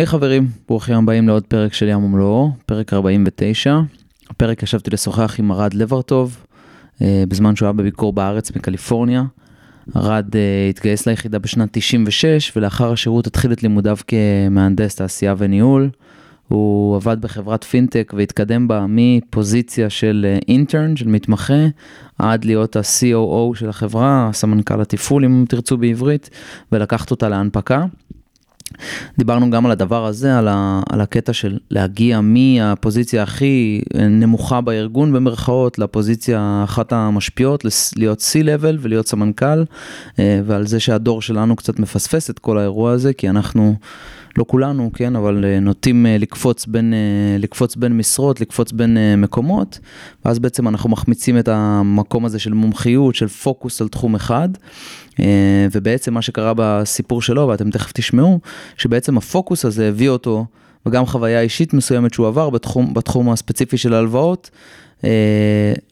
[0.00, 3.80] היי hey, חברים, ברוכים הבאים לעוד פרק של ים ומלואו, פרק 49.
[4.30, 6.44] הפרק ישבתי לשוחח עם ארד לברטוב,
[7.02, 9.22] אה, בזמן שהוא היה בביקור בארץ מקליפורניה.
[9.96, 15.90] ארד אה, התגייס ליחידה בשנת 96, ולאחר השירות התחיל את לימודיו כמהנדס תעשייה וניהול.
[16.48, 21.66] הוא עבד בחברת פינטק והתקדם בה מפוזיציה של אינטרן, של מתמחה,
[22.18, 26.30] עד להיות ה-COO של החברה, סמנכ"ל התפעול אם תרצו בעברית,
[26.72, 27.84] ולקחת אותה להנפקה.
[29.18, 35.12] דיברנו גם על הדבר הזה, על, ה, על הקטע של להגיע מהפוזיציה הכי נמוכה בארגון
[35.12, 37.64] במרכאות, לפוזיציה אחת המשפיעות,
[37.96, 39.64] להיות C-Level ולהיות סמנכ"ל,
[40.18, 43.74] אה, ועל זה שהדור שלנו קצת מפספס את כל האירוע הזה, כי אנחנו...
[44.38, 48.96] לא כולנו, כן, אבל אה, נוטים אה, לקפוץ בין, אה, לקפוץ בין משרות, לקפוץ בין
[49.16, 49.78] מקומות,
[50.24, 54.48] ואז בעצם אנחנו מחמיצים את המקום הזה של מומחיות, של פוקוס על תחום אחד,
[55.72, 58.40] ובעצם מה שקרה בסיפור שלו, ואתם תכף תשמעו,
[58.76, 60.46] שבעצם הפוקוס הזה הביא אותו,
[60.86, 64.50] וגם חוויה אישית מסוימת שהוא עבר בתחום, בתחום הספציפי של ההלוואות,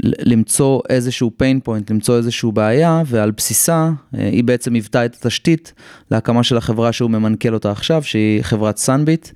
[0.02, 5.72] למצוא איזשהו pain point, למצוא איזשהו בעיה, ועל בסיסה אה, היא בעצם היוותה את התשתית
[6.10, 9.28] להקמה של החברה שהוא ממנכ"ל אותה עכשיו, שהיא חברת סאנביט.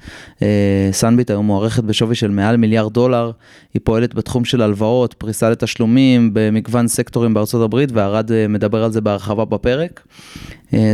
[0.93, 3.31] סאנביט היום מוערכת בשווי של מעל מיליארד דולר,
[3.75, 8.93] היא פועלת בתחום של הלוואות, פריסה לתשלומים במגוון סקטורים בארצות הברית, וערד אה, מדבר על
[8.93, 10.03] זה בהרחבה בפרק.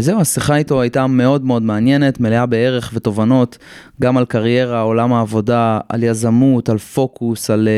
[0.00, 3.58] זהו, השיחה איתו הייתה מאוד מאוד מעניינת, מלאה בערך ותובנות,
[4.00, 7.68] גם על קריירה, עולם העבודה, על יזמות, על פוקוס, על,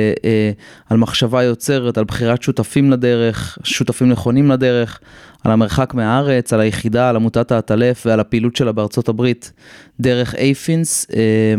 [0.90, 5.00] על מחשבה יוצרת, על בחירת שותפים לדרך, שותפים נכונים לדרך,
[5.44, 9.52] על המרחק מהארץ, על היחידה, על עמותת האטלף ועל הפעילות שלה בארצות הברית
[10.00, 11.54] דרך אייפינס, אה,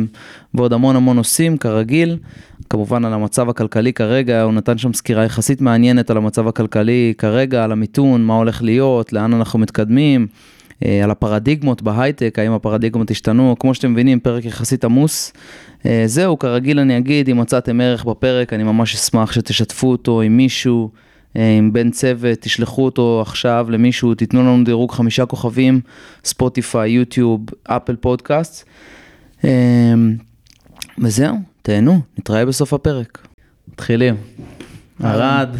[0.54, 2.18] ועוד המון המון נושאים כרגיל.
[2.70, 7.64] כמובן על המצב הכלכלי כרגע, הוא נתן שם סקירה יחסית מעניינת על המצב הכלכלי כרגע,
[7.64, 10.28] על המיתון, מה הולך להיות, לאן אנחנו מתקדמים.
[10.86, 15.34] אה, על הפרדיגמות בהייטק, האם הפרדיגמות השתנו, כמו שאתם מבינים, פרק יחסית עמוס.
[15.86, 20.38] אה, זהו, כרגיל אני אגיד, אם מצאתם ערך בפרק, אני ממש אשמח שתשתפו אותו עם
[20.38, 20.90] מישהו,
[21.38, 25.82] אה, עם בן צוות, תשלחו אותו עכשיו למישהו, תיתנו לנו דירוג חמישה כוכבים,
[26.26, 28.66] ספוטיפיי, יוטיוב, אפל פודקאסט.
[30.98, 33.28] וזהו, תהנו, נתראה בסוף הפרק.
[33.74, 34.16] מתחילים.
[35.04, 35.56] ארד,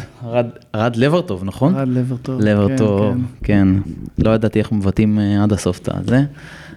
[0.76, 1.76] ארד לברטוב, נכון?
[1.76, 3.68] ארד לברטוב, לברטוב, כן, כן.
[3.84, 4.24] כן.
[4.26, 6.24] לא ידעתי איך מבטאים אה, עד הסוף את הזה.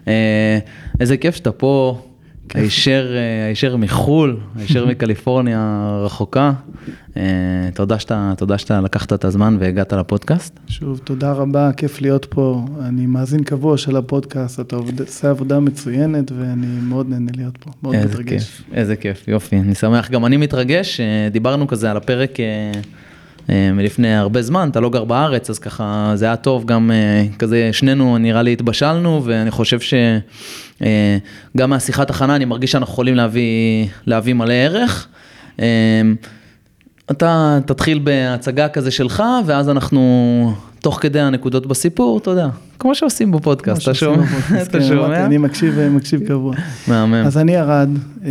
[0.08, 0.58] אה,
[1.00, 2.02] איזה כיף שאתה פה.
[2.54, 6.52] הישר, אה, הישר מחו"ל, הישר מקליפורניה הרחוקה.
[7.16, 7.22] אה,
[7.74, 10.60] תודה שאתה, תודה שאתה לקחת את הזמן והגעת לפודקאסט.
[10.66, 12.64] שוב, תודה רבה, כיף להיות פה.
[12.80, 17.94] אני מאזין קבוע של הפודקאסט, אתה עושה עבודה מצוינת ואני מאוד נהנה להיות פה, מאוד
[17.94, 18.30] איזה מתרגש.
[18.30, 20.10] כיף, איזה כיף, יופי, אני שמח.
[20.10, 22.38] גם אני מתרגש, אה, דיברנו כזה על הפרק
[23.48, 26.90] מלפני הרבה זמן, אתה לא גר בארץ, אז ככה זה היה טוב, גם
[27.38, 29.94] כזה שנינו נראה לי התבשלנו, ואני חושב ש...
[30.82, 35.06] אה, מהשיחת הכנה אני מרגיש שאנחנו יכולים להביא, להביא מלא ערך.
[35.60, 35.66] אה,
[37.10, 43.32] אתה תתחיל בהצגה כזה שלך, ואז אנחנו, תוך כדי הנקודות בסיפור, אתה יודע, כמו שעושים
[43.32, 44.24] בפודקאסט, אתה שומע?
[44.62, 45.26] אתה כן, שומע?
[45.26, 46.54] אני מקשיב, מקשיב קבוע.
[46.88, 47.14] מהמם.
[47.14, 47.88] אז אני ארד,
[48.24, 48.30] אה,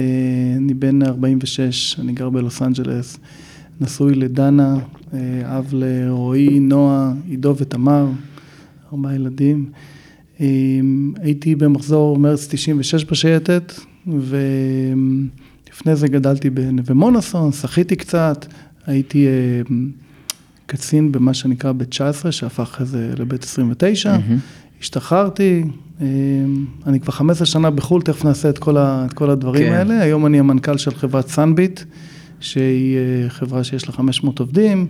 [0.57, 3.17] אני בן 46, אני גר בלוס אנג'לס,
[3.81, 4.75] נשוי לדנה,
[5.43, 8.07] אב לרועי, נועה, עידו ותמר,
[8.93, 9.69] ארבעה ילדים.
[11.19, 13.73] הייתי במחזור מרץ 96 בשייטת,
[14.07, 18.45] ולפני זה גדלתי בנווה מונוסון, שחיתי קצת,
[18.85, 19.27] הייתי
[20.65, 24.81] קצין במה שנקרא בית 19, שהפך אחרי זה לבית 29, mm-hmm.
[24.81, 25.63] השתחררתי,
[26.87, 29.73] אני כבר 15 שנה בחו"ל, תכף נעשה את כל, ה, את כל הדברים כן.
[29.73, 31.81] האלה, היום אני המנכ"ל של חברת סאנביט,
[32.43, 34.87] שהיא אה, חברה שיש לה 500 עובדים.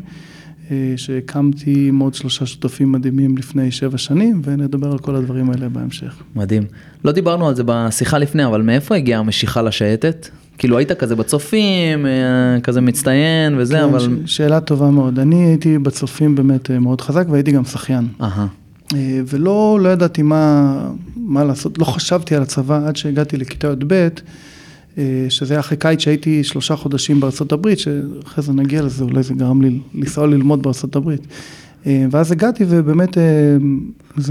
[0.71, 5.69] אה, שהקמתי עם עוד שלושה שותפים מדהימים לפני שבע שנים, ונדבר על כל הדברים האלה
[5.69, 6.23] בהמשך.
[6.35, 6.63] מדהים.
[7.05, 10.27] לא דיברנו על זה בשיחה לפני, אבל מאיפה הגיעה המשיכה לשייטת?
[10.57, 12.11] כאילו היית כזה בצופים, אה,
[12.63, 13.99] כזה מצטיין וזה, כן, אבל...
[13.99, 15.19] ש- שאלה טובה מאוד.
[15.19, 18.07] אני הייתי בצופים באמת מאוד חזק, והייתי גם שחיין.
[18.21, 18.47] אהה.
[19.27, 20.73] ולא לא ידעתי מה,
[21.15, 24.07] מה לעשות, לא חשבתי על הצבא עד שהגעתי לכיתה י"ב.
[24.97, 29.33] אה, שזה אחרי קיץ שהייתי שלושה חודשים בארצות הברית, שאחרי זה נגיע לזה, אולי זה
[29.33, 31.27] גרם לי לנסוע ללמוד בארצות הברית.
[31.85, 33.23] אה, ואז הגעתי ובאמת אה,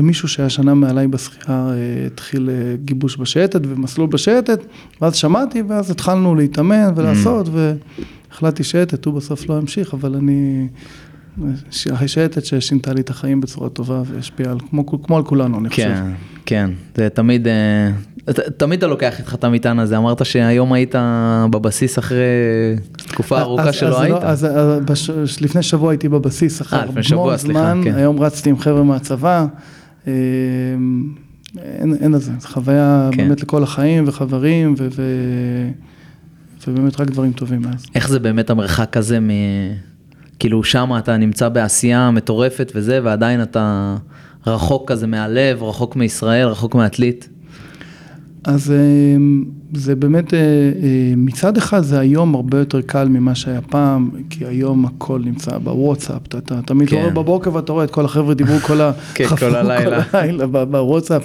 [0.03, 1.73] מישהו שהיה שנה מעליי בשחייה
[2.07, 2.51] התחיל
[2.85, 4.59] גיבוש בשייטת ומסלול בשייטת,
[5.01, 7.51] ואז שמעתי ואז התחלנו להתאמן ולעשות mm.
[8.31, 10.69] והחלטתי שייטת, הוא בסוף לא המשיך, אבל אני...
[11.91, 15.83] השייטת ששינתה לי את החיים בצורה טובה והשפיעה על, כמו, כמו על כולנו, אני חושב.
[15.83, 16.13] כן,
[16.47, 17.47] כן, זה תמיד,
[18.57, 20.95] תמיד אתה לוקח איתך את המטען הזה, אמרת שהיום היית
[21.51, 22.25] בבסיס אחרי
[22.97, 24.15] תקופה ארוכה אז, שלא אז היית.
[24.15, 24.47] לא, אז,
[24.85, 25.11] בש,
[25.41, 26.81] לפני שבוע הייתי בבסיס אחרי
[27.13, 27.95] המון זמן, כן.
[27.95, 29.47] היום רצתי עם חבר'ה מהצבא,
[31.57, 33.17] אין, לזה, זו חוויה כן.
[33.17, 34.75] באמת לכל החיים וחברים.
[36.67, 37.87] ובאמת רק דברים טובים מאז.
[37.95, 39.31] איך זה באמת המרחק הזה מ...
[40.39, 43.97] כאילו שם אתה נמצא בעשייה מטורפת וזה, ועדיין אתה
[44.47, 47.29] רחוק כזה מהלב, רחוק מישראל, רחוק מעתלית.
[48.45, 48.77] אז אה,
[49.75, 54.47] זה באמת, אה, אה, מצד אחד זה היום הרבה יותר קל ממה שהיה פעם, כי
[54.47, 56.97] היום הכל נמצא בוואטסאפ, אתה, אתה תמיד כן.
[56.97, 58.93] רואה בבוקר ואתה רואה את כל החבר'ה דיברו כל, ה...
[59.15, 60.05] כן, כל הלילה.
[60.05, 61.23] כל הלילה בוואטסאפ,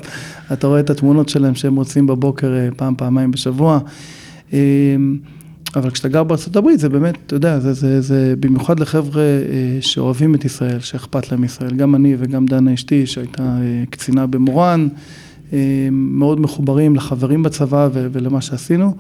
[0.54, 3.80] אתה רואה את התמונות שלהם שהם רוצים בבוקר אה, פעם, פעמיים בשבוע.
[4.54, 4.60] אה,
[5.76, 9.24] אבל כשאתה גר בארצות הברית זה באמת, אתה יודע, זה, זה, זה במיוחד לחבר'ה
[9.82, 13.58] שאוהבים את ישראל, שאכפת להם ישראל, גם אני וגם דנה אשתי שהייתה
[13.90, 14.88] קצינה במורן,
[15.92, 18.96] מאוד מחוברים לחברים בצבא ו- ולמה שעשינו.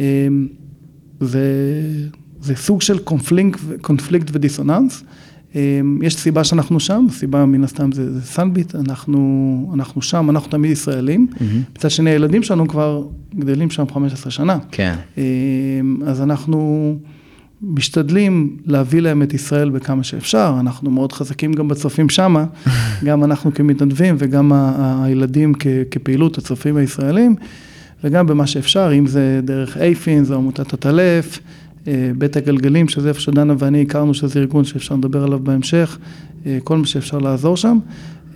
[0.00, 0.28] אה,
[1.20, 1.44] זה,
[2.40, 5.04] זה סוג של קונפליקט, קונפליקט ודיסוננס.
[5.56, 10.50] אה, יש סיבה שאנחנו שם, הסיבה מן הסתם זה, זה סנביט, אנחנו, אנחנו שם, אנחנו
[10.50, 11.26] תמיד ישראלים.
[11.76, 14.58] מצד שני, הילדים שלנו כבר גדלים שם 15 שנה.
[14.70, 14.94] כן.
[15.18, 15.22] אה,
[16.06, 16.96] אז אנחנו
[17.62, 22.44] משתדלים להביא להם את ישראל בכמה שאפשר, אנחנו מאוד חזקים גם בצופים שמה,
[23.06, 24.52] גם אנחנו כמתנדבים וגם
[25.02, 27.36] הילדים כ- כפעילות הצופים הישראלים,
[28.04, 31.38] וגם במה שאפשר, אם זה דרך אייפין, זו עמותת הטלף,
[31.88, 35.98] אה, בית הגלגלים, שזה איפה שדנה ואני הכרנו, שזה ארגון שאפשר לדבר עליו בהמשך,
[36.46, 37.78] אה, כל מה שאפשר לעזור שם.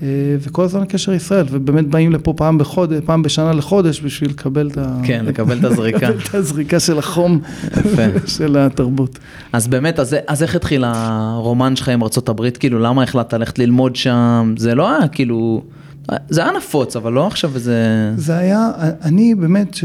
[0.04, 4.70] אה, וכל הזמן קשר ישראל, ובאמת באים לפה פעם בחודש, פעם בשנה לחודש בשביל לקבל
[4.70, 5.00] את ה...
[5.02, 5.98] כן, לקבל את הזריקה.
[6.10, 7.40] לקבל את הזריקה של החום.
[8.36, 9.18] של התרבות.
[9.52, 12.50] אז באמת, אז, אז איך התחיל הרומן שלך עם ארה"ב?
[12.50, 14.54] כאילו, למה החלטת ללכת ללמוד שם?
[14.58, 15.62] זה לא היה כאילו,
[16.28, 18.12] זה היה נפוץ, אבל לא עכשיו איזה...
[18.16, 18.70] זה היה,
[19.02, 19.84] אני באמת, ש...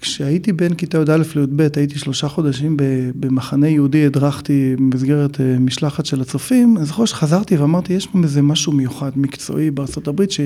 [0.00, 2.76] כשהייתי בין כיתה י"א לי"ב, הייתי שלושה חודשים
[3.14, 8.42] במחנה יהודי, הדרכתי במסגרת אה, משלחת של הצופים, אני זוכר שחזרתי ואמרתי, יש פה איזה
[8.42, 9.70] משהו מיוחד, מקצועי
[10.08, 10.40] הברית, ש...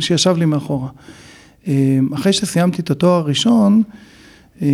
[0.00, 0.88] שישב לי מאחורה.
[1.68, 3.82] אה, אחרי שסיימתי את התואר הראשון,
[4.62, 4.68] אה,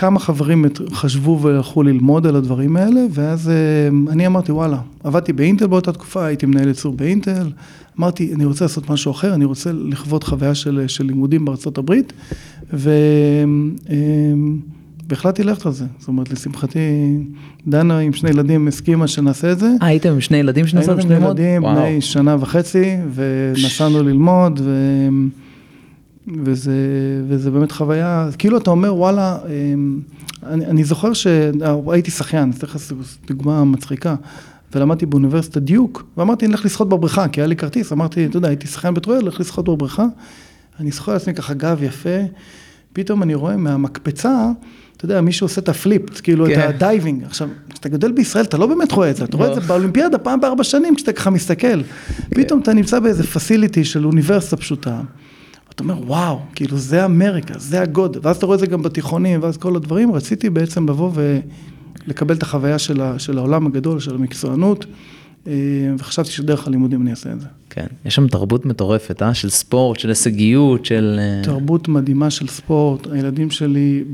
[0.00, 5.66] כמה חברים חשבו והלכו ללמוד על הדברים האלה, ואז אה, אני אמרתי, וואלה, עבדתי באינטל
[5.66, 7.50] באותה תקופה, הייתי מנהל ייצור באינטל,
[7.98, 12.12] אמרתי, אני רוצה לעשות משהו אחר, אני רוצה לכבוד חוויה של, של לימודים בארצות הברית,
[12.72, 12.90] ו...
[13.90, 13.94] אה,
[15.08, 15.84] והחלטתי ללכת על זה.
[15.98, 16.78] זאת אומרת, לשמחתי,
[17.66, 19.70] דנה עם שני ילדים הסכימה שנעשה את זה.
[19.80, 21.38] הייתם עם שני ילדים היינו שנסעתם שני ללמוד?
[21.38, 21.62] ילדים.
[21.62, 25.08] בני שנה וחצי, ונסענו ללמוד, ו...
[26.44, 26.72] וזה,
[27.28, 30.00] וזה באמת חוויה, כאילו אתה אומר, וואלה, אמ,
[30.46, 32.92] אני, אני זוכר שהייתי שחיין, אז תכף
[33.26, 34.14] דוגמה מצחיקה,
[34.74, 38.48] ולמדתי באוניברסיטת דיוק, ואמרתי, אני אלך לשחות בבריכה, כי היה לי כרטיס, אמרתי, אתה יודע,
[38.48, 40.06] הייתי שחיין בטרויאל, אלך לשחות בבריכה,
[40.80, 42.18] אני זוכר לעצמי ככה גב יפה,
[42.92, 44.50] פתאום אני רואה מהמקפצה,
[44.96, 46.60] אתה יודע, מישהו עושה את ה flip, כאילו כן.
[46.60, 47.24] את ה diving.
[47.24, 49.66] עכשיו, כשאתה גדל בישראל, אתה לא באמת רואה את זה, אתה רואה את זה לא.
[49.66, 51.80] באולימפיאדה פעם בארבע שנים, כשאתה ככה מסתכל.
[52.28, 55.00] פתאום אתה נמצא באיזה facility של אוניברסיטה פשוטה.
[55.80, 59.42] אתה אומר, וואו, כאילו זה אמריקה, זה הגודל, ואז אתה רואה את זה גם בתיכונים,
[59.42, 61.10] ואז כל הדברים, רציתי בעצם לבוא
[62.06, 64.86] ולקבל את החוויה של, ה, של העולם הגדול, של המקצוענות,
[65.46, 65.52] אה,
[65.98, 67.46] וחשבתי שדרך הלימודים אני אעשה את זה.
[67.70, 69.34] כן, יש שם תרבות מטורפת, אה?
[69.34, 71.16] של ספורט, של הישגיות, של...
[71.18, 74.04] אה, תרבות מדהימה של ספורט, הילדים שלי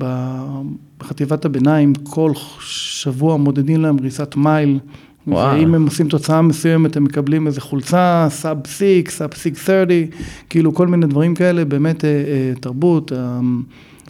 [0.99, 4.79] בחטיבת הביניים, כל שבוע מודדים להם ריצת מייל.
[5.27, 10.07] ואם הם עושים תוצאה מסוימת, הם מקבלים איזה חולצה, sub six, sub six 30,
[10.51, 13.41] כאילו כל מיני דברים כאלה, באמת אה, אה, תרבות, אה,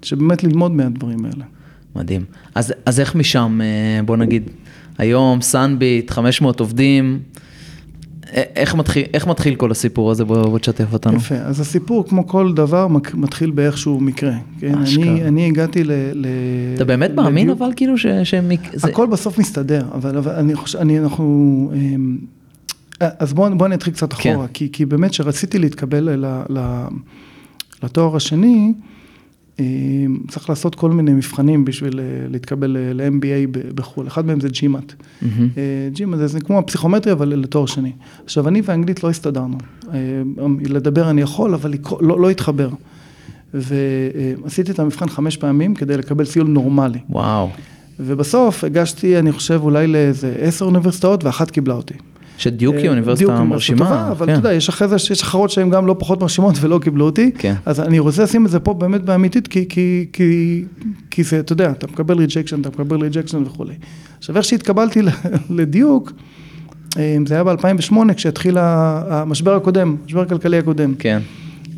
[0.03, 1.45] שבאמת ללמוד מהדברים האלה.
[1.97, 2.25] מדהים.
[2.55, 4.51] אז, אז איך משם, אה, בוא נגיד,
[4.99, 7.19] היום סאנביט, 500 עובדים,
[8.33, 10.25] איך מתחיל, איך מתחיל כל הסיפור הזה?
[10.25, 11.17] בוא, בוא תשתף אותנו.
[11.17, 14.33] יפה, אז הסיפור, כמו כל דבר, מתחיל באיכשהו מקרה.
[14.61, 14.79] כן?
[14.79, 15.05] אשכרה.
[15.05, 15.93] אני, אני הגעתי ל...
[16.15, 16.27] ל
[16.75, 18.07] אתה באמת מאמין לדיוק- אבל כאילו ש...
[18.25, 18.51] שהם...
[18.75, 18.89] זה...
[18.89, 22.19] הכל בסוף מסתדר, אבל, אבל אני חושב, אני, אנחנו, אמ,
[23.01, 24.31] אז בואו בוא נתחיל קצת כן.
[24.31, 26.87] אחורה, כי, כי באמת כשרציתי להתקבל ל, ל,
[27.83, 28.73] לתואר השני,
[30.29, 34.93] צריך לעשות כל מיני מבחנים בשביל אה, להתקבל ל-MBA ב- בחו"ל, אחד מהם זה GMAT.
[35.57, 37.93] אה, GMAT זה, כמו הפסיכומטרי, אבל לתואר שני.
[38.25, 39.59] עכשיו, אני ואנגלית לא הסתדרנו.
[39.95, 40.23] אה,
[40.65, 42.69] לדבר אני יכול, אבל לא, לא התחבר.
[43.55, 46.99] ועשיתי את המבחן חמש פעמים כדי לקבל ציון נורמלי.
[47.11, 47.51] וואו.
[48.01, 51.95] ובסוף הגשתי, אני חושב, אולי לאיזה עשר אוניברסיטאות, ואחת קיבלה אותי.
[52.39, 53.79] שדיוק היא אה, אוניברסיטה מרשימה.
[53.79, 54.33] טובה, אבל כן.
[54.33, 57.31] אתה יודע, יש אחרי זה, יש אחרות שהן גם לא פחות מרשימות ולא קיבלו אותי.
[57.39, 57.55] כן.
[57.67, 60.65] אז אני רוצה לשים את זה פה באמת באמיתית, כי, כי, כי,
[61.11, 63.75] כי זה, אתה יודע, אתה מקבל rejection, אתה מקבל rejection וכולי.
[64.19, 65.01] עכשיו, איך שהתקבלתי
[65.51, 66.13] ל Duke,
[66.99, 70.95] אה, זה היה ב-2008, כשהתחיל המשבר הקודם, המשבר הכלכלי הקודם.
[70.99, 71.21] כן.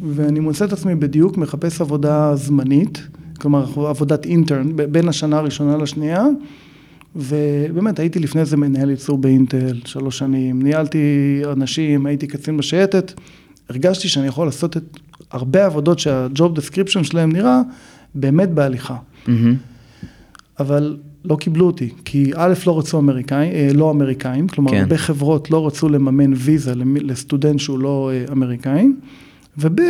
[0.02, 3.08] ואני מוצא את עצמי בדיוק מחפש עבודה זמנית,
[3.40, 6.24] כלומר עבודת intern, בין השנה הראשונה לשנייה,
[7.18, 10.98] ובאמת הייתי לפני זה מנהל ייצור באינטל שלוש שנים, ניהלתי
[11.52, 13.12] אנשים, הייתי קצין בשייטת,
[13.68, 14.98] הרגשתי שאני יכול לעשות את
[15.30, 17.60] הרבה עבודות שה job description שלהם נראה
[18.14, 18.96] באמת בהליכה.
[18.96, 19.30] Mm-hmm.
[20.60, 24.80] אבל לא קיבלו אותי, כי א', לא רצו אמריקאים, אה, לא אמריקאים, כלומר, כן.
[24.80, 28.88] הרבה חברות לא רצו לממן ויזה לסטודנט שהוא לא אה, אמריקאי,
[29.58, 29.80] וב',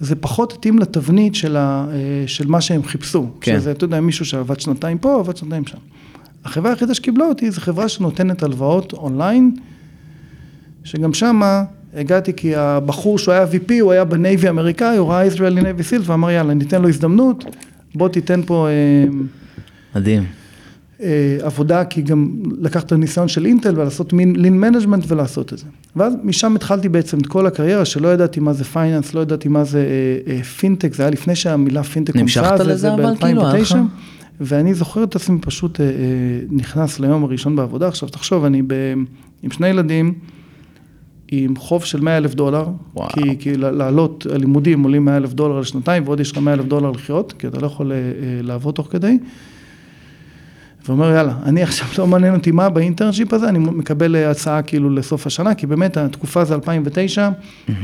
[0.00, 3.26] זה פחות התאים לתבנית של, ה, אה, של מה שהם חיפשו.
[3.40, 3.60] כן.
[3.60, 5.78] שזה, אתה יודע, מישהו שעבד שנתיים פה, עבד שנתיים שם.
[6.44, 9.54] החברה היחידה שקיבלה אותי זו חברה שנותנת הלוואות אונליין,
[10.84, 15.26] שגם שמה הגעתי כי הבחור שהוא היה VP, הוא היה ב Navy האמריקאי, הוא ראה
[15.26, 17.44] ישראלי Navy SEALs ואמר יאללה, ניתן לו הזדמנות,
[17.94, 18.68] בוא תיתן פה...
[18.68, 19.04] אה,
[19.96, 20.24] מדהים.
[21.02, 22.28] אה, עבודה, כי גם
[22.60, 25.64] לקחת את הניסיון של אינטל ולעשות מין lean management ולעשות את זה.
[25.96, 29.64] ואז משם התחלתי בעצם את כל הקריירה, שלא ידעתי מה זה finance, לא ידעתי מה
[29.64, 29.86] זה
[30.26, 33.62] אה, אה, פינטק, זה היה לפני שהמילה פינטק נמשכת הומצאה, לזה זה אבל כאילו, היה
[33.62, 33.72] לך?
[33.72, 34.11] ב-2009.
[34.44, 35.90] ואני זוכר את עצמי פשוט אה, אה,
[36.50, 37.88] נכנס ליום הראשון בעבודה.
[37.88, 38.74] עכשיו תחשוב, אני ב,
[39.42, 40.14] עם שני ילדים,
[41.32, 43.08] עם חוב של 100 אלף דולר, וואו.
[43.08, 46.90] כי, כי לעלות, הלימודים עולים 100 אלף דולר לשנתיים, ועוד יש לך 100 אלף דולר
[46.90, 48.02] לחיות, כי אתה לא יכול אה, אה,
[48.42, 49.18] לעבוד תוך כדי.
[50.88, 54.90] ואומר, יאללה, אני עכשיו לא מעניין אותי מה באינטרנשיפ הזה, אני מקבל אה, הצעה כאילו
[54.90, 57.28] לסוף השנה, כי באמת התקופה זה 2009,
[57.68, 57.74] אה,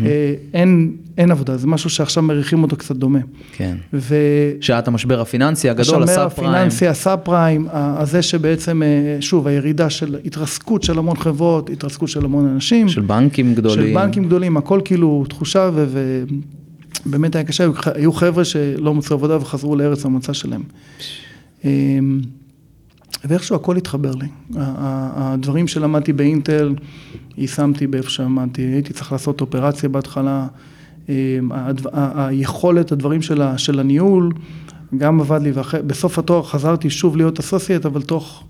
[0.54, 3.18] אין, אין עבודה, זה משהו שעכשיו מריחים אותו קצת דומה.
[3.52, 3.76] כן.
[3.92, 4.14] ו...
[4.60, 6.54] שעת המשבר הפיננסי הגדול, הסאב פריים.
[6.54, 8.88] הפיננסי, הסאב פריים, הזה שבעצם, אה,
[9.20, 12.88] שוב, הירידה של התרסקות של המון חברות, התרסקות של המון אנשים.
[12.88, 13.86] של בנקים גדולים.
[13.86, 15.86] של בנקים גדולים, הכל כאילו תחושה ו...
[17.06, 20.62] ובאמת היה קשה, היו- היו חבר'ה שלא מצאו עבודה וחזרו לארץ המוצא שלהם.
[23.24, 24.26] ואיכשהו הכל התחבר לי.
[24.56, 26.74] הדברים שלמדתי באינטל,
[27.36, 30.46] יישמתי באיפה שלמדתי, הייתי צריך לעשות אופרציה בהתחלה,
[31.08, 31.14] אמ,
[31.92, 33.22] היכולת, הדברים
[33.56, 34.32] של הניהול,
[34.98, 38.44] גם עבד לי, ובסוף התואר חזרתי שוב להיות associate, אבל תוך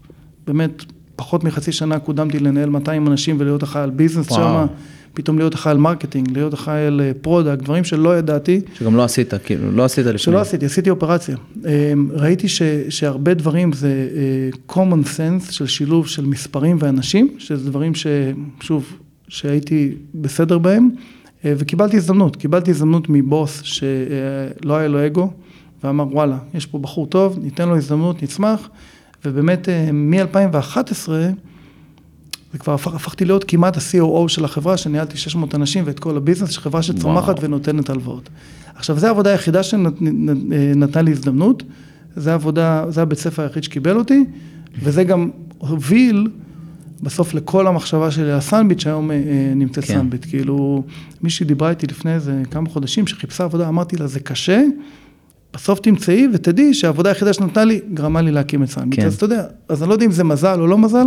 [0.47, 0.85] באמת
[1.17, 4.29] פחות מחצי שנה קודמתי לנהל 200 אנשים ולהיות אחראי על business.
[4.33, 4.67] שם,
[5.19, 8.61] פתאום להיות אחראי על marketing, להיות אחראי על product, דברים שלא ידעתי.
[8.75, 10.19] שגם לא עשית, כאילו, לא עשית לפני.
[10.19, 11.37] שלא עשיתי, עשיתי אופרציה.
[11.57, 17.71] אמ, ראיתי ש, שהרבה דברים זה אה, common sense של שילוב של מספרים ואנשים, שזה
[17.71, 18.93] דברים ששוב,
[19.29, 20.91] שהייתי בסדר בהם,
[21.45, 25.31] אה, וקיבלתי הזדמנות, קיבלתי הזדמנות מבוס שלא היה לו אגו,
[25.85, 28.69] ואמר וואלה, יש פה בחור טוב, ניתן לו הזדמנות, נצמח,
[29.25, 31.09] ובאמת אה, מ-2011,
[32.53, 36.51] זה כבר הפך, הפכתי להיות כמעט ה-COO של החברה, שניהלתי 600 אנשים ואת כל הביזנס,
[36.51, 37.45] של חברה שצומחת וואו.
[37.45, 38.29] ונותנת הלוואות.
[38.75, 41.63] עכשיו, זו העבודה היחידה שנתנה לי הזדמנות,
[42.17, 44.25] זה העבודה, זה הבית ספר היחיד שקיבל אותי,
[44.83, 46.29] וזה גם הוביל
[47.03, 49.95] בסוף לכל המחשבה שלי על סנביט, שהיום אה, אה, נמצאת כן.
[49.95, 50.01] כן.
[50.01, 50.27] סנביט.
[50.29, 50.83] כאילו,
[51.23, 54.63] מישהי דיברה איתי לפני איזה כמה חודשים, שחיפשה עבודה, אמרתי לה, זה קשה,
[55.55, 59.01] בסוף תמצאי ותדעי שהעבודה היחידה שנתנה לי, גרמה לי להקים את סנביט.
[59.01, 59.07] כן.
[59.07, 61.07] אז אתה יודע, אז אני לא יודע אם זה מזל או לא מזל,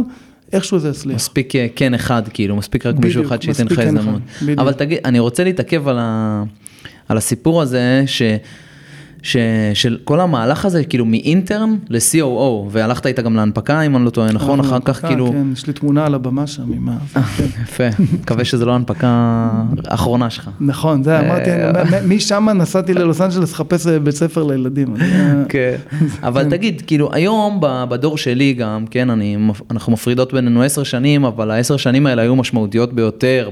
[0.54, 1.16] איכשהו זה הצליח.
[1.16, 4.22] מספיק אה, כן אחד, כאילו, מספיק רק בדיוק, מישהו אחד שייתן לך כן הזדמנות.
[4.58, 6.44] אבל תגיד, אני רוצה להתעכב על, ה...
[7.08, 8.22] על הסיפור הזה, ש...
[9.22, 9.38] ש...
[9.74, 14.10] של כל המהלך הזה, כאילו מ intern ל-COO, והלכת איתה גם להנפקה, אם אני לא
[14.10, 14.60] טועה, נכון?
[14.60, 15.32] אחר כך אה, כאילו...
[15.32, 16.98] כן, יש לי תמונה על הבמה שם עם ה...
[17.38, 17.44] כן.
[17.64, 19.08] יפה, מקווה שזו לא ההנפקה
[19.88, 20.50] האחרונה שלך.
[20.60, 24.96] נכון, זה אמרתי, אה, מ- משם נסעתי ללוס אנג'לס לחפש אה, בית ספר לילדים.
[25.02, 25.76] אה, כן.
[26.24, 29.38] אבל תגיד, כאילו היום בדור שלי גם, כן, אני,
[29.72, 33.50] אנחנו מפרידות בינינו עשר שנים, אבל העשר שנים האלה היו משמעותיות ביותר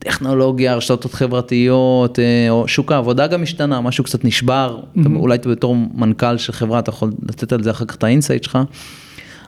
[0.00, 5.76] בטכנולוגיה, רשתות חברתיות, אה, או שוק העבודה גם השתנה, משהו קצת נשבר, אתה- אולי בתור
[5.94, 8.58] מנכ"ל של חברה אתה יכול לתת על זה אחר כך את ה insight שלך.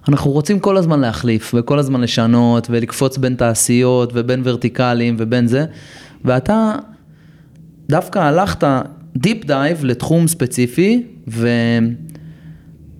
[0.09, 5.65] אנחנו רוצים כל הזמן להחליף וכל הזמן לשנות ולקפוץ בין תעשיות ובין ורטיקלים ובין זה,
[6.25, 6.75] ואתה
[7.89, 8.65] דווקא הלכת
[9.17, 11.49] deep dive לתחום ספציפי, ו...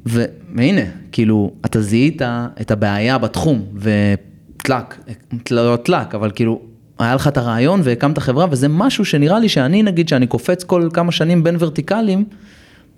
[0.09, 0.25] ו...
[0.57, 0.81] והנה,
[1.13, 2.23] כאילו, אתה זיהית
[2.61, 4.99] את הבעיה בתחום, ו luck,
[5.51, 6.61] לא luck, אבל כאילו,
[6.99, 10.89] היה לך את הרעיון והקמת חברה, וזה משהו שנראה לי שאני, נגיד, שאני קופץ כל
[10.93, 12.25] כמה שנים בין ורטיקלים,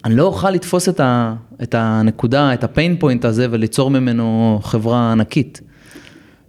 [0.04, 1.35] אני לא אוכל לתפוס את, ה...
[1.62, 5.61] את הנקודה, את הפיין פוינט הזה, וליצור ממנו חברה ענקית.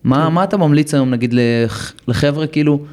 [0.04, 2.86] מה, מה אתה ממליץ היום, נגיד, לח- לחבר'ה, כאילו,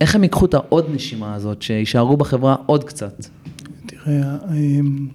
[0.00, 3.26] איך הם ייקחו את העוד נשימה הזאת, שיישארו בחברה עוד קצת?
[3.86, 5.08] תראה, אמ,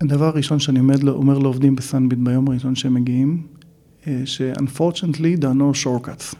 [0.00, 3.42] הדבר הראשון שאני אומר, אומר לעובדים בסנביט ביום הראשון שהם מגיעים,
[4.06, 6.36] אה, ש-unfortunately there are no shortcuts.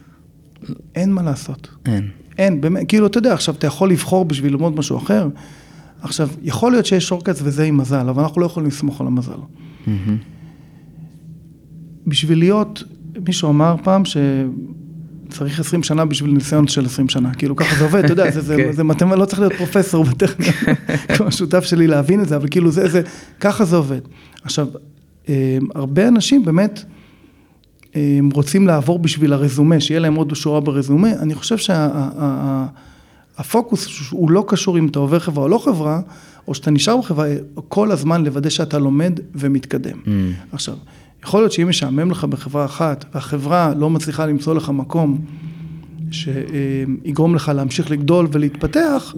[0.95, 1.69] אין מה לעשות.
[1.87, 2.09] אין.
[2.39, 5.29] אין, באמת, כאילו, אתה יודע, עכשיו אתה יכול לבחור בשביל ללמוד משהו אחר.
[6.01, 9.33] עכשיו, יכול להיות שיש שורקאץ וזה עם מזל, אבל אנחנו לא יכולים לסמוך על המזל.
[9.87, 10.17] מהמם.
[12.07, 12.83] בשביל להיות,
[13.27, 18.05] מישהו אמר פעם שצריך 20 שנה בשביל ניסיון של 20 שנה, כאילו ככה זה עובד,
[18.05, 18.73] אתה יודע, זה, זה, כן.
[18.73, 20.53] זה מתמטיקה, לא צריך להיות פרופסור בטכניון,
[21.17, 23.03] כמו השותף שלי להבין את זה, אבל כאילו זה, זה,
[23.41, 24.01] ככה זה עובד.
[24.43, 24.69] עכשיו,
[25.29, 26.85] אה, הרבה אנשים באמת
[28.33, 31.13] רוצים לעבור בשביל הרזומה, שיהיה להם עוד שורה ברזומה.
[31.13, 31.57] אני חושב
[33.37, 36.01] שהפוקוס שה, הוא לא קשור אם אתה עובר חברה או לא חברה,
[36.49, 37.29] או שאתה נשאר בחברה,
[37.69, 39.99] כל הזמן לוודא שאתה לומד ומתקדם.
[40.05, 40.09] Mm.
[40.53, 40.75] עכשיו,
[41.25, 45.19] יכול להיות שאם משעמם לך בחברה אחת, והחברה לא מצליחה למצוא לך מקום
[46.11, 49.15] שיגרום לך להמשיך לגדול ולהתפתח,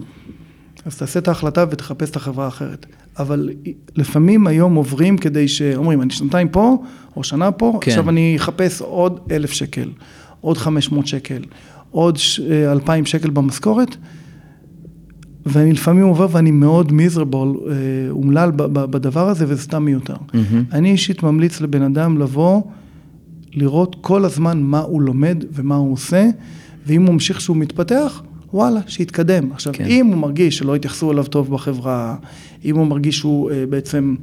[0.85, 2.85] אז תעשה את ההחלטה ותחפש את החברה האחרת.
[3.19, 3.49] אבל
[3.95, 6.83] לפעמים היום עוברים כדי שאומרים, אני שנתיים פה,
[7.15, 7.91] או שנה פה, כן.
[7.91, 9.89] עכשיו אני אחפש עוד אלף שקל,
[10.41, 11.41] עוד חמש מאות שקל,
[11.91, 12.17] עוד
[12.49, 13.95] אה, אלפיים שקל במשכורת,
[15.45, 17.73] ואני לפעמים עובר ואני מאוד מיזרבול, אה,
[18.09, 20.13] אומלל בדבר הזה, וזה סתם מיותר.
[20.13, 20.37] Mm-hmm.
[20.71, 22.61] אני אישית ממליץ לבן אדם לבוא,
[23.53, 26.25] לראות כל הזמן מה הוא לומד ומה הוא עושה,
[26.85, 28.21] ואם הוא ממשיך שהוא מתפתח,
[28.53, 29.51] וואלה, שיתקדם.
[29.51, 29.85] עכשיו, כן.
[29.85, 32.15] אם הוא מרגיש שלא התייחסו אליו טוב בחברה,
[32.65, 34.15] אם הוא מרגיש שהוא uh, בעצם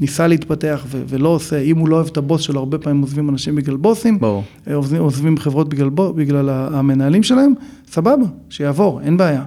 [0.00, 3.30] ניסה להתפתח ו- ולא עושה, אם הוא לא אוהב את הבוס שלו, הרבה פעמים עוזבים
[3.30, 4.44] אנשים בגלל בוסים, ברור.
[4.68, 7.52] אה, עוזבים, עוזבים חברות בגלל, בגלל המנהלים שלהם,
[7.90, 9.44] סבבה, שיעבור, אין בעיה.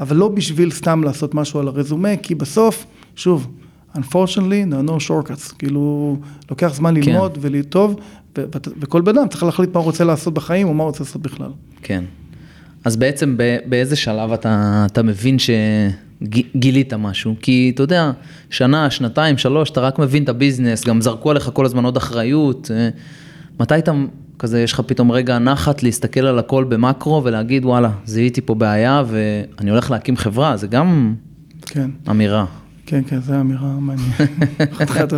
[0.00, 3.46] אבל לא בשביל סתם לעשות משהו על הרזומה, כי בסוף, שוב,
[3.94, 6.16] unfortunately, there are no shortcuts, כאילו,
[6.50, 7.10] לוקח זמן כן.
[7.10, 7.94] ללמוד ולטוב,
[8.38, 8.44] ו-
[8.80, 11.22] וכל בן אדם צריך להחליט מה הוא רוצה לעשות בחיים, או מה הוא רוצה לעשות
[11.22, 11.50] בכלל.
[11.82, 12.04] כן.
[12.88, 17.34] אז בעצם באיזה שלב אתה, אתה מבין שגילית משהו?
[17.42, 18.10] כי אתה יודע,
[18.50, 22.70] שנה, שנתיים, שלוש, אתה רק מבין את הביזנס, גם זרקו עליך כל הזמן עוד אחריות.
[22.74, 22.88] אה,
[23.60, 23.92] מתי אתה,
[24.38, 29.02] כזה, יש לך פתאום רגע נחת להסתכל על הכל במקרו ולהגיד, וואלה, זיהיתי פה בעיה
[29.06, 31.14] ואני הולך להקים חברה, זה גם
[31.66, 31.90] כן.
[32.10, 32.44] אמירה.
[32.88, 34.12] כן, כן, זו אמירה מעניינת.
[34.78, 35.12] חתיכת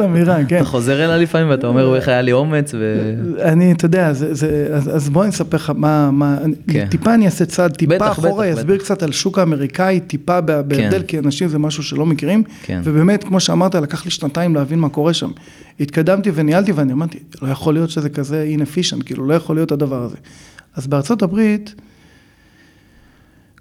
[0.00, 0.56] אמירה, כן.
[0.56, 3.12] אתה חוזר אליה לפעמים ואתה אומר, איך היה לי אומץ ו...
[3.42, 6.86] אני, אתה יודע, אז בוא אני אספר לך מה, כן.
[6.90, 11.02] טיפה אני אעשה צעד, טיפה אחורה, אסביר קצת על שוק האמריקאי, טיפה בהבדל, כן.
[11.02, 12.80] כי אנשים זה משהו שלא מכירים, כן.
[12.84, 15.30] ובאמת, כמו שאמרת, לקח לי שנתיים להבין מה קורה שם.
[15.80, 20.02] התקדמתי וניהלתי ואני אמרתי, לא יכול להיות שזה כזה inefficient, כאילו, לא יכול להיות הדבר
[20.02, 20.16] הזה.
[20.76, 21.74] אז בארצות הברית,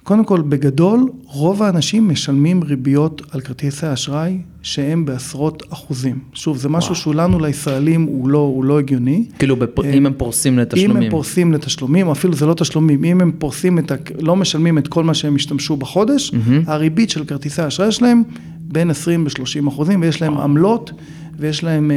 [0.09, 6.19] קודם כל, בגדול, רוב האנשים משלמים ריביות על כרטיסי האשראי שהם בעשרות אחוזים.
[6.33, 9.25] שוב, זה משהו שהוא לנו לישראלים הוא לא, הוא לא הגיוני.
[9.39, 9.79] כאילו, בפ...
[9.79, 10.97] אם הם פורסים לתשלומים.
[10.97, 13.95] אם הם פורסים לתשלומים, אפילו זה לא תשלומים, אם הם פורסים את ה...
[14.19, 16.51] לא משלמים את כל מה שהם השתמשו בחודש, mm-hmm.
[16.67, 18.23] הריבית של כרטיסי האשראי שלהם
[18.59, 20.91] בין 20 ל-30 אחוזים, ויש להם עמלות,
[21.39, 21.91] ויש להם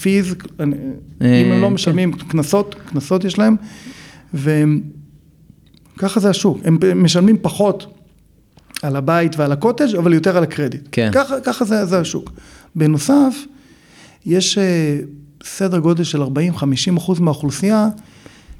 [0.00, 0.64] פיז, אה,
[1.22, 1.74] אה, אם הם לא כן.
[1.74, 3.56] משלמים קנסות, קנסות יש להם,
[4.34, 4.80] והם...
[5.98, 7.94] ככה זה השוק, הם משלמים פחות
[8.82, 10.88] על הבית ועל הקוטג', אבל יותר על הקרדיט.
[10.92, 11.10] כן.
[11.14, 12.30] ככה, ככה זה, זה השוק.
[12.74, 13.34] בנוסף,
[14.26, 14.98] יש אה,
[15.44, 16.26] סדר גודל של 40-50
[16.98, 17.88] אחוז מהאוכלוסייה,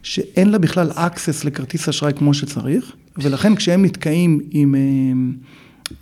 [0.03, 4.81] שאין לה בכלל access לכרטיס אשראי כמו שצריך, ולכן כשהם נתקעים עם, אה,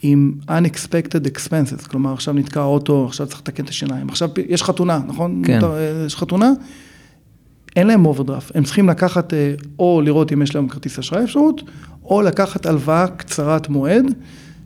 [0.03, 5.01] עם unexpected expenses, כלומר עכשיו נתקע אוטו, עכשיו צריך לתקן את השיניים, עכשיו יש חתונה,
[5.07, 5.43] נכון?
[5.47, 5.65] כן.
[5.65, 6.53] אה, יש חתונה,
[7.77, 11.63] אין להם אוברדרפט, הם צריכים לקחת אה, או לראות אם יש להם כרטיס אשראי אפשרות,
[12.05, 14.05] או לקחת הלוואה קצרת מועד,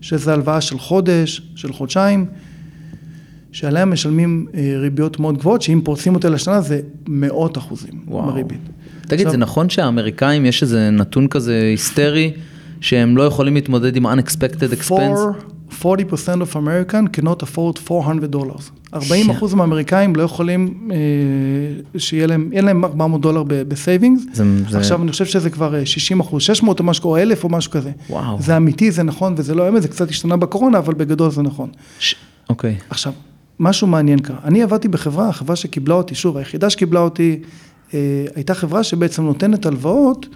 [0.01, 2.27] שזה הלוואה של חודש, של חודשיים,
[3.53, 8.33] שעליה משלמים אה, ריביות מאוד גבוהות, שאם פורסים אותה לשנה זה מאות אחוזים וואו.
[8.33, 8.61] בריבית.
[9.01, 12.33] תגיד, עכשיו, זה נכון שהאמריקאים יש איזה נתון כזה היסטרי,
[12.81, 15.56] שהם לא יכולים להתמודד עם unexpected expense?
[15.71, 15.75] 40%
[16.43, 18.71] of American cannot afford 400 dollars.
[18.95, 24.23] 40 אחוז מהאמריקאים לא יכולים אה, שיהיה להם, אין להם 400 דולר ב savings.
[24.33, 24.79] זה...
[24.79, 27.71] עכשיו אני חושב שזה כבר 60 אה, אחוז, 600 או משהו, או 1,000 או משהו
[27.71, 27.91] כזה.
[28.11, 28.37] וואו.
[28.41, 31.69] זה אמיתי, זה נכון וזה לא אמת, זה קצת השתנה בקורונה, אבל בגדול זה נכון.
[31.99, 32.15] ש...
[32.49, 32.77] אוקיי.
[32.91, 33.13] עכשיו,
[33.61, 34.39] משהו מעניין קרה.
[34.45, 37.41] אני עבדתי בחברה, החברה שקיבלה אותי, שוב, היחידה שקיבלה אותי,
[37.95, 40.27] אה, הייתה חברה שבעצם נותנת הלוואות.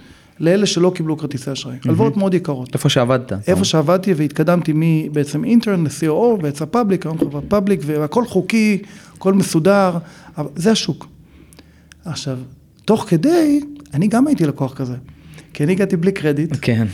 [0.41, 1.75] לאלה שלא קיבלו כרטיסי אשראי.
[1.85, 2.73] הלוואות מאוד יקרות.
[2.73, 3.49] איפה שעבדת.
[3.49, 8.81] איפה שעבדתי והתקדמתי מבעצם אינטרנט ל-COO ויצא פאבליק, היום חברת פאבליק, והכל חוקי,
[9.17, 9.97] הכל מסודר,
[10.55, 11.07] זה השוק.
[12.05, 12.37] עכשיו,
[12.85, 13.61] תוך כדי,
[13.93, 14.95] אני גם הייתי לקוח כזה,
[15.53, 16.55] כי אני הגעתי בלי קרדיט.
[16.61, 16.87] כן.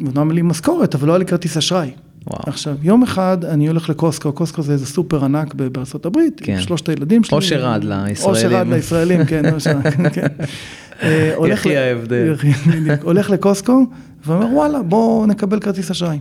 [0.00, 1.90] אמנם לי משכורת, אבל לא היה לי כרטיס אשראי.
[2.26, 2.42] וואו.
[2.46, 6.52] עכשיו, יום אחד אני הולך לקוסקו, קוסקו זה איזה סופר ענק בארצות הברית, כן.
[6.52, 7.36] עם שלושת הילדים שלי.
[7.36, 8.34] אושר עד לישראלים.
[8.34, 9.82] אושר עד לישראלים, כן, אושר,
[10.12, 10.26] כן.
[11.02, 12.34] אה, יחי ההבדל.
[13.02, 13.86] הולך לקוסקו
[14.26, 16.18] ואומר וואלה בוא נקבל כרטיס אשראי.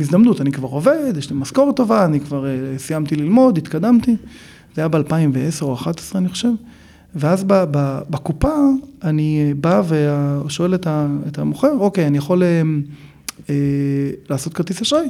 [0.00, 4.16] הזדמנות, אני כבר עובד, יש לי משכורת טובה, אני כבר אה, סיימתי ללמוד, התקדמתי.
[4.74, 6.48] זה היה ב-2010 או 2011 אני חושב.
[7.14, 7.44] ואז
[8.10, 8.54] בקופה
[9.04, 9.82] אני אה, בא
[10.46, 12.42] ושואל את המוכר, אוקיי, אני יכול
[14.30, 15.08] לעשות כרטיס אשראי?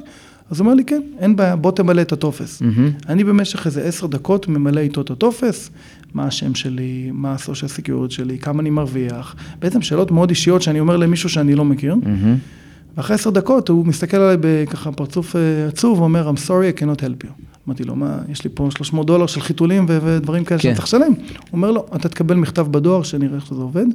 [0.51, 2.63] אז הוא אומר לי, כן, אין בעיה, בוא תמלא את הטופס.
[2.63, 3.09] Mm-hmm.
[3.09, 5.71] אני במשך איזה עשר דקות ממלא איתו את הטופס,
[6.15, 10.81] מה השם שלי, מה הסושיאל סקיורט שלי, כמה אני מרוויח, בעצם שאלות מאוד אישיות שאני
[10.81, 11.95] אומר למישהו שאני לא מכיר.
[11.95, 12.97] Mm-hmm.
[12.97, 17.01] ואחרי עשר דקות הוא מסתכל עליי בככה פרצוף אה, עצוב ואומר, I'm sorry, I cannot
[17.01, 17.31] help you.
[17.67, 20.63] אמרתי לו, מה, יש לי פה 300 דולר של חיתולים ו- ודברים כאלה כן.
[20.63, 21.13] שאני צריך לשלם.
[21.13, 21.13] הוא
[21.53, 23.87] אומר לו, אתה תקבל מכתב בדואר, שנראה איך שזה עובד.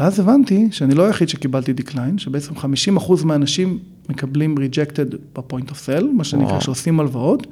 [0.00, 2.54] ואז הבנתי שאני לא היחיד שקיבלתי decline, שבעצם
[2.98, 6.60] 50% מהאנשים מקבלים rejected ב point of sale, מה שנקרא.
[6.60, 7.46] שעושים הלוואות,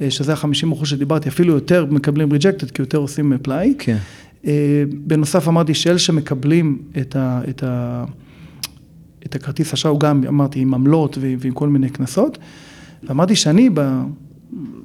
[0.00, 3.74] אה, שזה ה-50% שדיברתי, אפילו יותר מקבלים rejected, כי יותר עושים apply.
[3.78, 3.96] כן.
[4.46, 8.04] אה, בנוסף אמרתי שאלה שמקבלים את, ה, את, ה,
[9.26, 12.38] את הכרטיס אשראי, הוא גם אמרתי עם עמלות ועם כל מיני קנסות,
[13.02, 14.02] ואמרתי שאני ב...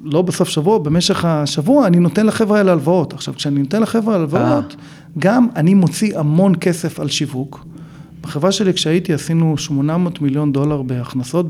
[0.04, 3.12] לא בסוף שבוע, במשך השבוע, אני נותן לחבר'ה האלה הלוואות.
[3.12, 4.76] עכשיו, כשאני נותן לחבר'ה הלוואות,
[5.18, 7.66] גם אני מוציא המון כסף על שיווק.
[8.20, 11.46] בחברה שלי, כשהייתי, עשינו 800 מיליון דולר בהכנסות,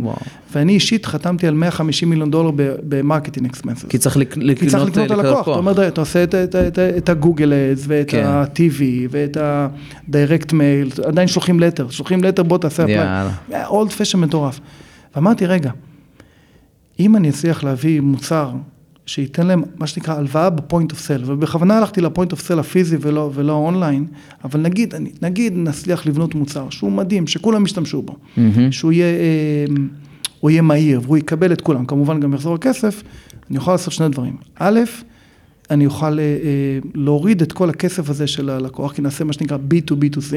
[0.00, 0.16] וואו.
[0.52, 2.50] ואני אישית חתמתי על 150 מיליון דולר
[2.88, 3.84] ב marketing expenses.
[3.84, 6.54] כי צריך לק- כי צריך לקנות לקנות הלקוח, אתה אומר, "די, אתה עושה את- את-
[6.56, 8.24] את- את ה Google Ads ואת כן.
[8.26, 13.30] ה-TV ואת ה-direct mail, עדיין שולחים letter, שולחים letter, בוא תעשה יאללה.
[13.66, 14.60] old fashioned מטורף.
[15.16, 15.70] ואמרתי, רגע,
[17.00, 18.52] אם אני אצליח להביא מוצר
[19.06, 22.58] שייתן להם מה שנקרא הלוואה ב point of sale, ובכוונה הלכתי ל point of sale
[22.58, 24.06] הפיזי ולא, ולא אונליין,
[24.44, 28.72] אבל נגיד, נגיד נצליח לבנות מוצר שהוא מדהים, שכולם ישתמשו בו, מהמם.
[28.72, 29.64] שהוא יהיה, אה,
[30.40, 33.02] הוא יהיה מהיר והוא יקבל את כולם, כמובן גם יחזור הכסף,
[33.50, 34.36] אני יכול לעשות שני דברים.
[34.58, 34.80] א',
[35.70, 39.56] אני אוכל אה, אה, להוריד את כל הכסף הזה של הלקוח, כי נעשה מה שנקרא
[39.56, 40.34] B2B2C,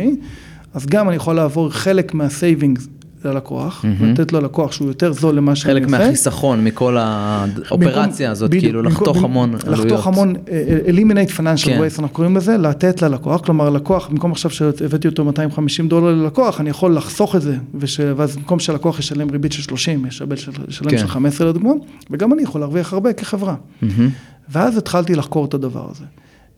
[0.74, 2.88] אז גם אני יכול לעבור חלק מה savings
[3.26, 4.12] ללקוח, מהמם.
[4.12, 5.98] לתת לו לקוח שהוא יותר זול למה שאני חלק עושה.
[5.98, 9.86] מהחיסכון מכל האופרציה במקום- הזאת, בדיוק, כאילו במקום- לחתוך במ- המון עלויות.
[9.86, 11.80] לחתוך המון, אה, eliminate financial כן.
[11.82, 16.60] waste, אנחנו קוראים לזה, לתת ללקוח, כלומר לקוח, במקום עכשיו שהבאתי אותו 250 דולר ללקוח,
[16.62, 20.52] אני יכול לחסוך את זה, וש, ואז במקום שהלקוח ישלם ריבית של 30, ישלם של,
[20.68, 20.98] ישלם כן.
[20.98, 21.72] של 15 לדוגמה,
[22.12, 23.56] וגם אני יכול להרוויח הרבה כחברה.
[23.82, 24.10] מהמם.
[24.52, 26.04] ואז התחלתי לחקור את הדבר הזה.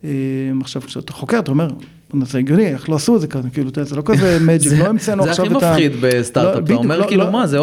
[0.04, 0.10] אה,
[0.62, 1.67] עכשיו, כשאתה חוקר, אתה אומר,
[2.26, 4.78] זה הגיוני, איך לא עשו את זה כזה, כאילו, אתה זה לא כזה magic, זה-
[4.78, 5.71] לא המצאנו זה עכשיו הכי את ה...
[5.71, 7.58] מפחיד לא, בסטארט-אפ, אתה בדיוק, אומר לא- כאילו לא- מה, זה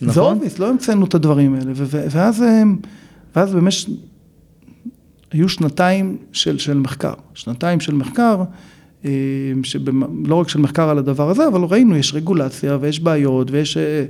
[0.00, 0.34] זה נכון?
[0.36, 2.44] obvious, לא המצאנו את הדברים האלה, ו- ואז,
[3.54, 3.88] במשך,
[5.32, 8.42] היו שנתיים של, מחקר, שנתיים של מחקר,
[9.04, 9.10] אה,
[9.62, 14.04] שלא רק של מחקר על הדבר הזה, אבל ראינו, יש רגולציה ויש בעיות ויש אה,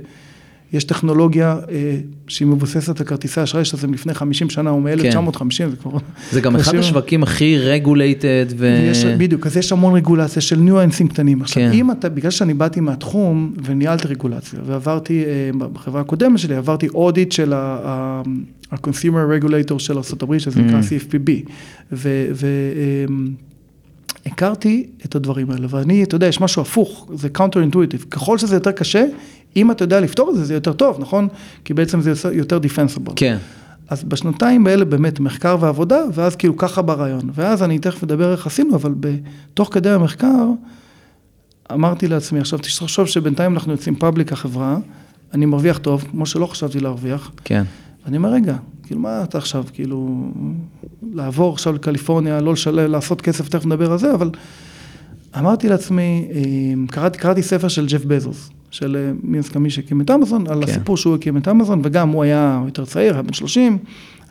[0.75, 5.75] יש טכנולוגיה אה, שהיא מבוססת על כרטיסי אשראי, שזה מלפני 50 שנה או מ-1950, זה
[5.81, 5.91] כבר...
[6.31, 8.79] זה גם אחד השווקים הכי רגולייטד ו...
[8.87, 11.41] ויש, בדיוק, אז יש המון רגולציה של ניואנסים קטנים.
[11.41, 11.71] עכשיו, כן.
[11.71, 17.31] אם אתה, בגלל שאני באתי מהתחום וניהלתי רגולציה, ועברתי, אה, בחברה הקודמת שלי, עברתי אודיט
[17.31, 18.21] של ה- ה-
[18.71, 20.83] ה-consumer regulator של ארה"ב, שזה נקרא Mm.
[20.83, 21.49] CFPB,
[21.91, 22.27] ו...
[22.33, 22.47] ו
[23.09, 23.29] אמ,
[24.25, 28.55] הכרתי את הדברים האלה, ואני, אתה יודע, יש משהו הפוך, זה counter intuitive, ככל שזה
[28.55, 29.05] יותר קשה,
[29.55, 31.27] אם אתה יודע לפתור את זה, זה יותר טוב, נכון?
[31.65, 33.11] כי בעצם זה יותר- defensible.
[33.15, 33.37] כן,
[33.89, 37.29] אז בשנתיים האלה באמת מחקר ועבודה, ואז כאילו ככה ברעיון.
[37.33, 38.93] ואז אני תכף אדבר איך עשינו, אבל
[39.53, 40.45] תוך כדי המחקר,
[41.73, 44.77] אמרתי לעצמי, עכשיו תחשוב שבינתיים אנחנו יוצאים פאבליק החברה,
[45.33, 47.31] אני מרוויח טוב, כמו שלא חשבתי להרוויח.
[47.43, 47.63] כן.
[48.05, 50.31] ואני אומר, רגע, כאילו מה אתה עכשיו, כאילו,
[51.13, 54.29] לעבור עכשיו לקליפורניה, לא לשלם, לעשות כסף, תכף נדבר על זה, אבל
[55.37, 56.41] אמרתי לעצמי, אה,
[56.87, 60.71] קראתי, קראתי ספר של ג'ף בזוס, של אה, מייסד מי שהקים את אמזון, על כן.
[60.71, 63.77] הסיפור שהוא הקים את אמזון, וגם הוא היה יותר צעיר, היה בן 30,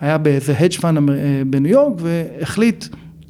[0.00, 2.84] היה באיזה hedge fund אה, בניו יורק, והחליט,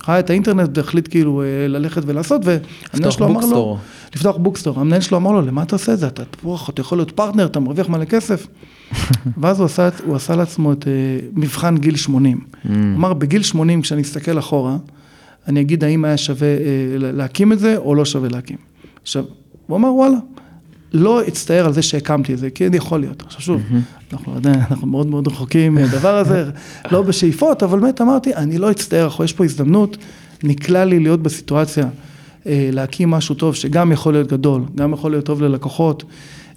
[0.08, 3.78] ראה את האינטרנט והחליט כאילו אה, ללכת ולעשות, והמנהל שלו אמר לו.
[4.14, 6.06] לפתוח bookstore, המנהל שלו אמר לו, למה אתה עושה את זה?
[6.06, 8.46] אתה תותח, אתה יכול להיות פרטנר, אתה מרוויח מלא כסף.
[9.40, 10.92] ואז הוא עשה, הוא עשה לעצמו את אה,
[11.32, 12.40] מבחן גיל 80.
[12.40, 12.68] mm.
[12.70, 14.76] אמר, בגיל 80, כשאני אסתכל אחורה,
[15.48, 16.56] אני אגיד האם היה שווה אה,
[16.98, 18.56] להקים את זה או לא שווה להקים.
[19.02, 19.24] עכשיו,
[19.66, 20.16] הוא אמר, וואלה,
[20.94, 23.22] לא אצטער על זה שהקמתי את זה, כי אני יכול להיות.
[23.26, 23.62] עכשיו שוב,
[24.12, 26.44] אנחנו עדיין, אנחנו מאוד מאוד רחוקים מהדבר הזה,
[26.92, 29.96] לא בשאיפות, אבל באמת אמרתי, אני לא אצטער, יש פה הזדמנות,
[30.42, 31.86] נקלע לי להיות בסיטואציה,
[32.46, 36.04] אה, להקים משהו טוב שגם יכול להיות גדול, גם יכול להיות טוב ללקוחות,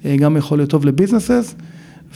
[0.05, 1.55] אה, גם יכול להיות טוב לביזנסס,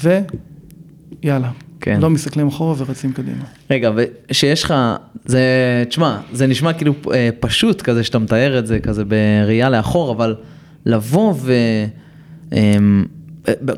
[0.04, 2.00] ויאללה, כן.
[2.02, 3.44] לא מסתכלים אחורה ורצים קדימה.
[3.72, 3.92] רגע,
[4.30, 4.74] ושיש לך,
[5.26, 5.44] זה,
[5.90, 10.36] תשמע, זה נשמע כאילו אה, פשוט כזה שאתה מתאר את זה כזה בראייה לאחור, אבל
[10.86, 11.54] לבוא ו...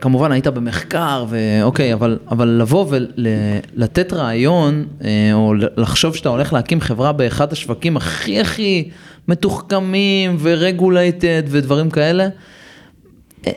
[0.02, 6.82] כמובן היית במחקר ואוקיי, אבל, אבל לבוא ולתת רעיון אה, או לחשוב שאתה הולך להקים
[6.82, 8.90] חברה באחד השווקים הכי הכי
[9.28, 12.28] מתוחכמים ורגולייטד ודברים כאלה,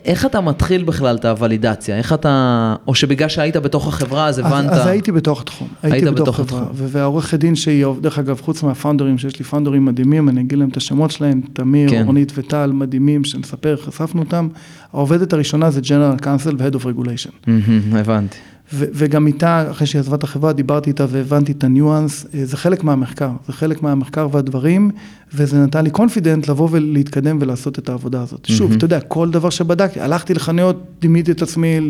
[0.05, 1.97] איך אתה מתחיל בכלל את הוולידציה?
[1.97, 4.71] איך אתה, או שבגלל שהיית בתוך החברה אז הבנת?
[4.71, 6.77] אז, אז הייתי בתוך התחום, היית הייתי בתוך בתוך חברה, התחום.
[6.77, 10.69] ו- והעורכת דין שהיא, דרך אגב, חוץ מהפאונדרים, שיש לי פאונדרים מדהימים, אני אגיד להם
[10.69, 12.03] את השמות שלהם, תמיר, כן.
[12.07, 14.49] רונית וטל, מדהימים, שנספר, איך חשפנו אותם.
[14.93, 17.51] העובדת הראשונה זה General Counsel ו-Head of Regulation.
[17.93, 18.37] הבנתי.
[18.73, 22.85] וגם איתה, אחרי שהיא עזבה את החברה, דיברתי איתה והבנתי את הניואנס, אה, זה חלק
[22.85, 24.91] מהמחקר, זה חלק מהמחקר והדברים,
[25.35, 28.45] וזה נתן לי confidence לבוא ולהתקדם ולעשות את העבודה הזאת.
[28.45, 28.77] שוב, מהמם.
[28.77, 31.81] אתה יודע, כל דבר שבדקתי, הלכתי לחנויות, דימיתי את עצמי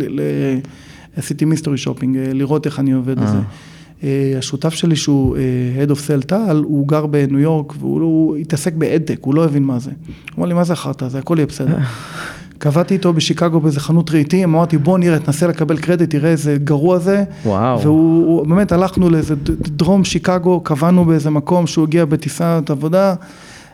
[1.17, 3.37] עשיתי mystery shopping, אה, לראות איך אני עובד בזה.
[3.37, 3.43] אה.
[4.05, 5.43] אה, השותף שלי שהוא אה,
[5.85, 9.35] Head of Sales טל, הוא גר בניו יורק והוא הוא התעסק ב ad tech, הוא
[9.35, 9.91] לא הבין מה זה.
[9.91, 11.79] הוא אמר לי, מה זה החרטא הזה, הכל יהיה בסדר.
[12.59, 16.99] קבעתי איתו בשיקגו באיזה חנות רהיטים, אמרתי בוא נראה, תנסה לקבל קרדיט, תראה איזה גרוע
[16.99, 17.25] זה.
[17.45, 17.81] וואו.
[17.81, 23.15] והוא, הוא- באמת הלכנו לאיזה דרום שיקגו, קבענו באיזה מקום שהוא הגיע בטיסת עבודה,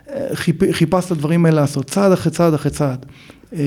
[0.09, 3.05] אה, חיפ, חיפש את הדברים האלה לעשות, צעד אחרי צעד אחרי צעד.
[3.53, 3.59] אה,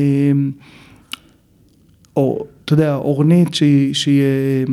[2.16, 4.72] או, אתה יודע, אורנית שהיא, שהיא אה,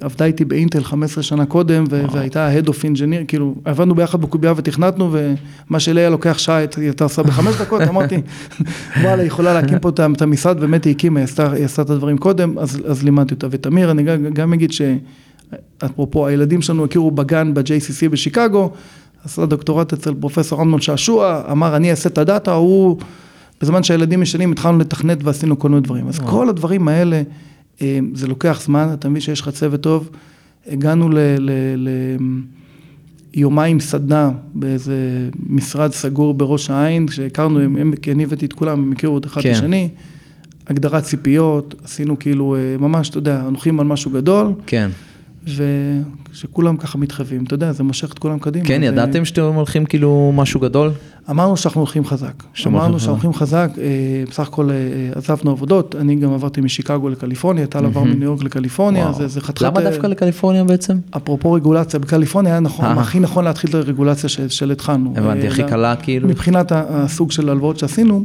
[0.00, 5.10] עבדה איתי באינטל 15 שנה קודם, והייתה Head of Engineer, כאילו, עבדנו ביחד בקובייה ותכנתנו,
[5.12, 8.16] ומה שליה לוקח שעה, היא הייתה עושה בחמש דקות, אמרתי,
[9.02, 11.24] וואלה, היא יכולה להקים פה את המשרד, באמת היא הקימה, היא
[11.64, 13.46] עשתה, את הדברים קודם, אז, אז לימדתי אותה.
[13.50, 18.70] ותמיר, אני גם, גם אגיד שאפרופו, הילדים שלנו הכירו בגן ב-JCC בשיקגו,
[19.24, 22.98] עשה דוקטורט אצל פרופסור אמנון שעשוע, אמר, אני אעשה את הדאטה, הוא...
[23.60, 26.08] בזמן שהילדים ישנים התחלנו לתכנת ועשינו כל מיני דברים.
[26.08, 27.22] אז כל הדברים האלה, אה,
[28.14, 30.10] זה לוקח זמן, אתה מבין שיש לך צוות טוב.
[30.66, 31.08] הגענו
[33.34, 34.94] ליומיים סדנה באיזה
[35.48, 39.26] משרד סגור בראש העין, כשהכרנו, הם- הם- כי אני הבאתי את כולם, הם הכירו את
[39.26, 39.52] אחד את כן.
[39.52, 39.88] השני.
[40.66, 44.90] הגדרת ציפיות, עשינו כאילו, אה, ממש, אתה יודע, הולכים על משהו גדול, כן.
[45.46, 48.64] ושכולם ככה מתחייבים, אתה יודע, זה מושך את כולם קדימה.
[48.68, 50.90] כן, ידעתם שאתם הולכים כאילו משהו גדול?
[51.30, 52.42] אמרנו שאנחנו הולכים חזק.
[52.66, 53.84] אמרנו שאנחנו הולכים חזק, אה,
[54.30, 54.76] בסך הכל אה,
[55.14, 59.12] עזבנו עבודות, אני גם עברתי משיקגו לקליפורניה, טל עבר מניו יורק לקליפורניה.
[59.12, 59.62] זה זה חתיכת...
[59.62, 60.98] למה אה, דווקא לקליפורניה בעצם?
[61.16, 62.92] אפרופו רגולציה, בקליפורניה היה נכון, אה.
[62.92, 65.12] הכי נכון להתחיל את הרגולציה של- של התחלנו.
[65.16, 66.28] הבנתי, אה, הכי קלה כאילו?
[66.28, 68.24] מבחינת הסוג של הלוואות שעשינו,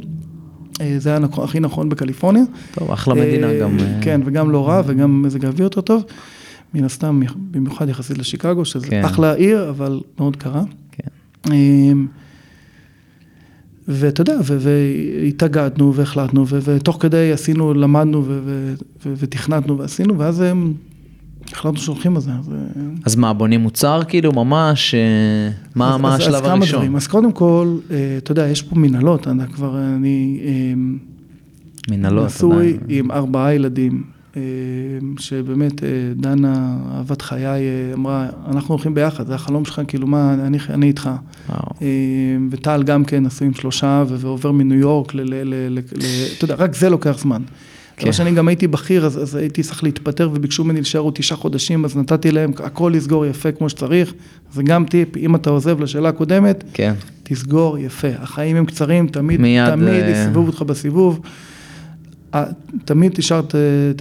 [0.81, 2.43] אה, זה היה נכון- הכי נכון בקליפורניה.
[2.75, 3.77] טוב, אחלה מדינה אה, גם.
[3.79, 6.03] אה, כן, וגם לא רע, וגם מזג האוויר יותר טוב.
[6.73, 9.05] מן הסתם, במיוחד יחסית לשיקגו, שזה כן.
[9.05, 10.63] אחלה עיר, אבל מאוד קרה.
[10.91, 11.07] כן.
[11.53, 12.07] אמ,
[13.87, 18.25] ואתה יודע, והתאגדנו והחלטנו, ותוך כדי עשינו, למדנו
[19.05, 20.73] ותכנתנו ועשינו, ואז אמ,
[21.53, 22.31] החלטנו שהולכים על זה.
[22.39, 24.93] אז, אה, אז מה, בונים מוצר כאילו ממש?
[24.95, 24.99] אה,
[25.75, 26.75] מה אז- מה אז- השלב אז הראשון?
[26.79, 26.95] דברים.
[26.95, 30.39] אז קודם כל, אה, אתה יודע, יש פה מנהלות, אני כבר, אני
[30.73, 30.97] אמ,
[31.91, 32.25] מנהלות.
[32.25, 32.79] נשוי עדיין.
[32.89, 34.03] עם ארבעה ילדים,
[35.19, 40.33] שבאמת אה, דנה, אהבת חיי, אה, אמרה, אנחנו הולכים ביחד, זה החלום שלך, כאילו מה,
[40.33, 41.09] אני, אני איתך.
[41.49, 41.59] וואו.
[41.81, 41.87] אה,
[42.51, 46.03] וטל גם כן נשוי עם שלושה ועובר מניו יורק, ל, ל, ל, ל, ל,
[46.37, 47.41] אתה יודע, רק זה לוקח זמן.
[47.99, 48.05] כן.
[48.05, 48.13] כן.
[48.13, 51.85] שאני גם הייתי בכיר, אז, אז הייתי צריך להתפטר וביקשו ממני להישאר עוד תשעה חודשים,
[51.85, 54.13] אז נתתי להם הכל לסגור יפה כמו שצריך.
[54.53, 56.93] זה גם טיפ, אם אתה עוזב לשאלה הקודמת, כן.
[57.23, 58.07] תסגור יפה.
[58.21, 61.19] החיים הם קצרים, תמיד, מיד, תמיד אה, יסבבו אותך בסיבוב.
[62.33, 62.45] אה,
[62.85, 63.41] תמיד תשאר,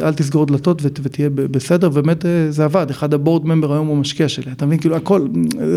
[0.01, 3.97] אל תסגור דלתות ות- ותהיה בסדר, ובאמת אה, זה עבד, אחד הבורד ממבר היום הוא
[3.97, 5.27] משקיע שלי, אתה מבין, כאילו הכל,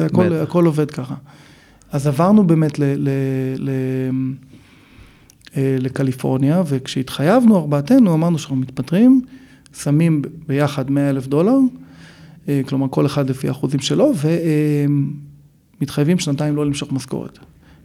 [0.05, 0.35] הכל, בטח.
[0.43, 1.15] הכל עובד ככה.
[1.91, 3.09] אז עברנו באמת ל, ל,
[3.57, 3.69] ל,
[5.57, 9.21] אה, לקליפורניה, וכשהתחייבנו ארבעתנו, אמרנו שאנחנו מתפטרים,
[9.77, 11.57] שמים ביחד 100 אלף דולר,
[12.49, 14.11] אה, כלומר כל אחד לפי האחוזים שלו,
[15.79, 17.39] ומתחייבים שנתיים לא למשוך משכורת.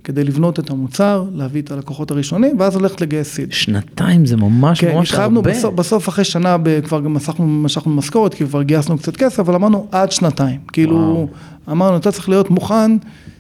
[0.07, 3.53] כדי לבנות את המוצר, להביא את הלקוחות הראשונים, ואז הולכת לגייס סיד.
[3.53, 5.41] שנתיים זה ממש כן, ממש הרבה.
[5.41, 9.39] בסוף, בסוף אחרי שנה ב- כבר גם משכנו, משכנו משכורת, כי כבר גייסנו קצת כסף,
[9.39, 10.61] אבל אמרנו עד שנתיים.
[10.73, 11.29] כאילו, וואו.
[11.71, 12.97] אמרנו, אתה צריך להיות מוכן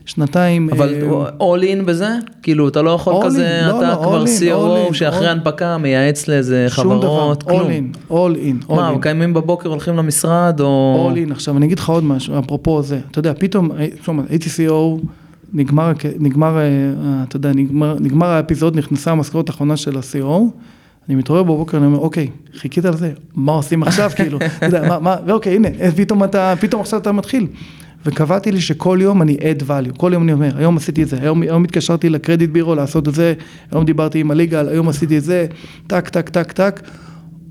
[0.07, 0.68] שנתיים.
[0.72, 2.09] אבל אה, all in בזה?
[2.42, 5.26] כאילו, אתה לא יכול all כזה, in, לא, אתה לא, כבר all CRO in, שאחרי
[5.26, 7.68] all- הנפקה מייעץ לאיזה דבר, חברות, all כלום.
[7.70, 9.02] in, all in, all מה, in.
[9.02, 11.11] קיימים בבוקר, הולכים למשרד, או...
[11.14, 11.33] all in.
[11.33, 15.07] עכשיו, אני אגיד לך עוד משהו, אפרופו זה, אתה יודע, פתאום, אה, כלומר, הייתי CEO,
[15.52, 20.40] נגמר, נגמר, אה, אה, אתה יודע, נגמר, נגמר האפיזוד, נכנסה המשכורת האחרונה של ה-CEO,
[21.09, 24.88] אני מתעורר בבוקר, אני אומר, אוקיי, חיכית על זה, מה עושים עכשיו, כאילו, אתה יודע,
[24.88, 27.46] מה, מה, ואוקיי, הנה, אה, פתאום אתה, פתאום עכשיו אתה מתחיל.
[28.06, 31.18] וקבעתי לי שכל יום אני add value, כל יום אני אומר, היום עשיתי את זה,
[31.20, 33.35] היום, היום התקשרתי לקרדיט בירו לעשות את זה,
[33.72, 35.46] היום דיברתי עם הליגל, היום עשיתי את זה,
[35.87, 36.80] טק, טק, טק, טק,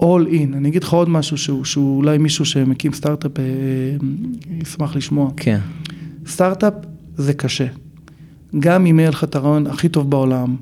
[0.02, 0.56] all in.
[0.58, 3.44] אני אגיד לך עוד משהו שהוא, שהוא אולי מישהו שמקים סטארט-אפ אה,
[4.62, 5.32] ישמח לשמוע.
[5.38, 5.60] כן.
[6.28, 6.74] סטארט-אפ
[7.18, 7.66] זה קשה.
[8.60, 10.56] גם אם יהיה לך את הרעיון הכי טוב בעולם,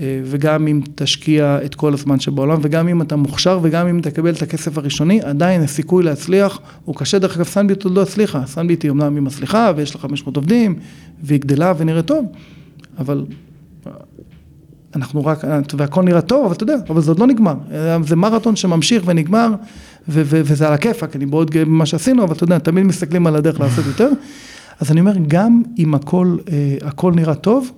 [0.00, 4.34] אה, וגם אם תשקיע את כל הזמן שבעולם, וגם אם אתה מוכשר, וגם אם תקבל
[4.34, 7.18] את הכסף הראשוני, עדיין הסיכוי להצליח הוא קשה.
[7.18, 8.46] דרך אגב, Sunbit עוד לא הצליחה.
[8.46, 10.74] Sunbit היא אמנם היא מצליחה, ויש לה 500 עובדים,
[11.22, 12.26] והיא גדלה ונראית טוב,
[12.98, 13.24] אבל
[14.96, 15.44] אנחנו רק,
[15.76, 17.54] והכל נראה טוב, אבל אתה יודע, אבל זה עוד לא נגמר.
[18.02, 19.48] זה מרתון שממשיך ונגמר,
[20.08, 23.26] ו- ו- וזה על הכיפאק, אני מאוד גאה במה שעשינו, אבל אתה יודע, תמיד מסתכלים
[23.26, 24.08] על הדרך לעשות יותר.
[24.80, 27.72] אז אני אומר, גם אם הכל, אה, הכל נראה טוב,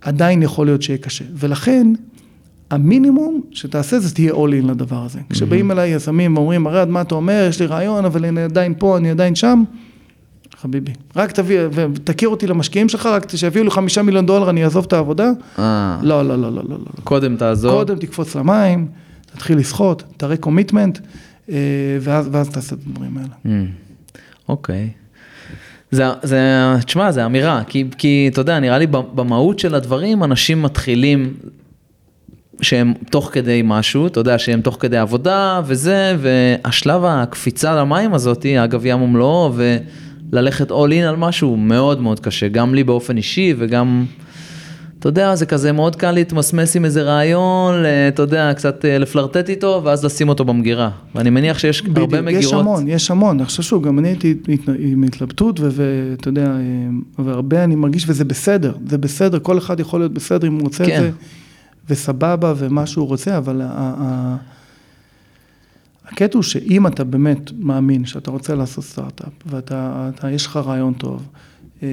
[0.00, 1.24] עדיין יכול להיות שיהיה קשה.
[1.34, 1.86] ולכן,
[2.70, 5.20] המינימום שתעשה זה תהיה all in לדבר הזה.
[5.30, 8.96] כשבאים אליי יזמים ואומרים, ארד, מה אתה אומר, יש לי רעיון, אבל אני עדיין פה,
[8.96, 9.62] אני עדיין שם,
[10.60, 14.84] חביבי, רק תביא, ותכיר אותי למשקיעים שלך, רק שיביאו לי חמישה מיליון דולר, אני אעזוב
[14.84, 15.30] את העבודה.
[15.58, 17.04] אה, לא, לא, לא, לא, לא, לא.
[17.04, 17.72] קודם תעזור.
[17.72, 18.88] קודם תקפוץ למים,
[19.26, 20.98] תתחיל לשחות, תראה קומיטמנט,
[22.00, 23.28] ואז, ואז תעשה את הדברים האלה.
[23.44, 23.48] Mm,
[24.48, 24.90] אוקיי.
[25.92, 26.40] זה, זה,
[26.84, 31.34] תשמע, זה אמירה, כי, כי אתה יודע, נראה לי במהות של הדברים, אנשים מתחילים
[32.62, 38.64] שהם תוך כדי משהו, אתה יודע, שהם תוך כדי עבודה וזה, והשלב הקפיצה למים הזאתי,
[38.64, 39.52] אגב ים ומלואו,
[40.32, 44.04] וללכת all in על משהו מאוד מאוד קשה, גם לי באופן אישי וגם,
[45.02, 47.74] אתה יודע, זה כזה מאוד קל להתמסמס עם איזה רעיון,
[48.08, 50.90] אתה יודע, קצת אה, לפלרטט איתו, ואז לשים אותו במגירה.
[51.14, 52.44] ואני מניח שיש בדיוק, הרבה מגירות.
[52.44, 54.34] יש המון, יש המון, אני חושב שהוא, גם אני הייתי
[54.78, 60.00] עם התלבטות, ואתה יודע, אה, והרבה אני מרגיש, וזה בסדר, זה בסדר, כל אחד יכול
[60.00, 60.96] להיות בסדר אם הוא רוצה כן.
[60.96, 61.10] את זה.
[61.88, 63.62] וסבבה ומה שהוא רוצה, אבל
[66.08, 70.92] הקטע הוא שאם אתה באמת מאמין שאתה רוצה לעשות סטארט-אפ, ואתה, אתה, יש לך רעיון
[70.92, 71.28] טוב,
[71.82, 71.88] אה,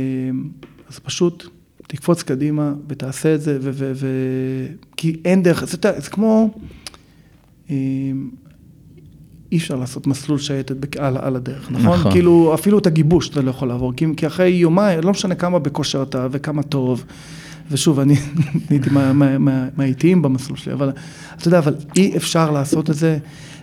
[0.90, 1.59] אז פשוט
[1.92, 4.08] תקפוץ קדימה ותעשה את זה, ו, ו, ו,
[4.98, 6.50] כי אין דרך, זה, זה כמו,
[7.70, 7.76] אה,
[9.52, 12.00] אי אפשר לעשות מסלול שייטת על, על הדרך, נכון?
[12.00, 12.12] נכון?
[12.12, 15.60] כאילו, אפילו את הגיבוש אתה לא יכול לעבור, כי, כי אחרי יומיים, לא משנה כמה
[15.60, 17.06] בכושר אתה וכמה טוב.
[17.72, 18.16] ושוב, אני
[18.70, 18.90] הייתי
[19.78, 20.92] מהאיטיים במסלול שלי, אבל
[21.38, 23.18] אתה יודע, אבל אי אפשר לעשות את זה,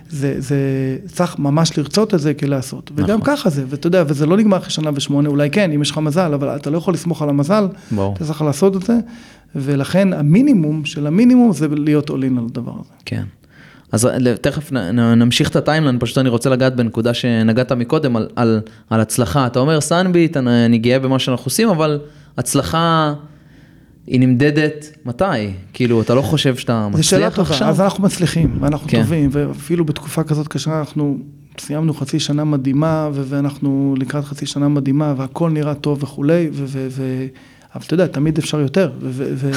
[0.09, 0.57] זה, זה
[1.05, 2.91] צריך ממש לרצות את זה כלעשות.
[2.91, 3.03] נכון.
[3.03, 5.91] וגם ככה זה, ואתה יודע, וזה לא נגמר אחרי שנה ושמונה, אולי כן, אם יש
[5.91, 8.13] לך מזל, אבל אתה לא יכול לסמוך על המזל, בוא.
[8.13, 8.97] אתה צריך לעשות את זה,
[9.55, 12.93] ולכן המינימום של המינימום זה להיות עולין על הדבר הזה.
[13.05, 13.23] כן.
[13.91, 14.09] אז
[14.41, 19.47] תכף נמשיך את הטיימלנד, פשוט אני רוצה לגעת בנקודה שנגעת מקודם על, על, על הצלחה.
[19.47, 21.99] אתה אומר סאנביט, אני, אני גאה במה שאנחנו עושים, אבל
[22.37, 23.13] הצלחה...
[24.07, 25.25] היא נמדדת מתי?
[25.73, 27.03] כאילו, אתה לא חושב שאתה מצליח עכשיו?
[27.03, 29.01] זו שאלה טובה, אז אנחנו מצליחים, ואנחנו כן.
[29.01, 31.17] טובים, ואפילו בתקופה כזאת קשה אנחנו
[31.59, 36.63] סיימנו חצי שנה מדהימה, ואנחנו לקראת חצי שנה מדהימה, והכל נראה טוב וכולי, ו...
[36.67, 37.25] ו, ו
[37.75, 38.91] אבל אתה יודע, תמיד אפשר יותר.
[39.01, 39.51] ו, ו,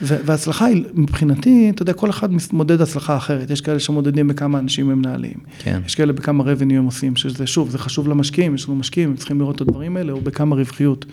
[0.00, 3.50] והצלחה היא, מבחינתי, אתה יודע, כל אחד מודד הצלחה אחרת.
[3.50, 5.36] יש כאלה שמודדים בכמה אנשים הם מנהלים.
[5.58, 5.80] כן.
[5.86, 9.16] יש כאלה בכמה revenue הם עושים, שזה, שוב, זה חשוב למשקיעים, יש לנו משקיעים, הם
[9.16, 11.06] צריכים לראות את הדברים האלה, או בכמה רווחיות.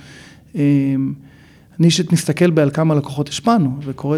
[1.80, 4.18] אני אישית מסתכל על כמה לקוחות השפענו, וקורא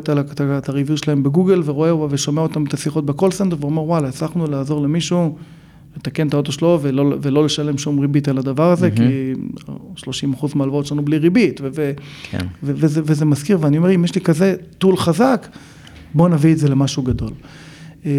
[0.57, 4.07] את ה review שלהם בגוגל, ורואה ושומע אותם את השיחות ב call center, ואומר וואלה,
[4.07, 5.37] הצלחנו לעזור למישהו
[5.97, 8.97] לתקן את האוטו שלו ולא, ולא לשלם שום ריבית על הדבר הזה, mm-hmm.
[8.97, 9.33] כי
[9.95, 11.91] 30 אחוז מהלוואות שלנו בלי ריבית, ו-
[12.31, 12.47] כן.
[12.63, 15.47] ו- וזה, וזה מזכיר, ואני אומר, אם יש לי כזה tool חזק,
[16.13, 17.31] בואו נביא את זה למשהו גדול.
[18.05, 18.11] אמ,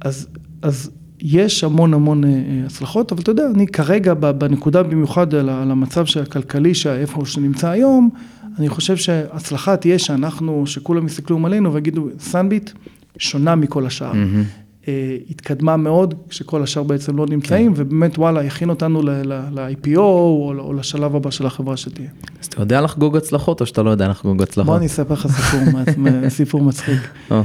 [0.00, 0.28] אז,
[0.62, 2.30] אז יש המון המון אה,
[2.66, 8.10] הצלחות, אבל אתה יודע, אני כרגע בנקודה במיוחד על המצב הכלכלי, איפה שנמצא היום,
[8.58, 12.70] אני חושב שהצלחה תהיה שאנחנו, שכולם יסתכלו עלינו ויגידו, סנביט
[13.18, 14.12] שונה מכל השאר.
[14.12, 14.90] Mm-hmm.
[15.30, 17.82] התקדמה מאוד, כשכל השאר בעצם לא נמצאים, כן.
[17.82, 22.08] ובאמת וואלה, הכין אותנו ל-IPO או, או לשלב הבא של החברה שתהיה.
[22.40, 24.66] אז אתה יודע לחגוג הצלחות או שאתה לא יודע לחגוג הצלחות?
[24.66, 25.80] בוא אני אספר לך סיפור,
[26.28, 27.00] סיפור מצחיק.
[27.32, 27.42] אה,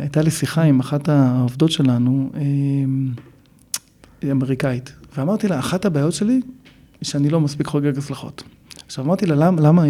[0.00, 2.40] הייתה לי שיחה עם אחת העובדות שלנו, אה,
[4.22, 6.40] היא אמריקאית, ואמרתי לה, אחת הבעיות שלי, היא
[7.02, 8.42] שאני לא מספיק חוגג הצלחות.
[8.86, 9.84] עכשיו אמרתי לה, למה, למה,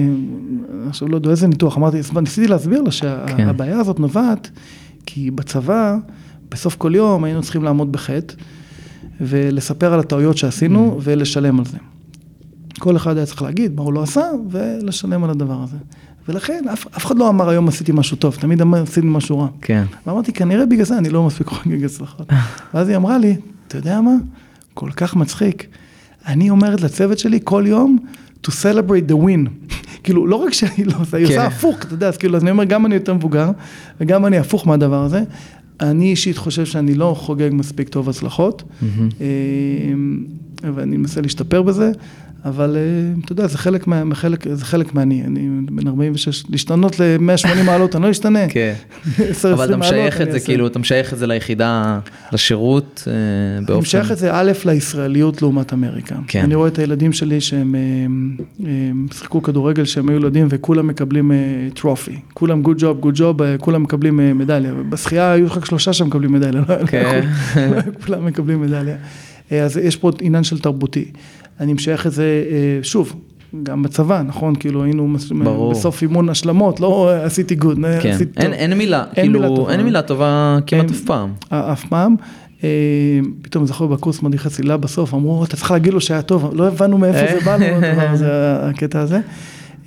[0.89, 3.81] עכשיו לא יודע איזה ניתוח, אמרתי, ניסיתי להסביר לה שהבעיה כן.
[3.81, 4.51] הזאת נובעת,
[5.07, 5.97] כי בצבא,
[6.51, 8.35] בסוף כל יום היינו צריכים לעמוד בחטא,
[9.21, 11.01] ולספר על הטעויות שעשינו, mm.
[11.03, 11.79] ולשלם על זה.
[12.79, 15.77] כל אחד היה צריך להגיד מה הוא לא עשה, ולשלם על הדבר הזה.
[16.29, 19.49] ולכן אף, אף אחד לא אמר היום עשיתי משהו טוב, תמיד אמר עשיתי משהו רע.
[19.63, 19.85] כן.
[20.07, 22.29] ואמרתי, כנראה בגלל זה אני לא מספיק חוגג הצלחות.
[22.75, 23.37] ואז היא אמרה לי,
[23.69, 24.15] אתה יודע מה?
[24.75, 25.67] כל כך מצחיק.
[26.27, 27.99] אני אומרת לצוות שלי כל יום,
[28.47, 29.73] to celebrate the win.
[30.05, 31.47] כאילו, לא רק שאני לא עושה, היא עושה כן.
[31.47, 33.51] הפוך, אתה יודע, אז כאילו, אז אני אומר, גם אני יותר מבוגר,
[34.01, 35.23] וגם אני הפוך מהדבר הזה.
[35.81, 40.25] אני אישית חושב שאני לא חוגג מספיק טוב הצלחות, אמ,
[40.75, 41.93] ואני מנסה להשתפר בזה,
[42.45, 47.01] אבל אה, אתה יודע, זה חלק, מה, חלק, זה חלק מהני, אני בן 46, להשתנות
[47.01, 48.49] ל-180 מעלות, אני לא אשתנה.
[48.55, 48.75] כן,
[49.53, 51.99] אבל אתה משייך את זה, כאילו, אתה משייך את זה ליחידה,
[52.33, 53.13] לשירות, אה,
[53.61, 53.73] באופן...
[53.73, 56.15] אני משייך את זה א', לישראליות לעומת אמריקה.
[56.27, 56.43] כן.
[56.43, 57.75] אני רואה את הילדים שלי שהם
[58.65, 58.69] אה,
[59.13, 61.33] שיחקו כדורגל, שהם היו ילדים וכולם מקבלים
[61.75, 62.17] trophy.
[62.35, 64.73] כולם good job, good job, כולם מקבלים מדליה.
[64.89, 67.21] בשחייה היו רק שלושה שמקבלים מדליה, לא כן.
[68.07, 68.97] כולם מקבלים מדליה.
[69.51, 71.05] אז יש פה עניין של תרבותי.
[71.63, 73.15] אני משייך את זה, אה, שוב,
[73.63, 74.55] גם בצבא, נכון?
[74.55, 75.71] כאילו היינו ברור.
[75.71, 78.11] בסוף אימון השלמות, לא עשיתי גוד, כן.
[78.11, 78.55] עשיתי אין, טוב.
[78.55, 79.73] אין מילה, אין כאילו, מילה טובה.
[79.73, 81.33] אין מילה טובה כמעט אף פעם.
[81.49, 82.17] אף פעם.
[82.65, 82.69] אה,
[83.43, 86.99] פתאום זכור בקורס מדריך הצלילה בסוף, אמרו, אתה צריך להגיד לו שהיה טוב, לא הבנו
[86.99, 88.29] מאיפה זה בא לנו, הדבר הזה,
[88.63, 89.21] הקטע הזה.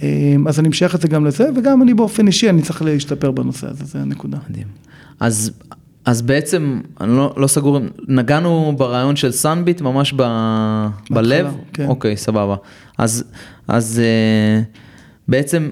[0.03, 3.31] אה, אז אני משייך את זה גם לזה, וגם אני באופן אישי, אני צריך להשתפר
[3.31, 4.37] בנושא הזה, זה הנקודה.
[4.49, 4.67] מדהים.
[5.19, 5.51] אז
[6.05, 10.23] אז בעצם, אני לא, לא סגור, נגענו ברעיון של סאנביט ממש ב,
[11.09, 11.55] בלב?
[11.73, 11.85] כן.
[11.85, 12.55] אוקיי, סבבה.
[12.97, 13.23] אז,
[13.67, 14.77] אז uh,
[15.27, 15.69] בעצם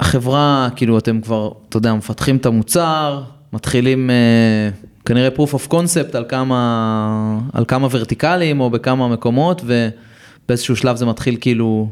[0.00, 3.22] החברה, כאילו אתם כבר, אתה יודע, מפתחים את המוצר,
[3.52, 4.70] מתחילים אה,
[5.04, 11.06] כנראה proof of concept על כמה, על כמה ורטיקלים או בכמה מקומות, ובאיזשהו שלב זה
[11.06, 11.88] מתחיל כאילו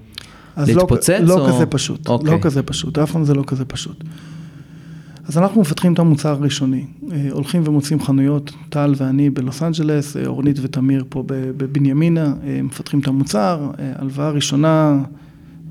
[0.57, 1.11] אז להתפוצץ?
[1.11, 1.39] לא, או...
[1.39, 2.31] לא כזה פשוט, אוקיי.
[2.31, 4.05] לא כזה פשוט, אף פעם זה לא כזה פשוט.
[5.33, 10.27] אז אנחנו מפתחים את המוצר הראשוני, אה, הולכים ומוצאים חנויות, טל ואני בלוס אנג'לס, אה,
[10.27, 15.03] אורנית ותמיר פה בבנימינה, אה, מפתחים את המוצר, הלוואה ראשונה,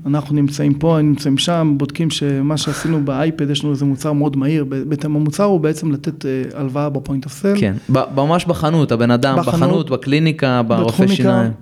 [0.06, 4.64] אנחנו נמצאים פה, נמצאים שם, בודקים שמה שעשינו ב-iPad, יש לנו איזה מוצר מאוד מהיר,
[4.64, 7.54] בעצם המוצר הוא בעצם לתת הלוואה ב-point of sale.
[7.60, 7.74] כן,
[8.16, 11.52] ממש בחנות, הבן אדם בחנות, בחנות בקליניקה, ברופא שיניים.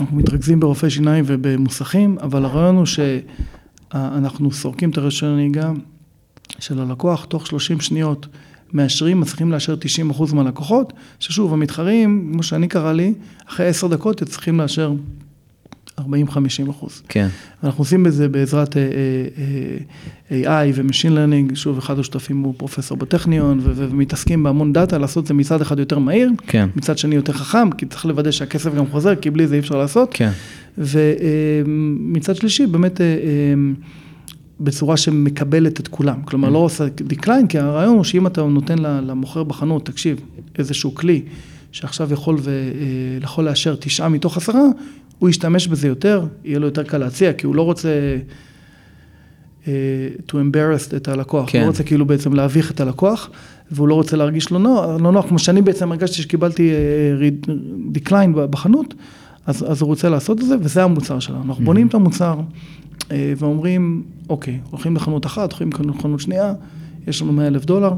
[0.00, 5.72] אנחנו מתרכזים ברופאי שיניים ובמוסכים, אבל הרעיון הוא שאנחנו סורקים את הרישיון הנהיגה
[6.58, 8.26] של הלקוח, תוך 30 שניות
[8.72, 9.76] מאשרים, מצליחים לאשר
[10.10, 13.14] 90% מהלקוחות, ששוב, המתחרים, כמו שאני קרא לי,
[13.48, 14.92] אחרי 10 דקות צריכים לאשר
[16.00, 16.04] 40-50
[16.70, 17.02] אחוז.
[17.08, 17.28] כן.
[17.64, 18.82] אנחנו עושים בזה בעזרת אה,
[20.30, 25.28] אה, AI ו-Machine Learning, שוב, אחד השותפים הוא פרופסור בטכניון, ומתעסקים בהמון data, לעשות את
[25.28, 26.68] זה מצד אחד יותר מהיר, כן.
[26.76, 29.76] מצד שני יותר חכם, כי צריך לוודא שהכסף גם חוזר, כי בלי זה אי אפשר
[29.76, 30.08] לעשות.
[30.12, 30.30] כן.
[30.78, 33.06] ומצד שלישי, באמת, אה,
[34.62, 39.42] בצורה שמקבלת את כולם, כלומר לא עושה decline, כי הרעיון הוא שאם אתה נותן למוכר
[39.42, 40.20] בחנות, תקשיב,
[40.58, 41.22] איזשהו כלי
[41.72, 42.70] שעכשיו יכול, ו,
[43.22, 44.62] יכול לאשר תשעה מתוך עשרה,
[45.18, 47.88] הוא ישתמש בזה יותר, יהיה לו יותר קל להציע, כי הוא לא רוצה
[49.64, 49.66] uh,
[50.28, 51.58] to embarrass את הלקוח, כן.
[51.58, 53.30] הוא לא רוצה כאילו בעצם להביך את הלקוח,
[53.70, 57.48] והוא לא רוצה להרגיש לא נוח, לא נוח, כמו שאני בעצם הרגשתי שקיבלתי uh,
[57.98, 58.94] decline בחנות,
[59.46, 61.42] אז, אז הוא רוצה לעשות את זה, וזה המוצר שלנו.
[61.42, 61.66] אנחנו mm-hmm.
[61.66, 62.40] בונים את המוצר
[62.98, 63.04] uh,
[63.36, 66.54] ואומרים, אוקיי, הולכים לחנות אחת, הולכים לחנות שנייה,
[67.06, 67.94] יש לנו 100 אלף דולר.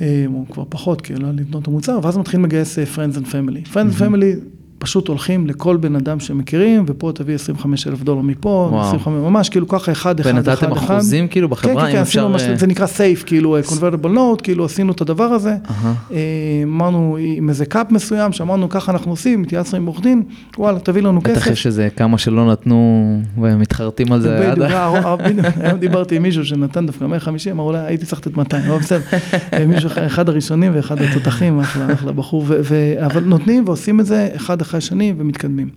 [0.00, 3.72] או כבר פחות, כי לא לבנות את המוצר, ואז מתחילים לגייס Friends and Family.
[3.72, 4.53] Friends and Family
[4.84, 9.68] פשוט הולכים לכל בן אדם שמכירים, ופה תביא 25 אלף דולר מפה, 25, ממש כאילו
[9.68, 10.66] ככה אחד, אחד, אחד, אחד.
[10.66, 14.42] ונתתם אחוזים כאילו בחברה, כן, כן, כן, עשינו ממש, זה נקרא סייף, כאילו convertible note,
[14.42, 15.56] כאילו עשינו את הדבר הזה.
[16.64, 20.22] אמרנו עם איזה קאפ מסוים, שאמרנו ככה אנחנו עושים, התייעצנו עם עורך דין,
[20.58, 21.36] וואלה, תביא לנו כסף.
[21.36, 24.62] בטח יש איזה כמה שלא נתנו, והם מתחרטים על זה עד...
[25.60, 29.02] היום דיברתי עם מישהו שנתן דווקא 150, אמר אולי הייתי צריך לתת 200, אבל בסדר.
[29.68, 32.46] מישהו, אחד הראשונים ואחד התותחים, אחלה בחור,
[33.06, 35.68] אבל נותנים ועושים את זה אחד אחרי השני ומתקדמים.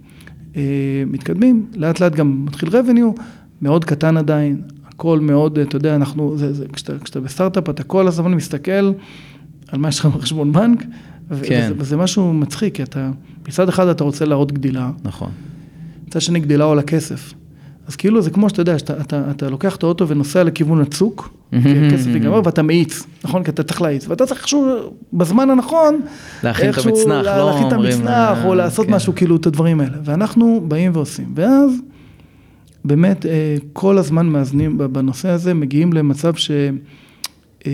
[1.08, 3.22] מתקדמים, לאט לאט גם מתחיל revenue,
[3.62, 8.08] מאוד קטן עדיין, הכל מאוד, אתה יודע, אנחנו, זה, זה, כשאתה, כשאתה בסטארט-אפ, אתה כל
[8.08, 8.92] הזמן מסתכל
[9.68, 10.88] על מה יש לך בחשבון בנק, כן.
[11.30, 13.12] וזה, וזה משהו מצחיק, כי אתה,
[13.48, 15.30] מצד אחד אתה רוצה להראות גדילה, נכון.
[16.08, 17.34] מצד שני גדילה עולה כסף.
[17.88, 21.37] אז כאילו זה כמו שאתה יודע, שאתה אתה, אתה לוקח את האוטו ונוסע לכיוון הצוק,
[21.52, 23.44] כי הכסף ייגמר, ואתה מאיץ, נכון?
[23.44, 26.02] כי אתה צריך להאיץ, ואתה צריך איכשהו, בזמן הנכון,
[26.44, 27.52] להכין את המצנח, לא.
[27.52, 28.94] להכין את המצנח, או לעשות כן.
[28.94, 29.98] משהו, כאילו, את הדברים האלה.
[30.04, 31.34] ואנחנו באים ועושים.
[31.36, 31.72] ואז,
[32.86, 33.26] באמת,
[33.74, 37.68] כל הזמן מאזנים בנושא הזה, מגיעים למצב שב-2016,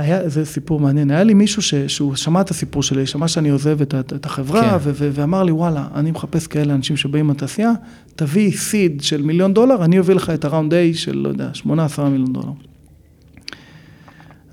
[0.00, 3.48] היה, זה סיפור מעניין, היה לי מישהו ש, שהוא שמע את הסיפור שלי, שמע שאני
[3.48, 4.76] עוזב את, את החברה, כן.
[4.80, 7.72] ו, ו, ואמר לי, וואלה, אני מחפש כאלה אנשים שבאים מהתעשייה,
[8.16, 11.84] תביא סיד של מיליון דולר, אני אביא לך את הראונד A של, לא יודע, שמונה,
[11.84, 12.52] עשרה מיליון דולר.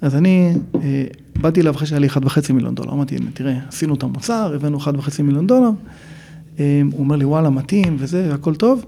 [0.02, 1.04] אז אני אה,
[1.42, 4.78] באתי אליו אחרי שהיה לי אחד וחצי מיליון דולר, אמרתי, תראה, עשינו את המוצר, הבאנו
[4.78, 5.70] אחד וחצי מיליון דולר,
[6.60, 8.86] אה, הוא אומר לי, וואלה, מתאים וזה, הכל טוב.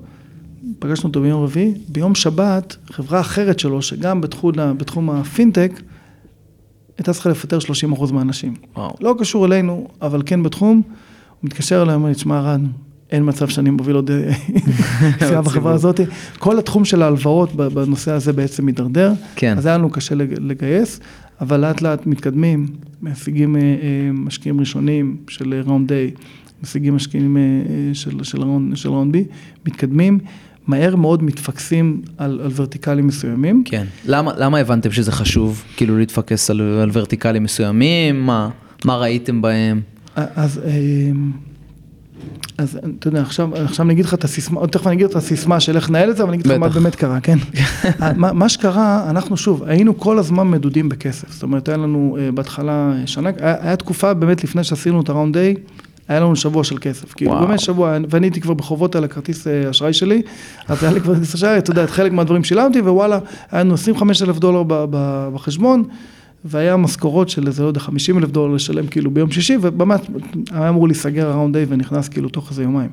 [0.79, 5.71] פגשנו אותו ביום רביעי, ביום שבת, חברה אחרת שלו, שגם בתחום, בתחום הפינטק,
[6.99, 7.57] הייתה צריכה לפטר
[7.97, 8.53] 30% מהאנשים.
[8.75, 8.95] וואו.
[9.01, 10.81] לא קשור אלינו, אבל כן בתחום.
[11.41, 12.65] הוא מתקשר אליי, אומר לי, תשמע, רן,
[13.11, 14.11] אין מצב שאני מוביל עוד
[15.21, 15.99] נסיעה בחברה הזאת.
[16.39, 19.13] כל התחום של ההלוואות בנושא הזה בעצם מידרדר.
[19.35, 19.57] כן.
[19.57, 20.99] אז היה לנו קשה לגייס,
[21.41, 22.67] אבל לאט לאט מתקדמים,
[23.01, 23.55] משיגים
[24.13, 25.95] משקיעים ראשונים של ראונד A,
[26.63, 27.37] משיגים משקיעים
[27.93, 29.19] של ראונד B,
[29.65, 30.19] מתקדמים.
[30.69, 33.63] מהר מאוד מתפקסים על, על ורטיקלים מסוימים.
[33.65, 33.85] כן.
[34.05, 38.25] למה, למה הבנתם שזה חשוב, כאילו להתפקס על, על ורטיקלים מסוימים?
[38.25, 38.49] מה,
[38.85, 39.81] מה ראיתם בהם?
[40.15, 40.61] אז,
[42.57, 45.15] אז אתה יודע, עכשיו, עכשיו אני אגיד לך את הסיסמה, עוד תכף אני אגיד את
[45.15, 47.37] הסיסמה של איך לנהל את זה, אבל אני אגיד לך מה באמת קרה, כן?
[48.15, 51.31] מה, מה שקרה, אנחנו שוב, היינו כל הזמן מדודים בכסף.
[51.31, 55.39] זאת אומרת, היה לנו בהתחלה שנה, היה, היה תקופה באמת לפני שעשינו את הראונד A,
[56.09, 59.93] היה לנו שבוע של כסף, כאילו באמת שבוע, ואני הייתי כבר בחובות על הכרטיס אשראי
[59.93, 60.21] שלי,
[60.67, 63.19] אז היה לי כבר כרטיס אשראי, אתה יודע, את חלק מהדברים שילמתי, ווואלה,
[63.51, 64.63] היה לנו 25 אלף דולר
[65.33, 65.83] בחשבון,
[66.45, 70.01] והיה משכורות של איזה, לא יודע, 50 אלף דולר לשלם כאילו ביום שישי, ובאמת,
[70.51, 72.89] היה אמור להיסגר ה-round D ונכנס כאילו תוך איזה יומיים.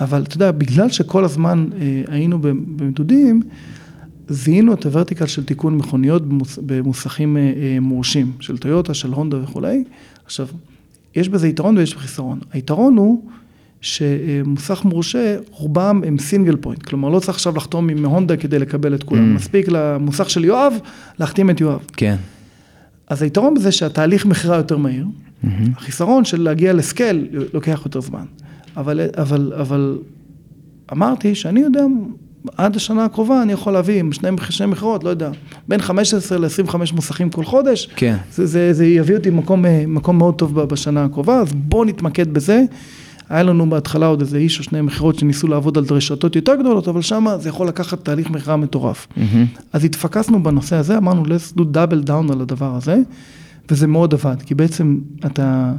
[0.00, 1.66] אבל אתה יודע, בגלל שכל הזמן
[2.08, 3.42] היינו במדודים,
[4.28, 6.22] זיהינו את ה-vertical של תיקון מכוניות
[6.66, 7.36] במוסכים
[7.80, 9.84] מורשים, של טויוטה, של הונדה וכולי.
[10.24, 10.46] עכשיו,
[11.14, 12.38] יש בזה יתרון ויש חיסרון.
[12.52, 13.22] היתרון הוא
[13.80, 18.94] שמוסך מורשה, רובם הם single point, כלומר לא צריך עכשיו לחתום עם הונדה כדי לקבל
[18.94, 19.36] את כולם, Mm.
[19.36, 20.72] מספיק למוסך של יואב
[21.18, 21.80] להחתים את יואב.
[21.96, 22.16] כן.
[23.08, 25.06] אז היתרון בזה שהתהליך מכירה יותר מהיר,
[25.76, 28.24] החיסרון של להגיע לסקייל לוקח יותר זמן.
[28.76, 29.98] אבל, אבל, אבל
[30.92, 31.82] אמרתי שאני יודע,
[32.56, 35.30] עד השנה הקרובה אני יכול להביא עם שני, שני מכירות, לא יודע,
[35.68, 37.88] בין 15 ל-25 מוסכים כל חודש.
[37.96, 38.16] כן.
[38.32, 42.34] זה, זה, זה יביא אותי מקום, אה, מקום מאוד טוב בשנה הקרובה, אז בואו נתמקד
[42.34, 42.64] בזה.
[43.28, 46.88] היה לנו בהתחלה עוד איזה איש או שני מכירות שניסו לעבוד על רשתות יותר גדולות,
[46.88, 49.06] אבל שם זה יכול לקחת תהליך מכירה מטורף.
[49.16, 49.46] מהמם.
[49.72, 52.98] אז התפקסנו בנושא הזה, אמרנו let's do double down על הדבר הזה,
[53.70, 55.72] וזה מאוד עבד, כי בעצם אתה,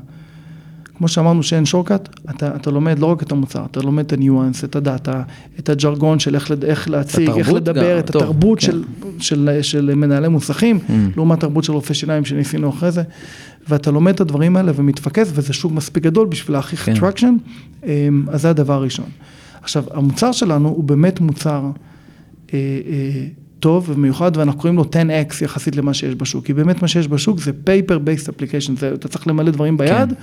[1.01, 4.63] כמו שאמרנו שאין shortcut, אתה, אתה לומד לא רק את המוצר, אתה לומד את הניואנס,
[4.63, 5.23] את ה-data,
[5.59, 8.65] את הג'רגון של איך, איך להציג, איך לדבר, גם, את טוב, התרבות כן.
[8.65, 8.83] של,
[9.19, 10.91] של, של מנהלי מוסכים, Mm.
[11.15, 13.03] לעומת תרבות של רופאי שיניים שניסינו אחרי זה,
[13.69, 16.95] ואתה לומד את הדברים האלה ומתפקס, וזה שוק מספיק גדול בשביל להכריח כן.
[16.99, 17.35] traction,
[18.27, 19.09] אז זה הדבר הראשון.
[19.61, 21.61] עכשיו, המוצר שלנו הוא באמת מוצר
[22.53, 23.25] אה, אה,
[23.61, 27.39] טוב ומיוחד, ואנחנו קוראים לו 10x יחסית למה שיש בשוק, כי באמת מה שיש בשוק
[27.39, 30.15] זה paper-based application, זה, אתה צריך למלא דברים ביד, כן.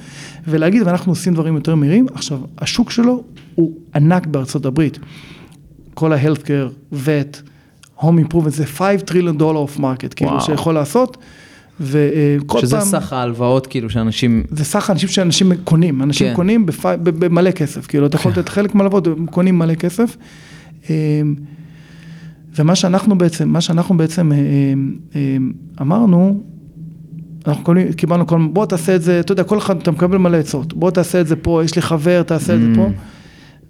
[0.49, 2.07] ולהגיד, ואנחנו עושים דברים יותר מהירים.
[2.15, 3.23] עכשיו, השוק שלו
[3.55, 4.99] הוא ענק בארצות הברית.
[5.95, 7.41] כל ה-healthcare, vet,
[7.99, 10.41] home improvement, זה 5 טריליון דולר of market, כאילו, וואו.
[10.41, 11.17] שיכול לעשות,
[11.81, 12.87] וכל שזה פעם...
[12.87, 16.31] סך ההלוואות כאילו שאנשים, זה סך האנשים שאנשים קונים, אנשים כן.
[16.33, 16.37] כן.
[16.37, 20.17] קונים במלא כסף, כאילו אתה יכול לתת חלק מהלוואות, הם קונים מלא כסף.
[22.57, 26.43] ומה שאנחנו בעצם, מה שאנחנו בעצם אמ, אמ, אמרנו,
[27.47, 30.37] אנחנו קונים, קיבלנו כל, בוא תעשה את זה, אתה יודע, כל אחד, אתה מקבל מלא
[30.37, 32.77] עצות, בוא תעשה את זה פה, יש לי חבר, תעשה את זה Mm.
[32.77, 32.89] פה.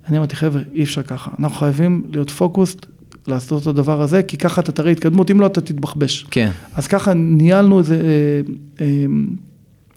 [0.09, 2.87] אני אמרתי, חבר'ה, אי אפשר ככה, אנחנו חייבים להיות פוקוסט,
[3.26, 6.26] לעשות את הדבר הזה, כי ככה אתה תראה התקדמות, אם לא אתה תתבחבש.
[6.31, 8.41] כן, אז ככה ניהלנו את זה, אה,
[8.87, 9.07] אה,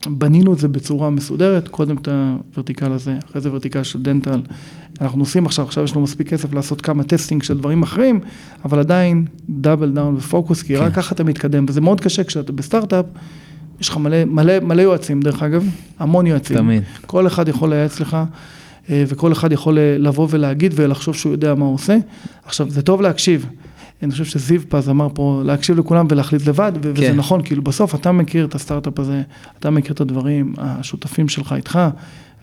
[0.08, 4.42] בנינו את זה בצורה מסודרת, קודם את ה-vertical הזה, אחרי זה vertical של dental.
[5.02, 8.20] אנחנו עושים עכשיו, עכשיו יש לנו מספיק כסף לעשות כמה testing של דברים אחרים,
[8.66, 10.84] אבל עדיין double down ו-focus, כי כן.
[10.84, 13.06] רק ככה אתה מתקדם, וזה מאוד קשה כשאתה בסטארט-אפ,
[13.82, 15.66] יש לך מלא, מלא, מלא יועצים, דרך אגב,
[16.00, 16.58] המון יועצים.
[16.58, 16.84] תמיד.
[17.06, 18.18] כל אחד יכול לייעץ לך,
[18.90, 21.98] אה, וכל אחד יכול אה, לבוא ולהגיד ולחשוב שהוא יודע מה הוא עושה.
[22.46, 23.46] עכשיו, זה טוב להקשיב.
[24.04, 27.16] אני חושב שזיו פז אמר פה להקשיב לכולם ולהחליט לבד, ו- וזה כן.
[27.16, 29.22] נכון, כאילו בסוף אתה מכיר את הסטארט-אפ הזה,
[29.60, 31.80] אתה מכיר את הדברים, השותפים שלך איתך,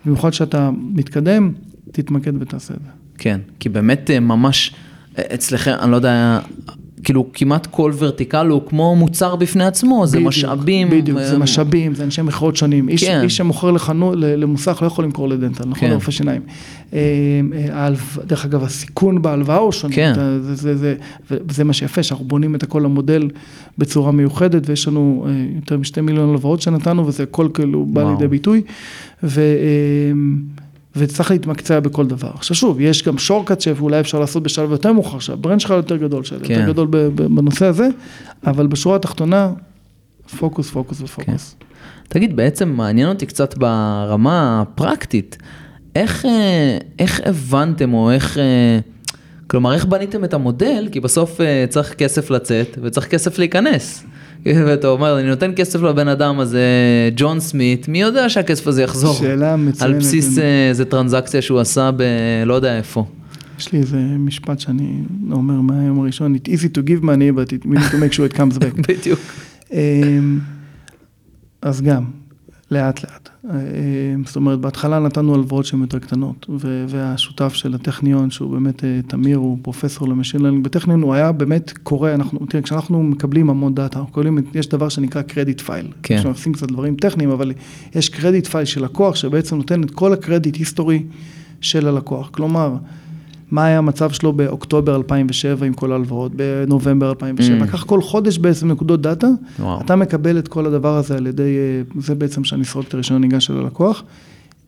[0.05, 1.53] במיוחד שאתה מתקדם,
[1.93, 2.91] תתמקד ותעשה את זה.
[3.19, 4.75] כן, כי באמת אה, ממש
[5.19, 6.41] אה, אצלכם, אני לא יודע,
[7.09, 10.91] כאילו כמעט כל ורטיקל הוא כמו מוצר בפני עצמו, זה בדיוק, משאבים.
[10.91, 12.89] בדיוק, אה, זה משאבים, זה אנשי מכירות שונים.
[12.89, 13.21] איש, כן.
[13.23, 15.81] איש שמוכר לחנו, למוסך לא יכול למכור לדנטל, נכון?
[15.81, 15.91] כן.
[15.91, 16.43] לרופא שיניים.
[16.93, 17.01] אה,
[17.73, 17.91] אה,
[18.27, 19.95] דרך אגב, הסיכון בהלוואה הוא שונה.
[19.95, 20.13] כן.
[20.15, 20.95] זה, זה, זה,
[21.31, 23.29] וזה מה שיפה, שאנחנו בונים את הכל המודל
[23.79, 28.11] בצורה מיוחדת, ויש לנו אה, יותר משתי מיליון הלוואות שנתנו, וזה הכל כאילו בא.
[28.11, 28.63] לידי ביטוי.
[29.23, 30.13] ו, אה,
[30.99, 32.31] וצריך להתמקצע בכל דבר.
[32.35, 36.25] עכשיו שוב, יש גם שורקאט שאולי אפשר לעשות בשלב יותר מאוחר, שהברנד שלך יותר גדול,
[36.25, 36.55] שאתה כן.
[36.55, 37.89] יותר גדול בנושא הזה,
[38.47, 39.53] אבל בשורה התחתונה,
[40.39, 41.57] פוקוס, פוקוס ופוקוס.
[42.09, 45.39] תגיד, בעצם מעניין אותי קצת ברמה הפרקטית,
[45.97, 48.79] איך, אה, איך הבנתם או איך, אה,
[49.47, 50.89] כלומר, איך בניתם את המודל?
[50.93, 54.05] כי בסוף אה, צריך כסף לצאת וצריך כסף להיכנס.
[54.47, 56.63] ואתה אומר, אני נותן כסף לבן אדם הזה,
[57.17, 59.15] ג'ון סמית, מי יודע שהכסף הזה יחזור?
[59.15, 59.83] שאלה מצוינת.
[59.83, 62.03] על בסיס אה, איזה טרנזקציה שהוא עשה ב...
[62.47, 63.05] לא יודע איפה.
[63.59, 67.67] יש לי איזה משפט שאני אומר מהיום הראשון, It easy to give money, but it
[67.67, 68.81] need to make sure it comes back.
[68.89, 69.21] בדיוק.
[69.73, 70.39] אמ,
[71.63, 72.05] אז גם,
[72.71, 73.29] לאט לאט.
[73.45, 76.47] אמ, זאת אומרת, בהתחלה נתנו הלוואות שהן יותר קטנות,
[76.89, 81.73] והשותף של הטכניון, שהוא באמת אה, תמיר, הוא פרופסור ל-machine learning בטכניון, הוא היה באמת
[81.83, 85.87] קורא, אנחנו, תראה, כשאנחנו מקבלים המון data, אנחנו מקבלים, יש דבר שנקרא credit file.
[86.03, 86.17] כן.
[86.17, 87.53] עכשיו עושים קצת דברים טכניים, אבל
[87.95, 91.03] יש credit file של לקוח, שבעצם נותן את כל ה-credit history
[91.61, 92.29] של הלקוח.
[92.33, 92.77] כלומר,
[93.51, 97.71] מה היה המצב שלו באוקטובר 2007 עם כל ההלוואות, בנובמבר 2007, Mm.
[97.71, 99.29] קח כל חודש בעצם נקודות data,
[99.61, 99.81] וואו.
[99.81, 103.21] אתה מקבל את כל הדבר הזה על ידי, אה, זה בעצם שאני סרוק את הרישיון
[103.21, 104.03] נהיגה של הלקוח.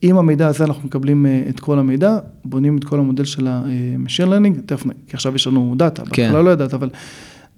[0.02, 4.26] עם המידע הזה אנחנו מקבלים אה, את כל המידע, בונים את כל המודל של ה-Machine
[4.28, 6.22] Learning, תכף, כי עכשיו יש לנו דאטה, כן.
[6.22, 6.88] בהתחלה לא ידעת, אבל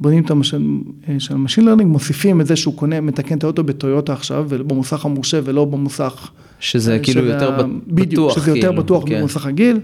[0.00, 0.62] בונים את המשל
[1.08, 5.04] אה, של ה-Machine Learning, מוסיפים את זה שהוא קונה, מתקן את האוטו בטויוטה עכשיו, במוסך
[5.04, 6.30] המורשה ולא במוסך...
[6.60, 8.36] שזה אה, כאילו יותר ה- ב- בדיוק, בטוח.
[8.44, 9.18] שזה יותר כאילו, בטוח כן.
[9.18, 9.80] במוסך רגיל,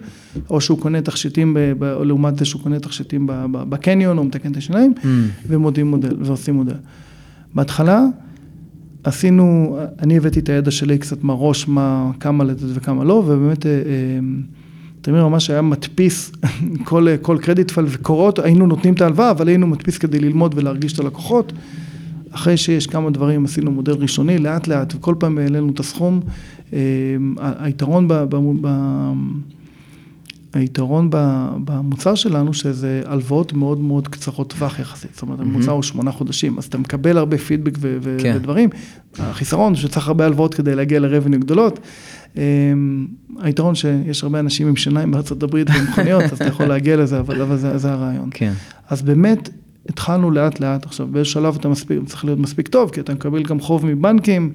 [0.50, 3.32] או שהוא קונה תכשיטים, ב- לעומת זה שהוא קונה תכשיטים ב-
[3.68, 5.06] בקניון, או מתקן את השיניים, Mm.
[5.48, 6.74] ומודים מודל, ועושים מודל.
[7.54, 8.04] בהתחלה
[9.04, 13.72] עשינו, אני הבאתי את הידע שלי קצת מהראש, מה, כמה לתת וכמה לא, ובאמת, אה,
[15.00, 16.32] תמיר ממש היה מדפיס
[16.84, 20.54] כל, כל קרדיט פייל וקורא אותו, היינו נותנים את ההלוואה, אבל היינו מדפיס כדי ללמוד
[20.58, 21.52] ולהרגיש את הלקוחות.
[22.30, 26.20] אחרי שיש כמה דברים, עשינו מודל ראשוני, לאט לאט, וכל פעם העלינו את הסכום,
[27.38, 28.14] היתרון ב...
[28.14, 28.68] ב, ב
[30.52, 31.08] היתרון
[31.64, 36.58] במוצר שלנו שזה הלוואות מאוד מאוד קצרות טווח יחסית, זאת אומרת המוצר הוא שמונה חודשים,
[36.58, 38.34] אז אתה מקבל הרבה פידבק ו- כן.
[38.36, 38.70] ודברים,
[39.18, 41.78] החיסרון שצריך הרבה הלוואות כדי להגיע לרבניו גדולות,
[43.38, 47.42] היתרון שיש הרבה אנשים עם שיניים בארצות הברית ומכוניות, אז אתה יכול להגיע לזה, אבל,
[47.42, 48.28] אבל זה, זה הרעיון.
[48.34, 48.52] כן.
[48.88, 49.48] אז באמת
[49.88, 53.42] התחלנו לאט לאט, עכשיו באיזשהו שלב אתה מספיק, צריך להיות מספיק טוב, כי אתה מקבל
[53.42, 54.52] גם חוב מבנקים.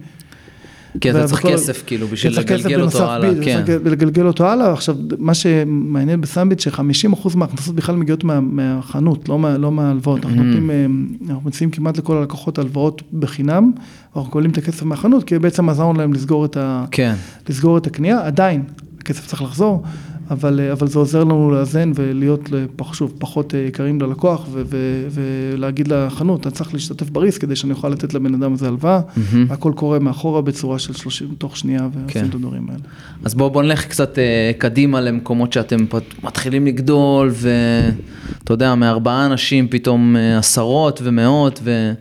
[1.02, 3.64] כי אתה צריך כסף כאילו בשביל לגלגל אותו הלאה, כן.
[3.86, 10.26] לגלגל אותו הלאה, עכשיו מה שמעניין בסמביט ש-50% מההכנסות בכלל מגיעות מהחנות, לא, לא מההלוואות,
[10.26, 10.86] אנחנו נותנים, אה,
[11.30, 13.72] אנחנו מציעים כמעט לכל הלקוחות הלוואות בחינם,
[14.16, 16.58] אנחנו מקבלים את הכסף מהחנות, כי בעצם עזרנו להם לסגור את,
[16.92, 17.16] כן.
[17.50, 18.64] לסגור את הקנייה, עדיין
[19.00, 19.84] הכסף צריך לחזור.
[20.30, 22.50] אבל, אה, אבל זה עוזר לנו לאזן ולהיות,
[22.94, 27.74] שוב, פחות אה, יקרים ללקוח ו- ו- ולהגיד לחנות, אתה צריך להשתתף בריסק כדי שאני
[27.74, 29.38] אוכל לתת לבן אדם הזה הלוואה, mm-hmm.
[29.50, 32.30] הכל קורה מאחורה בצורה של 30, תוך שנייה ועושים כן.
[32.30, 32.82] את הדברים האלה.
[33.24, 35.86] אז בואו בוא נלך קצת uh, קדימה למקומות שאתם
[36.24, 41.94] מתחילים לגדול, ואתה יודע, מארבעה אנשים פתאום uh, עשרות ומאות, ו...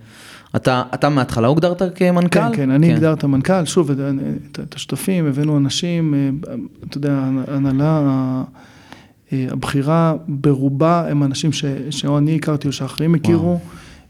[0.57, 2.41] אתה, אתה מההתחלה הוגדרת כמנכ"ל?
[2.41, 2.95] כן, כן, אני כן.
[2.95, 3.91] הגדרת מנכ"ל, שוב,
[4.53, 6.55] את השותפים, הבאנו אנשים, אה,
[6.89, 7.13] אתה יודע,
[7.49, 8.03] הנהלה,
[9.33, 13.59] אה, הבחירה ברובה הם אנשים ש, שאו אני הכרתי או שאחרים הכירו,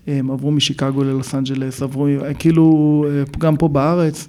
[0.07, 2.07] הם עברו משיקגו ללוס אנג'לס, עברו,
[2.39, 3.07] כאילו,
[3.39, 4.29] גם פה בארץ.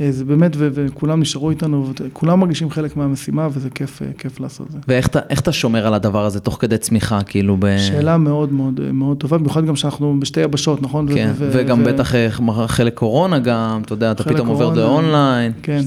[0.00, 4.66] אה, זה באמת, וכולם נשארו איתנו, וכולם מרגישים חלק מהמשימה, וזה כיף, אה, כיף לעשות
[4.66, 4.78] את זה.
[4.88, 5.08] ואיך
[5.40, 7.78] אתה שומר על הדבר הזה תוך כדי צמיחה, כאילו ב...
[7.78, 11.14] שאלה מאוד מאוד מאוד טובה, במיוחד גם שאנחנו בשתי יבשות, נכון?
[11.14, 12.28] כן, ו- וגם ו- בטח אה,
[12.66, 15.52] חלק קורונה גם, אתה יודע, אתה פתאום עובר לאונליין.
[15.62, 15.80] כן.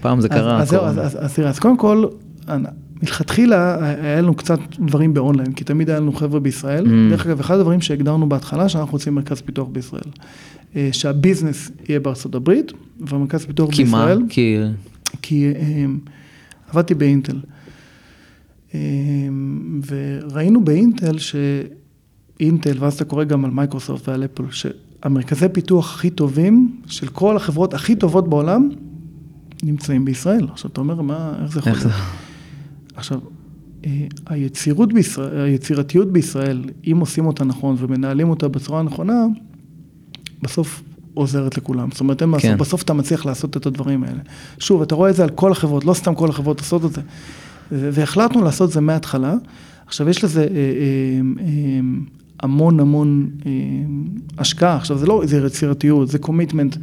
[0.00, 0.60] פעם זה קרה.
[0.60, 2.04] אז זהו, אז, אז, אז תראה, אז קודם כל,
[3.02, 6.86] מלכתחילה היה לנו קצת דברים באונליין, כי תמיד היה לנו חבר'ה בישראל.
[6.86, 7.10] Mm.
[7.10, 10.10] דרך אגב, אחד הדברים שהגדרנו בהתחלה, שאנחנו רוצים מרכז פיתוח בישראל.
[10.76, 14.18] אה, שה-business יהיה בארצות הברית, והמרכז פיתוח כי בישראל.
[14.28, 14.68] כי מה?
[14.68, 14.80] כי...
[15.22, 16.10] כי um,
[16.70, 17.36] עבדתי באינטל.
[18.70, 18.74] Um,
[19.86, 26.76] וראינו באינטל שאינטל, ואז אתה קורא גם על מייקרוסופט ועל אפל, שהמרכזי פיתוח הכי טובים,
[26.86, 28.68] של כל החברות הכי טובות בעולם,
[29.62, 30.46] נמצאים בישראל.
[30.52, 31.86] עכשיו אתה אומר, מה, איך זה יכול להיות?
[33.00, 33.20] עכשיו,
[34.26, 39.26] היצירות בישראל, היצירתיות בישראל, אם עושים אותה נכון ומנהלים אותה בצורה נכונה,
[40.42, 40.82] בסוף
[41.14, 41.90] עוזרת לכולם.
[41.90, 42.36] זאת אומרת, אין מה.
[42.36, 44.20] לעשות, בסוף אתה מצליח לעשות את הדברים האלה.
[44.58, 47.00] שוב, אתה רואה את זה על כל החברות, לא סתם כל החברות עושות את זה.
[47.70, 49.34] והחלטנו לעשות את זה מההתחלה.
[49.86, 50.50] עכשיו, יש לזה אה, אה,
[51.40, 51.80] אה,
[52.42, 53.50] המון המון אה,
[54.38, 54.76] השקעה.
[54.76, 56.76] עכשיו, זה לא איזה יצירתיות, זה קומיטמנט.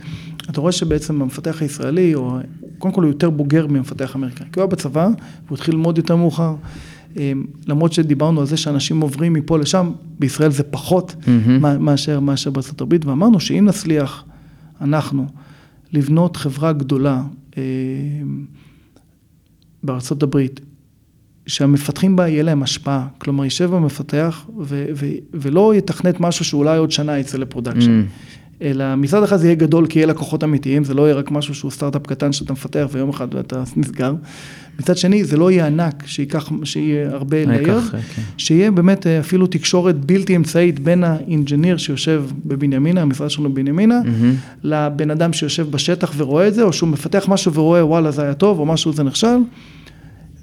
[0.50, 2.38] אתה רואה שבעצם המפתח הישראלי, או
[2.78, 4.45] קודם כל הוא יותר בוגר מהמפתח האמריקאי.
[4.52, 5.10] כי הוא היה בצבא,
[5.45, 6.56] והוא התחיל ללמוד יותר מאוחר.
[7.18, 11.68] אמ, למרות שדיברנו על זה שאנשים עוברים מפה לשם, בישראל זה פחות mm-hmm.
[11.80, 14.24] מאשר, מאשר בארצות הברית, ואמרנו שאם נצליח,
[14.82, 15.26] אנחנו,
[15.93, 17.24] לבנות חברה גדולה
[17.58, 17.64] אה,
[19.84, 20.60] בארצות הברית,
[21.48, 26.91] שהמפתחים בה יהיה להם השפעה, כלומר יישב המפתח ו- ו- ולא יתכנת משהו שאולי עוד
[26.91, 28.01] שנה יצא ל-production.
[28.02, 28.47] Mm.
[28.62, 31.55] אלא מצד אחד זה יהיה גדול כי יהיה לקוחות אמיתיים, זה לא יהיה רק משהו
[31.55, 34.14] שהוא סטארט-אפ קטן שאתה מפתח ויום אחד אתה נסגר.
[34.80, 37.97] מצד שני, זה לא יהיה ענק, שייקח, שיהיה הרבה layer, כן.
[38.38, 44.58] שיהיה באמת אה, אפילו תקשורת בלתי אמצעית בין ה-engineer שיושב בבנימינה, המשרד שלנו בבנימינה, mm-hmm.
[44.64, 48.34] לבן אדם שיושב בשטח ורואה את זה, או שהוא מפתח משהו ורואה וואלה זה היה
[48.34, 49.38] טוב, או משהו זה נכשל.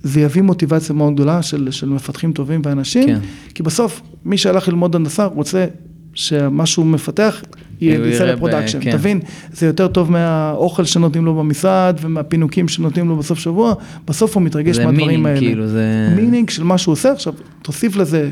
[0.03, 3.19] זה יביא מוטיבציה מאוד גדולה של, של מפתחים טובים ואנשים, כן.
[3.55, 5.67] כי בסוף מי שהלך ללמוד הנדסה רוצה
[6.15, 7.43] שמה שהוא מפתח
[7.81, 8.93] יצא ל-production, כן.
[8.93, 9.21] תבין,
[9.53, 13.75] זה יותר טוב מהאוכל שנותנים לו במשרד ומהפינוקים שנותנים לו בסוף שבוע,
[14.07, 15.41] בסוף הוא מתרגש מהדברים meaning, האלה.
[15.41, 16.13] כאילו זה...
[16.17, 18.31] meaning של מה שהוא עושה, עכשיו תוסיף לזה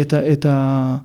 [0.00, 0.32] את ה...
[0.32, 0.96] את ה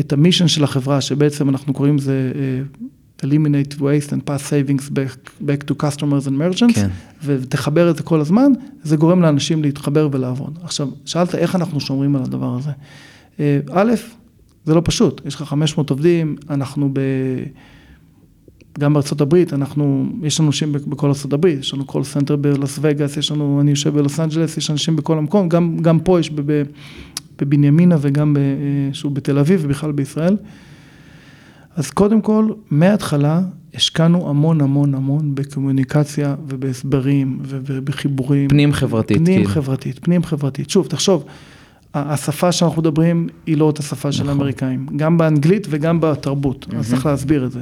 [0.00, 5.30] את ה-mission של החברה, שבעצם אנחנו קוראים לזה uh, eliminate waste and pass savings back,
[5.46, 6.88] back to customers and merchants, כן.
[7.24, 8.52] ותחבר את זה כל הזמן,
[8.82, 10.58] זה גורם לאנשים להתחבר ולעבוד.
[10.62, 12.70] עכשיו, שאלת איך אנחנו שומרים על הדבר הזה.
[13.36, 13.40] Uh,
[13.72, 13.92] א',
[14.64, 17.00] זה לא פשוט, יש לך 500 עובדים, אנחנו ב...
[18.78, 22.78] גם בארצות הברית, אנחנו, יש לנו אנשים בכל ארצות הברית, יש לנו call center בלוס
[22.82, 26.30] וגאס, יש לנו, אני יושב בלוס אנג'לס, יש אנשים בכל המקום, גם, גם פה יש
[26.30, 26.66] בב,
[27.38, 28.38] בבנימינה וגם ב,
[28.92, 30.36] שהוא בתל אביב ובכלל בישראל.
[31.76, 33.40] אז קודם כל, מההתחלה
[33.74, 38.48] השקענו המון המון המון בקומוניקציה ובהסברים ובחיבורים.
[38.48, 39.16] פנים חברתית.
[39.16, 39.50] פנים כאילו.
[39.50, 40.70] חברתית, פנים חברתית.
[40.70, 41.24] שוב, תחשוב,
[41.94, 44.28] השפה שאנחנו מדברים היא לא אותה שפה של נכון.
[44.28, 47.60] האמריקאים, גם באנגלית וגם בתרבות, אז צריך להסביר את זה.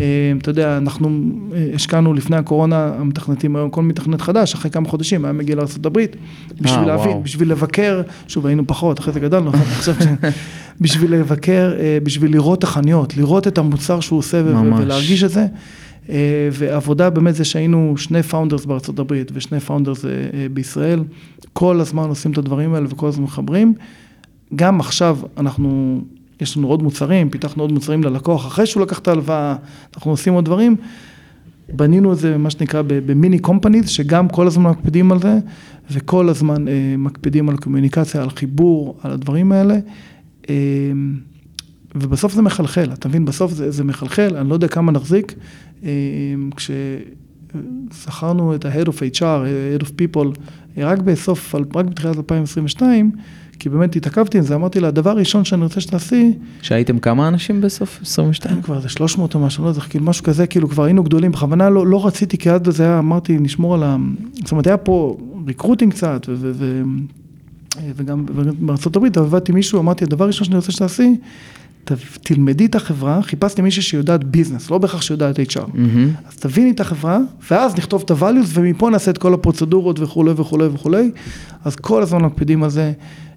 [0.00, 1.20] אה, אתה יודע, אנחנו
[1.54, 5.98] אה, השקענו לפני הקורונה, המתכנתים היום, כל מתכנת חדש, אחרי כמה חודשים היה מגיע לארה"ב,
[6.60, 10.06] בשביל אה, להבין, בשביל לבקר, שוב היינו פחות, אחרי זה גדלנו, חושב ש...
[10.80, 11.72] בשביל לבקר,
[12.02, 15.46] בשביל לראות את החנויות, לראות את המוצר שהוא עושה ולהרגיש את זה.
[16.08, 20.04] אה, ועבודה באמת זה שהיינו שני founders בארצות הברית ושני founders
[20.52, 21.04] בישראל,
[21.52, 23.74] כל הזמן עושים את הדברים האלה וכל הזמן מחברים.
[24.54, 26.00] גם עכשיו אנחנו,
[26.40, 29.56] יש לנו עוד מוצרים, פיתחנו עוד מוצרים ללקוח, אחרי שהוא לקח את ההלוואה,
[29.96, 30.76] אנחנו עושים עוד דברים.
[31.68, 35.38] בנינו את זה, מה שנקרא, במיני קומפניז, שגם כל הזמן מקפידים על זה,
[35.90, 39.78] וכל הזמן אה, מקפידים על קומוניקציה, על חיבור, על הדברים האלה.
[40.50, 40.54] אה,
[41.94, 43.24] ובסוף זה מחלחל, אתה מבין?
[43.24, 45.34] בסוף זה, זה מחלחל, אני לא יודע כמה נחזיק.
[45.84, 45.90] אה,
[47.90, 50.40] כששכרנו את ה-Head of HR, Head of People,
[50.76, 53.10] רק בסוף, רק בתחילת 2022,
[53.58, 56.32] כי באמת התעכבתי עם זה, אמרתי לה, הדבר הראשון שאני רוצה שתעשי...
[56.62, 58.62] שהייתם כמה אנשים בסוף 22?
[58.62, 61.70] כבר איזה 300 או משהו, לא יודע, כאילו משהו כזה, כאילו כבר היינו גדולים, בכוונה
[61.70, 63.96] לא, לא רציתי, כי אז זה היה, אמרתי, נשמור על ה...
[64.34, 66.34] זאת אומרת, היה פה recruiting קצת, ו...
[66.38, 66.82] ו, ו
[67.96, 68.24] וגם
[68.60, 71.16] בארצות הברית עבדתי מישהו, אמרתי, הדבר הראשון שאני רוצה שתעשי,
[72.22, 75.40] תלמדי את החברה, חיפשתי מישהי שיודעת ביזנס, לא בהכרח שיודעת HR.
[75.40, 76.28] Mm-hmm.
[76.28, 77.18] אז תביני את החברה,
[77.50, 81.10] ואז נכתוב את ה-values, ומפה נעשה את כל הפרוצדורות וכולי וכולי וכולי.
[81.64, 82.92] אז כל הזמן מקפידים על זה.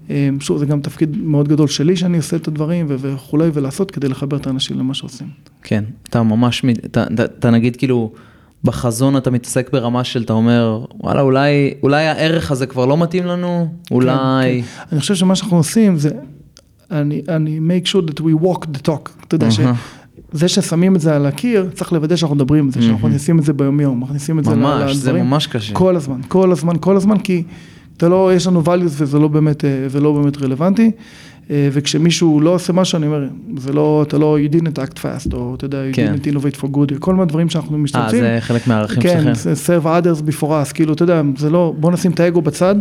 [0.10, 4.08] אמ, שוב, זה גם תפקיד מאוד גדול שלי שאני עושה את הדברים וכולי, ולעשות כדי
[4.08, 5.28] לחבר את האנשים למה שעושים.
[5.64, 8.12] כן, אתה ממש, אתה, אתה, אתה נגיד כאילו,
[8.64, 13.26] בחזון אתה מתעסק ברמה של, אתה אומר, וואלה, אולי, אולי הערך הזה כבר לא מתאים
[13.26, 14.62] לנו, אולי...
[14.62, 14.88] כן, כן.
[14.92, 16.10] אני חושב שמה שאנחנו עושים זה,
[16.92, 20.32] אני, אני make sure that we walk the talk, אתה יודע, uh-huh.
[20.32, 23.44] זה ששמים את זה על הקיר, צריך לוודא שאנחנו מדברים על זה, שאנחנו מכניסים את
[23.44, 24.82] זה ביום יום, מכניסים את זה לדברים.
[24.82, 25.74] ממש, זה ממש קשה.
[25.74, 27.44] כל הזמן, כל הזמן, כל הזמן, כי...
[27.98, 30.92] אתה לא, יש לנו values וזה לא באמת, אה, ולא באמת רלוונטי.
[31.52, 33.28] אה, וכשמישהו לא עושה משהו, אני אומר,
[33.58, 36.16] זה לא, אתה לא, you didn't act fast, או אתה יודע, you כן.
[36.16, 38.24] didn't innovate for good, כל מיני דברים שאנחנו משתמשים.
[38.24, 39.56] אה, זה חלק מהערכים כן, שלכם.
[39.56, 42.76] כן, serve others before us, כאילו, אתה יודע, זה לא, בוא נשים את האגו בצד,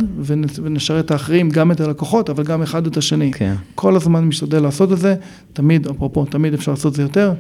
[0.63, 3.33] ונשרת את האחרים, גם את הלקוחות, אבל גם אחד את השני.
[3.33, 3.55] כן.
[3.75, 5.15] כל הזמן משתדל לעשות את זה,
[5.53, 7.33] תמיד, אפרופו, תמיד אפשר לעשות את זה יותר,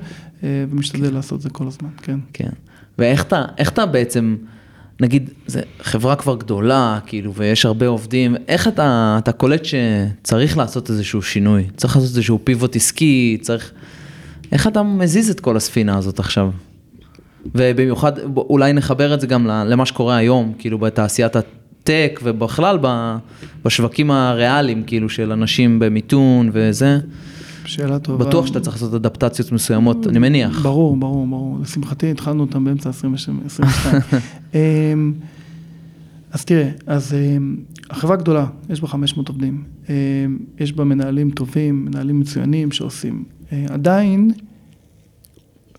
[0.44, 1.14] אה, ומשתדל.
[1.14, 2.18] לעשות את זה כל הזמן, כן.
[2.32, 2.50] כן.
[2.98, 4.36] ואיך אתה, אתה בעצם...
[5.00, 10.90] נגיד, זו חברה כבר גדולה, כאילו, ויש הרבה עובדים, איך אתה, אתה קולט שצריך לעשות
[10.90, 11.64] איזשהו שינוי?
[11.76, 13.72] צריך לעשות איזשהו פיבוט עסקי, צריך...
[14.52, 16.50] איך אתה מזיז את כל הספינה הזאת עכשיו?
[17.54, 22.78] ובמיוחד, אולי נחבר את זה גם למה שקורה היום, כאילו, בתעשיית הטק, ובכלל
[23.64, 26.98] בשווקים הריאליים, כאילו, של אנשים במיתון וזה.
[27.66, 28.24] שאלה טובה.
[28.24, 30.62] בטוח שאתה צריך לעשות אדפטציות מסוימות, אני מניח.
[30.62, 31.58] ברור, ברור, ברור.
[31.62, 33.68] לשמחתי התחלנו אותם באמצע 2022.
[34.54, 35.12] אמ,
[36.30, 37.56] אז תראה, אז אמ,
[37.90, 39.64] החברה גדולה, יש בה 500 עובדים.
[39.88, 39.94] אמ,
[40.60, 43.24] יש בה מנהלים טובים, מנהלים מצוינים שעושים.
[43.52, 44.30] אה, עדיין,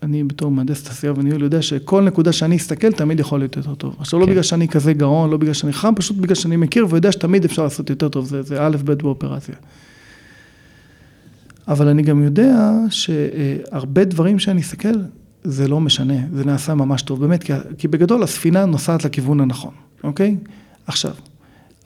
[0.02, 3.96] אני בתור מהנדס תעשייה וניהול יודע שכל נקודה שאני אסתכל תמיד יכול להיות יותר טוב.
[3.98, 4.30] עכשיו לא כן.
[4.30, 7.62] בגלל שאני כזה גאון, לא בגלל שאני חם, פשוט בגלל שאני מכיר ויודע שתמיד אפשר
[7.62, 9.54] לעשות יותר טוב, זה, זה א' ב' באופרציה.
[11.68, 14.94] אבל אני גם יודע שהרבה דברים שאני אסתכל,
[15.44, 19.72] זה לא משנה, זה נעשה ממש טוב, באמת, כי, כי בגדול הספינה נוסעת לכיוון הנכון,
[20.04, 20.36] אוקיי?
[20.86, 21.12] עכשיו,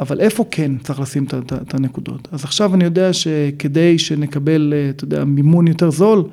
[0.00, 2.28] אבל איפה כן צריך לשים את, הנקודות?
[2.32, 6.24] אז עכשיו אני יודע שכדי שנקבל, אתה יודע, מימון יותר זול,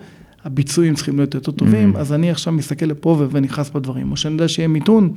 [0.46, 2.00] הביצועים צריכים להיות יותר טובים, mm-hmm.
[2.00, 5.14] אז אני עכשיו מסתכל לפה ונכנס בדברים, או שאני יודע שיהיה מיתון,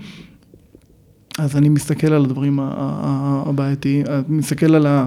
[1.38, 5.06] אז אני מסתכל על הדברים הבעייתיים, מסתכל על ה...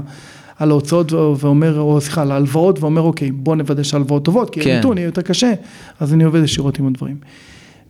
[0.59, 4.75] על ההוצאות ואומר, או סליחה, על ההלוואות ואומר, אוקיי, בוא נוודא שההלוואות טובות, כי כן.
[4.75, 5.53] הנתון יהיה יותר קשה,
[5.99, 7.17] אז אני עובד ישירות עם הדברים.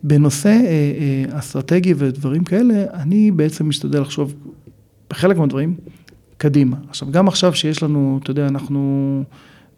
[0.03, 4.33] בנושא אה, אה, אסטרטגי ודברים כאלה, אני בעצם משתדל לחשוב
[5.09, 5.75] בחלק מהדברים
[6.37, 6.77] קדימה.
[6.89, 9.23] עכשיו, גם עכשיו שיש לנו, אתה יודע, אנחנו...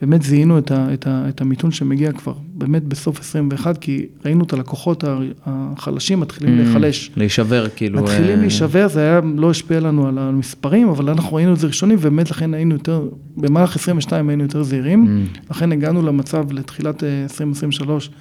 [0.01, 4.43] באמת זיהינו את, ה, את, ה, את המיתון שמגיע כבר באמת בסוף 21, כי ראינו
[4.43, 5.03] את הלקוחות
[5.45, 7.11] החלשים מתחילים mm, להיחלש.
[7.15, 8.03] להישבר כאילו.
[8.03, 8.41] מתחילים uh...
[8.41, 12.31] להישבר, זה היה, לא השפיע לנו על המספרים, אבל אנחנו ראינו את זה ראשונים, ובאמת
[12.31, 15.49] לכן היינו יותר, במהלך 22 היינו יותר זהירים, mm.
[15.51, 18.13] לכן הגענו למצב לתחילת 2023 אה,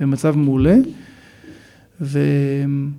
[0.00, 0.76] במצב מעולה.
[2.02, 2.20] ו...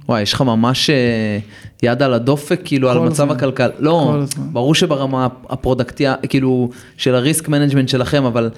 [0.10, 1.40] וואי, יש לך ממש אה,
[1.84, 3.68] יד על הדופק, כאילו, על מצב הכלכלה.
[3.80, 8.50] לא, ברור שברמה הפרודקטית, כאילו, של ה-risk management שלכם, אבל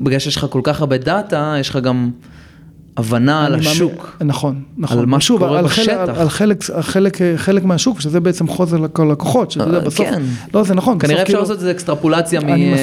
[0.00, 2.10] בגלל שיש לך כל כך הרבה דאטה, יש לך גם...
[2.96, 4.16] הבנה על השוק.
[4.24, 4.98] נכון, נכון.
[4.98, 6.08] על מה שקורה בשטח.
[6.16, 10.22] על חלק, חלק, חלק מהשוק, שזה בעצם חוזר ללקוחות, שזה אה, בסוף, כן.
[10.54, 10.98] לא, זה נכון.
[10.98, 12.40] כנראה אפשר כאילו- לעשות את זה אקסטרפולציה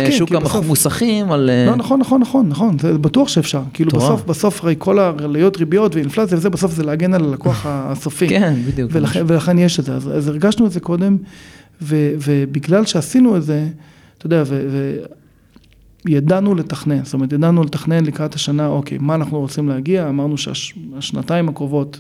[0.09, 1.49] משוק המוסכים על...
[1.65, 3.61] לא, אה, נכון, נכון, נכון, נכון, זה בטוח שאפשר.
[3.73, 8.29] כאילו בסוף, בסוף הרי כל העליות ריביות ואינפלציה וזה, בסוף זה להגן על הלקוח הסופי.
[8.29, 8.91] כן, בדיוק.
[9.27, 9.93] ולכן יש את זה.
[9.93, 11.17] אז הרגשנו את זה קודם,
[11.81, 13.67] ובגלל שעשינו את זה,
[14.17, 14.43] אתה יודע,
[16.07, 21.49] ידענו לתכנן, זאת אומרת, ידענו לתכנן לקראת השנה, אוקיי, מה אנחנו רוצים להגיע, אמרנו שהשנתיים
[21.49, 21.99] הקרובות,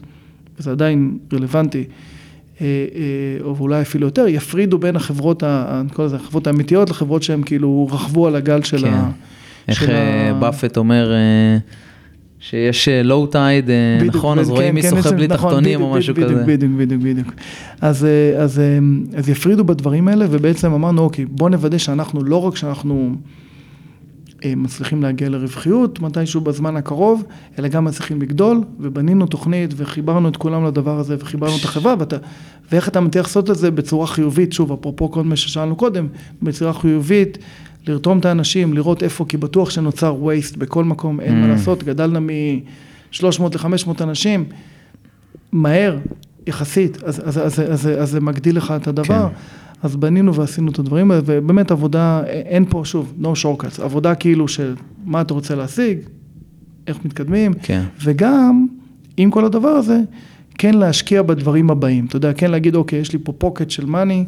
[0.59, 1.83] וזה עדיין רלוונטי,
[2.61, 5.43] אה, אה, או אולי אפילו יותר, יפרידו בין החברות,
[5.85, 8.93] נקרא לזה, החברות האמיתיות לחברות שהן כאילו רכבו על הגל של כן.
[8.93, 9.11] ה...
[9.67, 11.11] איך אה, באפט אומר,
[12.39, 13.69] שיש לואו טייד,
[14.05, 14.39] נכון?
[14.39, 16.25] אז כן, רואים מי כן, שוחה יש- בלי נכון, תחתונים או משהו כזה.
[16.25, 17.33] בדיוק, בדיוק, בדיוק.
[17.81, 18.07] אז,
[19.27, 23.15] יפרידו בדברים האלה, ובעצם אמרנו, אוקיי, בוא נוודא שאנחנו, לא רק שאנחנו
[24.57, 27.23] מצליחים להגיע לרווחיות מתישהו בזמן הקרוב,
[27.59, 32.17] אלא גם מצליחים לגדול, ובנינו תוכנית, וחיברנו את כולם לדבר הזה, וחיברנו את החברה, ואתה,
[32.71, 36.07] ואיך אתה מצליח לעשות את זה בצורה חיובית, שוב, אפרופו כל מה ששאלנו קודם,
[36.41, 37.37] בצורה חיובית,
[37.87, 41.49] לרתום את האנשים, לראות איפה, כי בטוח שנוצר waste בכל מקום, אין מה Mm.
[41.49, 44.45] לעשות, גדלנו מ-300 ל-500 אנשים,
[45.51, 45.97] מהר,
[46.47, 49.27] יחסית, אז, אז, אז, אז, אז זה מגדיל לך את הדבר.
[49.29, 49.62] כן.
[49.83, 54.47] אז בנינו ועשינו את הדברים האלה, ובאמת עבודה, אין פה, שוב, no shortcuts, עבודה כאילו
[54.47, 54.75] של
[55.05, 55.97] מה אתה רוצה להשיג,
[56.87, 57.83] איך מתקדמים, כן.
[58.03, 58.67] וגם,
[59.17, 59.99] עם כל הדבר הזה,
[60.57, 62.05] כן להשקיע בדברים הבאים.
[62.05, 64.25] אתה יודע, כן להגיד, אוקיי, יש לי פה פוקט של מאני,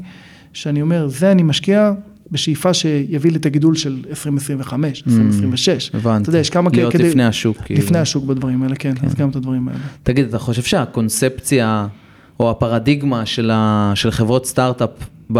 [0.53, 1.93] שאני אומר, זה אני משקיע
[2.31, 5.89] בשאיפה שיביא לי את הגידול של 2025, 2026.
[5.89, 6.21] Mm, הבנתי.
[6.21, 7.09] אתה יודע, יש כמה כאלה להיות כדי...
[7.09, 7.81] לפני השוק, כאילו.
[7.81, 9.79] לפני השוק בדברים האלה, כן, אז גם את הדברים האלה.
[10.03, 11.87] תגיד, אתה חושב שהקונספציה
[12.39, 13.91] או הפרדיגמה של, ה...
[13.95, 14.89] של חברות סטארט-אפ,
[15.33, 15.39] ב...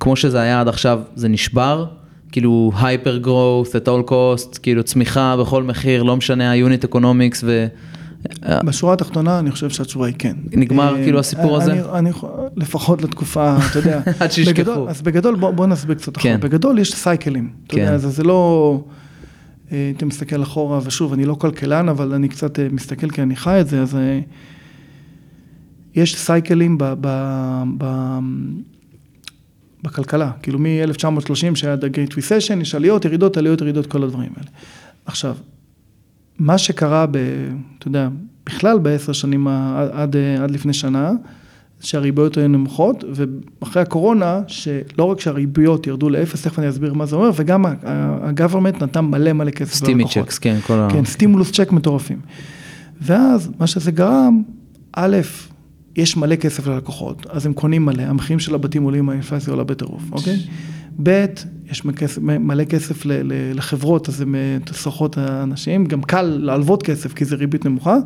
[0.00, 1.86] כמו שזה היה עד עכשיו, זה נשבר?
[2.32, 7.66] כאילו הייפר growth at all cost, כאילו צמיחה בכל מחיר, לא משנה ה-unit economics ו...
[8.64, 10.36] בשורה התחתונה, אני חושב שהתשובה היא כן.
[10.52, 11.72] נגמר אה, כאילו הסיפור הזה?
[11.72, 12.10] אני, אני,
[12.56, 14.00] לפחות לתקופה, אתה יודע.
[14.20, 14.88] עד שישכחו.
[14.88, 16.34] אז בגדול, בוא, בוא נסביר קצת אחורה.
[16.34, 16.40] כן.
[16.40, 17.50] בגדול יש סייקלים.
[17.66, 17.82] אתה כן.
[17.82, 18.80] יודע, זה, זה לא...
[19.72, 23.36] אה, אתה מסתכל אחורה, ושוב, אני לא כלכלן, אבל אני קצת אה, מסתכל כי אני
[23.36, 24.20] חי את זה, אז אה,
[25.96, 27.08] יש סייקלים ב, ב,
[27.78, 28.18] ב,
[29.82, 30.30] בכלכלה.
[30.42, 34.48] כאילו מ-1930 שהיה The Great Recession, יש עליות, ירידות, עליות, ירידות, כל הדברים האלה.
[35.06, 35.36] עכשיו,
[36.38, 37.16] מה שקרה, ב,
[37.78, 38.08] אתה יודע,
[38.46, 39.48] בכלל בעשר שנים
[39.92, 41.12] עד, עד לפני שנה,
[41.80, 47.16] שהריביות היו נמוכות, ואחרי הקורונה, שלא רק שהריביות ירדו לאפס, תכף אני אסביר מה זה
[47.16, 47.64] אומר, וגם
[48.22, 50.24] ה-government נתן מלא מלא כסף סטימי ללקוחות.
[50.24, 50.88] checks, כן, כל ה...
[50.92, 52.20] כן, stimulus check מטורפים.
[53.00, 54.42] ואז, מה שזה גרם,
[54.92, 55.16] א',
[55.96, 60.02] יש מלא כסף ללקוחות, אז הם קונים מלא, המחירים של הבתים עולים, האינפלציה עולה בטירוף,
[60.12, 60.36] אוקיי?
[61.02, 61.26] ב',
[61.70, 61.84] יש
[62.18, 63.02] מלא כסף
[63.54, 67.96] לחברות, אז הן אה, סוחרות האנשים, גם קל להלוות כסף, כי זה ריבית נמוכה.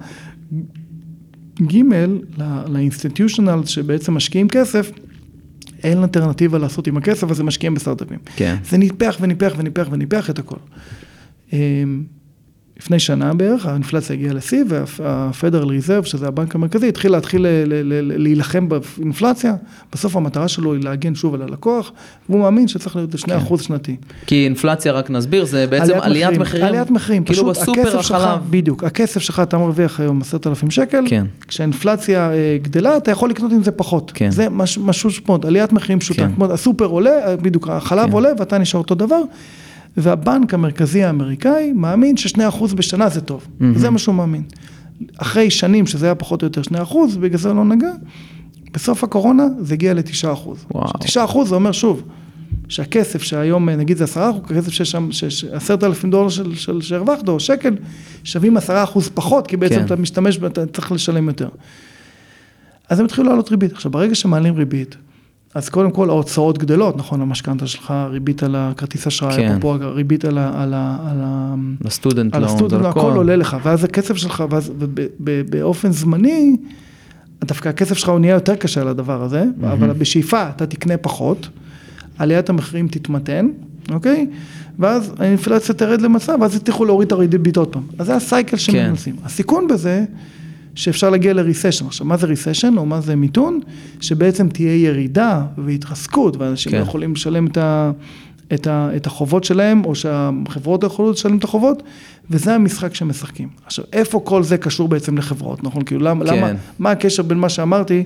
[1.62, 1.82] ג',
[2.68, 4.90] לאינסטיטיושנל שבעצם משקיעים כסף,
[5.82, 8.18] אין אלטרנטיבה לעשות עם הכסף, אז הם משקיעים בסטארט-אפים.
[8.36, 8.56] כן.
[8.64, 10.56] זה ניפח וניפח וניפח וניפח את הכל.
[12.80, 18.68] לפני שנה בערך, האינפלציה הגיעה לשיא, וה-Federal Reserve, שזה הבנק המרכזי, התחיל להתחיל ל- להילחם
[18.68, 19.54] באינפלציה.
[19.92, 21.92] בסוף המטרה שלו היא להגן שוב על הלקוח,
[22.28, 23.32] והוא מאמין שצריך להיות כן.
[23.36, 23.96] ל-2% שנתי.
[24.26, 26.66] כי אינפלציה, רק נסביר, זה בעצם עליית מחירים.
[26.66, 28.40] עליית מחירים, כאילו פשוט בסופר הכסף שלך, החלב.
[28.50, 31.26] בדיוק, הכסף שלך אתה מרוויח היום 10,000 שקל, כן.
[31.48, 34.30] כשהאינפלציה אה, גדלה אתה יכול לקנות עם זה פחות, כן.
[34.30, 36.42] זה מש- משהו שפות, עליית מחירים פשוטה, כן.
[36.52, 38.12] הסופר עולה, אה, בדיוק החלב כן.
[38.12, 39.20] עולה ואתה נשאר אותו דבר,
[39.96, 43.78] והבנק המרכזי האמריקאי מאמין ש-2% בשנה זה טוב, מהמם.
[43.78, 44.42] זה מה שהוא מאמין.
[45.16, 47.90] אחרי שנים שזה היה פחות או יותר 2%, בגלל זה לא נגע,
[48.72, 50.48] בסוף הקורונה זה הגיע ל-9%.
[50.70, 50.90] וואו.
[51.42, 52.02] 9% זה אומר שוב,
[52.68, 57.28] שהכסף שהיום, נגיד זה 10 אחוז, הכסף שיש שם, שיש 10,000 דולר של, של, שהרווחת,
[57.28, 57.76] או שקל,
[58.24, 59.84] שווים 10 אחוז פחות, כי בעצם כן.
[59.84, 61.48] אתה משתמש, אתה צריך לשלם יותר.
[62.88, 63.72] אז הם התחילו לעלות ריבית.
[63.72, 64.96] עכשיו, ברגע שמעלים ריבית,
[65.54, 69.48] אז קודם כל ההוצאות גדלות, נכון, המשכנתה שלך, ריבית על הכרטיס אשראי, כן.
[69.48, 70.62] אפרופו ריבית על ה...
[70.62, 74.72] על ה, על ה לסטודנט על הסטודנט, הכל עולה לך, ואז הכסף שלך, ואז
[75.50, 76.56] באופן זמני,
[77.44, 81.48] דווקא הכסף שלך הוא נהיה יותר קשה לדבר הזה, אבל בשאיפה אתה תקנה פחות,
[82.18, 83.48] עליית המחירים תתמתן,
[83.92, 84.26] אוקיי?
[84.78, 87.82] ואז האינפלציה תרד למצב, ואז יצליחו להוריד את הריבית עוד פעם.
[87.98, 89.16] אז זה הסייקל שמנסים.
[89.24, 90.04] הסיכון בזה,
[90.74, 91.86] שאפשר להגיע לריסשן.
[91.86, 93.60] עכשיו, מה זה ריסשן או מה זה מיתון?
[94.00, 96.78] שבעצם תהיה ירידה והתרסקות, ואנשים כן.
[96.78, 97.90] לא יכולים לשלם את, ה,
[98.54, 101.82] את, ה, את החובות שלהם, או שהחברות לא יכולות לשלם את החובות,
[102.30, 103.48] וזה המשחק שמשחקים.
[103.66, 105.82] עכשיו, איפה כל זה קשור בעצם לחברות, נכון?
[105.82, 106.36] כאילו, למה, כן.
[106.36, 108.04] למה, מה הקשר בין מה שאמרתי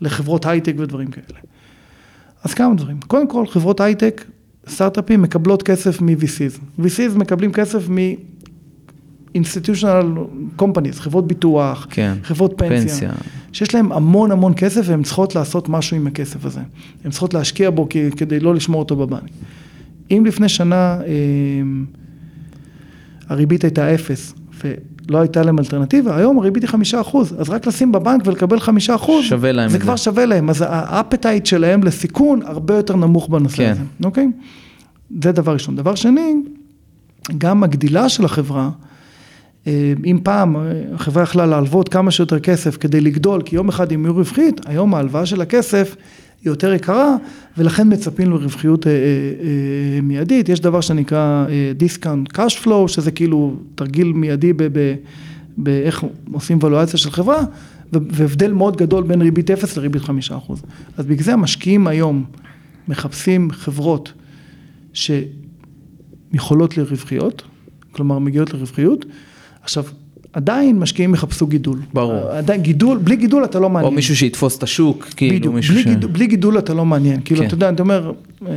[0.00, 1.38] לחברות הייטק ודברים כאלה?
[2.44, 3.00] אז כמה דברים.
[3.06, 4.24] קודם כל, חברות הייטק,
[4.68, 6.80] סטארט-אפים מקבלות כסף מ-VCs.
[6.80, 7.98] VCs מקבלים כסף מ...
[9.36, 10.18] institutional
[10.60, 12.14] companies, חברות ביטוח, כן.
[12.22, 13.12] חברות פנסיה, פנסיה.
[13.52, 16.60] שיש להם המון המון כסף והן צריכות לעשות משהו עם הכסף הזה.
[17.04, 19.30] הן צריכות להשקיע בו כדי לא לשמור אותו בבנק.
[20.10, 21.12] אם לפני שנה אה,
[23.28, 27.92] הריבית הייתה אפס ולא הייתה להם אלטרנטיבה, היום הריבית היא חמישה אחוז, אז רק לשים
[27.92, 30.02] בבנק ולקבל חמישה אחוז, שווה להם זה כבר זה.
[30.02, 33.70] שווה להם, אז האפטייט שלהם לסיכון הרבה יותר נמוך בנושא כן.
[33.70, 34.28] הזה, אוקיי?
[35.22, 35.76] זה דבר ראשון.
[35.76, 36.34] דבר שני,
[37.38, 38.70] גם הגדילה של החברה,
[40.04, 40.62] אם פעם אה,
[40.94, 44.94] החברה יכלה להלוות כמה שיותר כסף כדי לגדול, כי יום אחד הם יהיו רווחית, היום
[44.94, 45.96] ההלוואה של הכסף
[46.44, 47.16] היא יותר יקרה,
[47.58, 50.48] ולכן מצפים לרווחיות אה, אה, אה, מיידית.
[50.48, 54.52] יש דבר שנקרא אה, discount cash flow, שזה כאילו תרגיל מיידי
[55.56, 57.42] באיך עושים ולואציה של חברה,
[57.92, 60.62] והבדל מאוד גדול בין ריבית אפס לריבית חמישה אחוז.
[60.96, 62.24] אז בגלל זה המשקיעים היום
[62.88, 64.12] מחפשים חברות
[64.92, 67.42] שיכולות לרווחיות,
[67.92, 69.06] כלומר מגיעות לרווחיות.
[69.64, 69.84] עכשיו,
[70.32, 71.78] עדיין משקיעים יחפשו גידול.
[71.92, 72.28] ברור.
[72.28, 73.92] עדיין גידול, בלי גידול אתה לא מעניין.
[73.92, 75.86] או מישהו שיתפוס את השוק, כאילו בדיוק, מישהו בלי, ש...
[75.86, 77.20] גידול, בלי גידול אתה לא מעניין.
[77.24, 77.46] כאילו, כן.
[77.46, 78.12] אתה יודע, אתה אומר,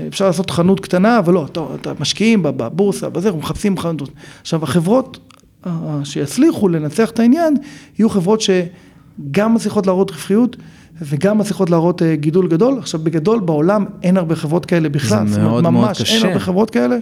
[0.07, 4.09] אפשר לעשות חנות קטנה, אבל לא, אתה, אתה משקיעים בבורסה, בזה, אנחנו מחפשים חנות.
[4.41, 5.19] עכשיו, החברות
[5.65, 5.71] אה,
[6.03, 7.55] שיצליחו לנצח את העניין,
[7.99, 10.55] יהיו חברות שגם מצליחות להראות רווחיות.
[11.01, 12.77] וגם מצליחות להראות אה, גידול גדול.
[12.79, 15.27] עכשיו בגדול בעולם אין הרבה חברות כאלה בכלל.
[15.27, 16.15] זה מאוד אומרת, מאוד ממש קשה.
[16.15, 16.97] אין הרבה חברות כאלה,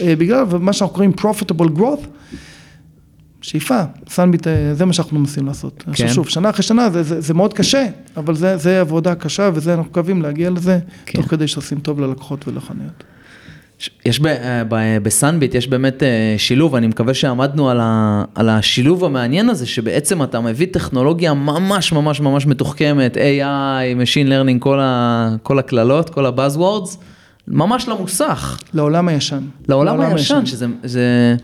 [0.00, 2.06] אה, בגלל מה שאנחנו קוראים profitable growth.
[3.42, 5.82] שאיפה, סנביט, אה, זה מה שאנחנו מנסים לעשות.
[5.82, 5.90] כן.
[5.90, 7.86] עכשיו שוב, שנה אחרי שנה זה, זה, זה מאוד קשה,
[8.16, 11.18] אבל זה, זה עבודה קשה וזה, אנחנו מקווים להגיע לזה, כן.
[11.18, 13.04] תוך כדי שעושים טוב ללקוחות ולחנויות.
[14.06, 18.48] יש ב, אה, ב, בסנביט, יש באמת אה, שילוב, אני מקווה שעמדנו על, ה, על
[18.48, 24.80] השילוב המעניין הזה, שבעצם אתה מביא טכנולוגיה ממש ממש ממש מתוחכמת, AI, Machine Learning, כל,
[24.80, 26.96] ה, כל הקללות, כל ה-Buzzwords,
[27.48, 29.40] ממש למוסך, לעולם הישן.
[29.68, 31.36] לעולם הישן, שזה, זה,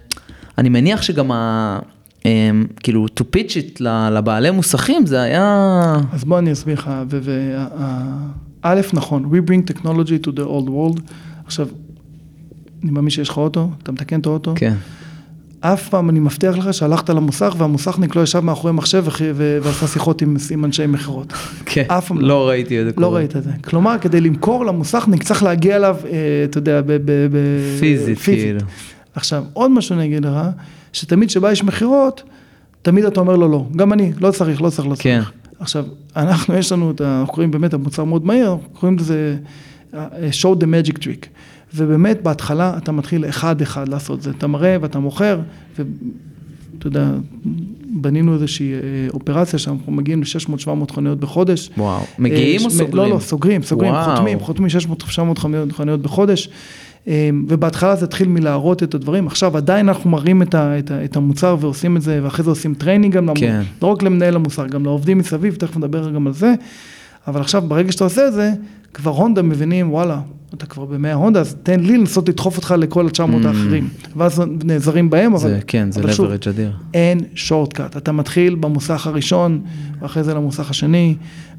[0.59, 1.79] אני מניח שגם ה...
[2.25, 5.97] אמ, כאילו, to pitch it לבעלי מוסכים, זה היה...
[6.13, 11.01] אז בוא אני אסביר לך, וא', נכון, we bring technology to the old world.
[11.47, 11.69] עכשיו,
[12.83, 14.53] אני מאמין שיש לך אוטו, אתה מתקן את האוטו.
[14.57, 14.75] כן.
[15.61, 19.05] אף פעם אני מבטיח לך שהלכת למוסך והמוסכניק לא ישב מאחורי מחשב
[19.63, 21.33] ועשה שיחות עם, עם אנשי מכירות.
[21.65, 23.15] כן, אף פעם לא ראיתי את זה לא.
[23.15, 23.51] ראית את זה.
[23.65, 26.81] כלומר, כדי למכור למוסכניק צריך להגיע אליו, אה, אתה יודע,
[27.79, 28.61] פיזית, כאילו.
[29.15, 30.39] עכשיו, עוד משהו אני אגיד לך,
[30.93, 32.23] שתמיד כשבא איש מכירות,
[32.83, 33.67] תמיד אתה אומר לו לא.
[33.77, 35.19] גם אני, לא צריך, לא צריך, לא כן.
[35.21, 35.33] צריך.
[35.61, 35.85] עכשיו,
[36.17, 37.01] אנחנו, יש לנו את.
[37.01, 39.37] אנחנו קוראים באמת, המוצר מאוד מהיר, אנחנו קוראים לזה
[39.95, 40.09] אה,
[40.43, 41.27] show the magic trick.
[41.75, 44.31] ובאמת, בהתחלה אתה מתחיל אחד-אחד לעשות זה.
[44.31, 45.41] אתה מראה ואתה מוכר,
[45.79, 47.11] ואתה יודע,
[47.95, 48.79] בנינו איזושהי אה,
[49.15, 51.71] אופרציה שאנחנו מגיעים ל-600-700 חנויות בחודש.
[51.79, 52.97] וואו, מגיעים אה, או סוגרים?
[52.97, 54.17] לא, לא, סוגרים, סוגרים, וואו.
[54.17, 54.69] חותמים, חותמים
[55.35, 56.49] 600-700 חנויות, חנויות בחודש.
[57.09, 61.05] אה, ובהתחלה זה התחיל מלהראות את הדברים, עכשיו עדיין אנחנו מראים את, ה, את, ה,
[61.05, 63.63] את המוצר ועושים את זה, ואחרי זה עושים training גם, למ- כן.
[63.83, 66.55] לא רק למנהל המוסך, גם לעובדים מסביב, תכף נדבר גם על זה,
[67.27, 68.53] אבל עכשיו ברגע שאתה עושה את זה,
[68.95, 70.21] כבר הונדה מבינים, וואלה,
[70.55, 75.11] אתה כבר במאה הונדה, אז תן לי לנסות לדחוף אותך לכל ה-900 האחרים, ואז נעזרים
[75.11, 75.55] בהם, אבל, Mm.
[75.55, 76.73] זה, כן, זה leverage אדיר.
[76.95, 79.61] אין שורטקאט, אתה מתחיל במוסך הראשון,
[80.01, 81.15] ואחרי זה למוסך השני,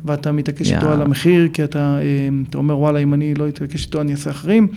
[0.06, 0.94] ואתה מתעקש איתו יאה.
[0.94, 2.02] על המחיר, כי אתה, אה,
[2.50, 4.68] אתה אומר וואלה, אם אני לא אתעקש איתו אני אעשה אחרים,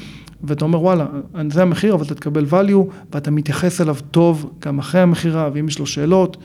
[0.45, 1.07] ואתה אומר וואלה,
[1.51, 5.79] זה המחיר, אבל אתה תקבל value, ואתה מתייחס אליו טוב גם אחרי המכירה, ואם יש
[5.79, 6.37] לו שאלות,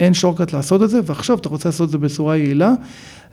[0.00, 2.72] אין שורטקאט לעשות את זה, ועכשיו אתה רוצה לעשות את זה בצורה יעילה,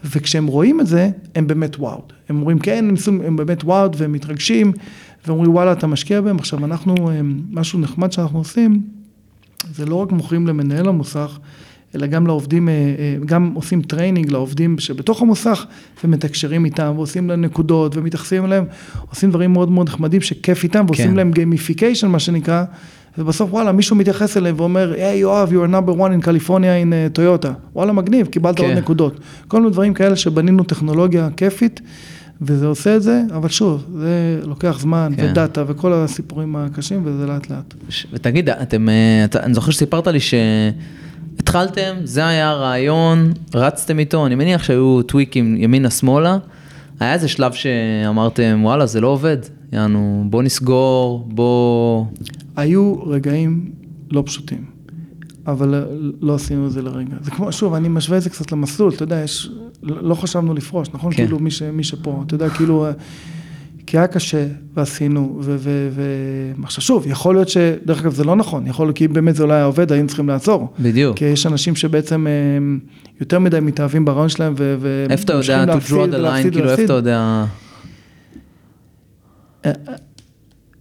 [0.04, 2.02] וכשהם רואים את זה, הם באמת וואו.
[2.30, 4.72] הם אומרים כן, הם, עושים- הם באמת וואו, והם מתרגשים,
[5.28, 6.38] ואומרים וואלה, אתה משקיע בהם.
[6.38, 7.20] עכשיו אנחנו, אה,
[7.52, 8.82] משהו נחמד שאנחנו עושים,
[9.76, 11.40] זה לא רק מוכרים למנהל המוסך,
[11.96, 15.66] אלא גם לעובדים, אה, אה, גם עושים training לעובדים שבתוך המוסך
[16.04, 18.66] ומתקשרים איתם ועושים להם נקודות ומתייחסים אליהם,
[19.10, 21.16] עושים דברים מאוד מאוד נחמדים שכיף איתם ועושים כן.
[21.16, 22.64] להם gamification מה שנקרא,
[23.18, 27.14] ובסוף וואלה מישהו מתייחס אליהם ואומר, היי יואב, you are number one in California in
[27.14, 28.78] טויוטה, וואלה מגניב, קיבלת עוד כן.
[28.78, 29.20] נקודות.
[29.48, 31.82] כל מיני דברים כאלה שבנינו טכנולוגיה כיפית.
[32.42, 35.28] וזה עושה את זה, אבל שוב, זה לוקח זמן, כן.
[35.32, 37.74] ודאטה, וכל הסיפורים הקשים, וזה לאט לאט.
[37.90, 40.20] ש- ותגיד, אתם, אה, אתה, אני זוכר שסיפרת לי
[41.38, 46.38] שהתחלתם, זה היה הרעיון, רצתם איתו, אני מניח שהיו טוויקים ימינה-שמאלה,
[47.00, 49.38] היה איזה שלב שאמרתם, וואלה, זה לא עובד,
[49.72, 52.06] יענו, בוא נסגור, בוא...
[52.56, 53.72] היו רגעים
[54.12, 54.66] לא פשוטים,
[55.48, 55.86] אבל
[56.22, 57.16] לא עשינו את זה לרגע.
[57.22, 59.52] זה כמו, שוב, אני משווה את זה קצת למסלול, אתה יודע, יש,
[59.84, 61.12] לא חשבנו לפרוש, נכון?
[61.12, 61.18] כן.
[61.18, 62.88] כאילו, מי, ש, מי שפה, אתה יודע, כאילו,
[63.86, 65.56] כי היה קשה, ועשינו, ו...
[65.60, 66.02] ו, ו
[66.64, 67.58] עכשיו, שוב, יכול להיות ש...
[67.86, 70.08] דרך אגב, זה לא נכון, יכול להיות כי אם באמת זה לא היה עובד, היינו
[70.08, 70.74] צריכים לעצור.
[70.80, 71.18] בדיוק.
[71.18, 72.32] כי יש אנשים שבעצם אה,
[73.20, 75.06] יותר מדי מתאהבים ברעיון שלהם, ו...
[75.10, 76.84] איפה אתה יודע to draw the line, כאילו איפה.
[76.84, 77.46] אתה יודע...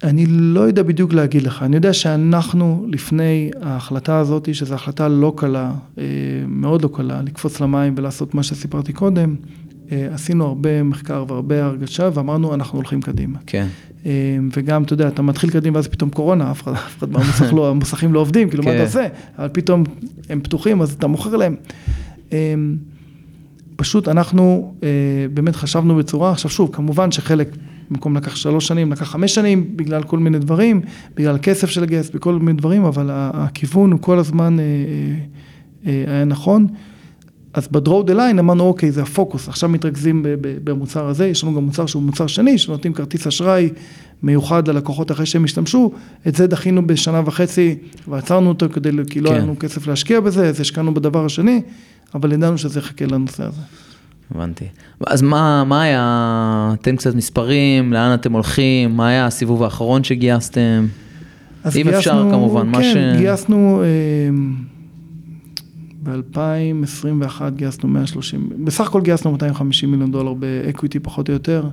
[0.04, 5.32] אני לא יודע בדיוק להגיד לך, אני יודע שאנחנו לפני ההחלטה הזאת, שזו החלטה לא
[5.36, 6.04] קלה, אה,
[6.48, 12.10] מאוד לא קלה, לקפוץ למים ולעשות מה שסיפרתי קודם, אה, עשינו הרבה מחקר והרבה הרגשה
[12.14, 13.38] ואמרנו אנחנו הולכים קדימה.
[13.46, 13.66] כן,
[14.06, 17.52] אה, וגם, אתה יודע, אתה מתחיל קדימה ואז פתאום קורונה, אף אחד, אף אחד מהמוסך
[17.52, 18.76] לא, המוסכים לא עובדים, כאילו מה כן.
[18.76, 19.06] אתה עושה?
[19.38, 19.84] אבל פתאום
[20.28, 21.56] הם פתוחים אז אתה מוכר להם.
[22.32, 22.54] אה,
[23.76, 24.88] פשוט אנחנו אה,
[25.34, 27.56] באמת חשבנו בצורה, עכשיו שוב, כמובן שחלק,
[27.90, 30.80] במקום לקח שלוש שנים, לקח חמש שנים, בגלל כל מיני דברים,
[31.16, 34.64] בגלל כסף של הגייס, בכל מיני דברים, אבל הכיוון הוא כל הזמן אה,
[35.86, 36.66] אה, אה, היה נכון.
[37.54, 41.64] אז ב-draw the line אמרנו, אוקיי, זה הפוקוס, עכשיו מתרכזים במוצר הזה, יש לנו גם
[41.64, 43.68] מוצר שהוא מוצר שני, שנותנים כרטיס אשראי
[44.22, 45.90] מיוחד ללקוחות אחרי שהם השתמשו,
[46.28, 47.76] את זה דחינו בשנה וחצי
[48.08, 49.34] ועצרנו אותו כדי, כי לא כן.
[49.34, 51.62] היה לנו כסף להשקיע בזה, אז השקענו בדבר השני,
[52.14, 53.60] אבל ידענו שזה יחכה לנושא הזה.
[54.34, 54.64] הבנתי.
[55.06, 60.86] אז מה, מה היה, תן קצת מספרים, לאן אתם הולכים, מה היה הסיבוב האחרון שגייסתם?
[61.76, 63.82] אם אפשר, כמובן, מה כן, ש- גייסנו,
[66.04, 71.64] ב-2021 גייסנו 130, בסך הכל גייסנו 250 מיליון דולר ב-equity פחות או יותר.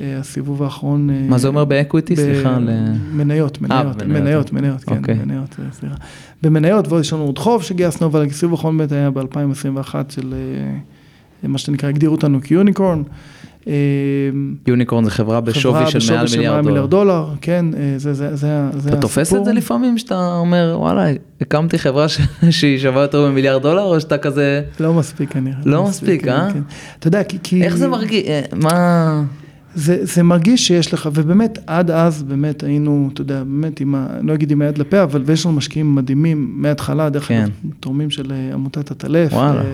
[0.00, 1.10] אה, הסיבוב האחרון...
[1.10, 2.16] אה, מה זה אומר ב-equity?
[2.16, 4.02] סליחה, ל- מניות, מניות.
[4.02, 5.14] מניות, מניות, כן, אוקיי.
[5.14, 5.94] מניות, אה, סליחה.
[6.42, 10.34] במניות, ועוד יש לנו עוד חוב שגייסנו, אבל הסיבוב האחרון באמת היה ב-2021 של
[11.42, 13.02] אה, מה שנקרא, הגדירו אותנו כיוניקורן.
[14.66, 16.66] יוניקורן זה חברה בשווי של מעל מיליארד דולר.
[16.66, 20.36] מיליארד דולר, כן, אה, זה, זה, זה, ה- זה אתה תופס את זה לפעמים שאתה
[20.36, 21.06] אומר וואלה
[21.40, 25.56] הקמתי חברה ש- שהיא שווה יותר ממיליארד דולר או שאתה כזה לא מספיק כנראה.
[25.64, 26.48] לא מספיק, כן, אה?
[26.52, 26.60] כן.
[26.98, 27.62] אתה יודע, כי...
[27.64, 29.22] איך זה מרגיש אה, מה
[29.74, 34.06] זה, זה מרגיש שיש לך, ובאמת עד אז באמת היינו, אתה יודע, באמת עם ה...
[34.22, 37.40] לא אגיד עם היד לפה, אבל ויש לנו משקיעים מדהימים מההתחלה, דרך כן.
[37.42, 37.50] אגב,
[37.80, 39.60] תורמים של אה, עמותת הטלף, וואלה.
[39.60, 39.64] אה,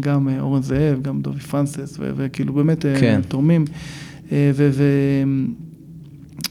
[0.00, 3.20] גם אה, אורן זאב, גם דובי פרנסס, וכאילו באמת אה, כן.
[3.28, 3.64] תורמים.
[4.32, 4.70] אה, ו...
[4.72, 4.84] ו,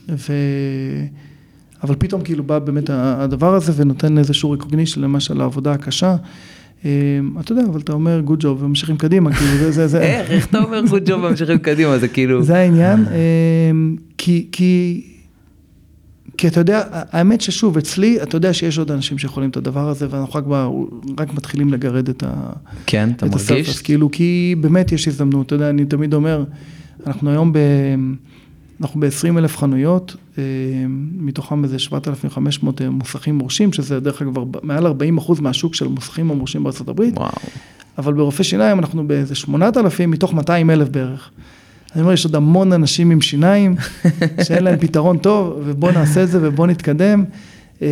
[0.08, 0.32] ו
[1.82, 6.16] אבל פתאום כאילו בא באמת הדבר הזה ונותן איזשהו recognition למשל לעבודה הקשה.
[6.80, 10.00] אתה יודע, אבל אתה אומר good job וממשיכים קדימה, כאילו זה, זה, זה.
[10.00, 13.04] איך איך אתה אומר גוד ג'וב ממשיכים קדימה זה כאילו זה העניין,
[14.18, 15.02] כי, כי,
[16.38, 20.06] כי אתה יודע, האמת ששוב, אצלי, אתה יודע שיש עוד אנשים שיכולים את הדבר הזה,
[20.10, 20.68] ואנחנו רק, ב,
[21.20, 22.52] רק מתחילים לגרד את, ה,
[22.86, 26.44] כן אתה את הסרפס, מרגיש כאילו, כי באמת יש הזדמנות, אתה יודע, אני תמיד אומר,
[27.06, 27.58] אנחנו היום ב...
[28.80, 30.42] אנחנו ב-20 אלף חנויות, אמ,
[31.12, 34.32] מתוכם איזה 7,500 מוסכים מורשים, שזה דרך אגב
[34.62, 37.18] מעל 40 אחוז מהשוק של מוסכים המורשים בארצות הברית.
[37.18, 37.30] וואו
[37.98, 41.30] אבל ברופאי שיניים אנחנו באיזה 8,000 מתוך 200 אלף בערך.
[41.98, 43.74] אני אומר, יש עוד המון אנשים עם שיניים
[44.44, 47.24] שאין להם פתרון טוב, ובוא נעשה את זה ובוא נתקדם.
[47.82, 47.88] אה,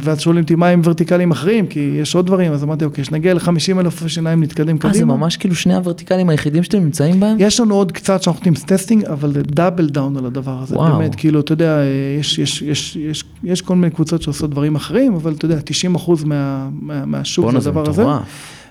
[0.00, 3.34] ואז שואלים אותי מה עם verticals אחרים, כי יש עוד דברים, אז אמרתי, אוקיי, כשנגיע
[3.34, 5.16] ל-50 אלף שיניים נתקדם אה, זה קדימה.
[5.16, 9.04] ממש כאילו שני ה-verticals היחידים שאתם נמצאים בהם יש לנו עוד קצת שאנחנו נותנים testing,
[9.04, 10.76] אבל זה double down על הדבר הזה.
[10.76, 10.98] וואו.
[10.98, 11.78] באמת, כאילו, אתה יודע,
[12.20, 15.94] יש, יש, יש, יש, יש כל מיני קבוצות שעושות דברים אחרים, אבל אתה יודע, 90
[15.94, 18.02] אחוז מה, מה, מהשוק בואנה זה זה הדבר הזה.
[18.02, 18.22] מטורף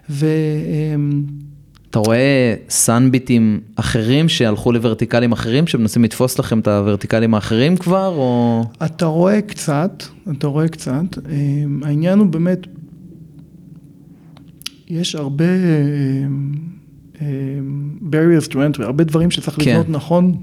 [0.10, 0.26] ו...
[0.96, 1.24] אמ,
[1.90, 8.64] אתה רואה סאנביטים אחרים שהלכו ל-verticals אחרים שמנסים לתפוס לכם את ה-verticals האחרים כבר או
[8.86, 12.68] אתה רואה קצת, אתה רואה קצת, אמ, העניין הוא באמת,
[14.88, 16.54] יש הרבה אמ,
[17.22, 19.72] אמ, barriers to entry, הרבה דברים שצריך כן.
[19.72, 20.36] לבנות נכון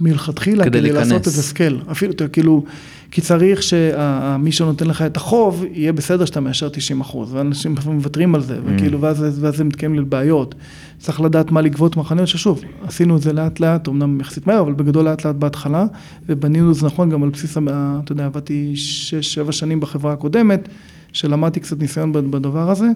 [0.00, 1.26] מלכתחילה כדי כדי, לעשות להיכנס.
[1.26, 2.64] איזה scale, אפילו אתה כאילו,
[3.10, 7.98] כי צריך שמי שנותן לך את החוב, יהיה בסדר שאתה מאשר 90 אחוז, ואנשים לפעמים
[7.98, 10.54] מוותרים על זה, וכאילו, ואז, ואז זה מתקיים לבעיות.
[10.98, 14.72] צריך לדעת מה לגבות מהחנויות, ששוב, עשינו את זה לאט לאט, אמנם יחסית מהר, אבל
[14.72, 15.86] בגדול לאט לאט בהתחלה,
[16.28, 18.74] ובנינו את זה נכון גם על בסיס, אתה יודע, עבדתי
[19.48, 20.68] 6-7 שנים בחברה הקודמת,
[21.12, 22.88] שלמדתי קצת ניסיון בד- בדבר הזה.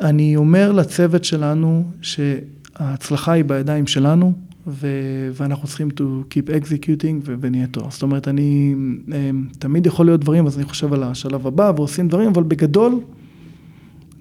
[0.00, 4.32] אני אומר לצוות שלנו שההצלחה היא בידיים שלנו,
[4.68, 7.90] ו- ואנחנו צריכים to keep executing ו- ונהיה טוב.
[7.90, 8.74] זאת אומרת, אני,
[9.08, 13.00] אמ, תמיד יכול להיות דברים, אז אני חושב על השלב הבא ועושים דברים, אבל בגדול,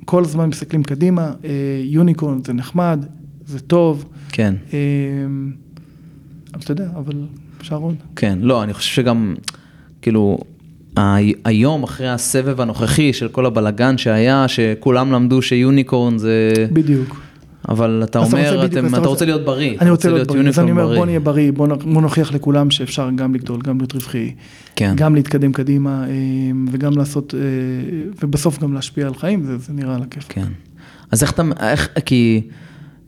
[0.06, 1.32] כל הזמן מסתכלים קדימה,
[1.84, 3.06] יוניקורן זה נחמד,
[3.46, 5.52] זה טוב, כן אמ,
[6.56, 7.14] אתה יודע, אבל
[7.62, 7.96] אפשר עוד.
[8.16, 9.36] כן לא אני חושב שגם
[10.02, 10.38] כאילו
[11.46, 17.27] היום אחרי הסבב הנוכחי של כל הבלגן שהיה שכולם למדו שיוניקורן זה בדיוק.
[17.70, 18.64] אבל אתה אומר
[18.98, 21.68] אתה רוצה- להיות בריא אני רוצה להיות בריא, אז אני אומר בוא נהיה בריא, בוא
[22.02, 24.34] נוכיח לכולם שאפשר גם לגדול, גם להיות רווחי,
[24.76, 24.94] כן.
[24.96, 27.40] גם להתקדם קדימה אמ, וגם לעשות, אה,
[28.24, 30.26] ובסוף גם להשפיע על חיים, זה זה נראה על הכיף.
[30.30, 30.46] כן.
[31.12, 32.42] אז איך אתה, איך, כי,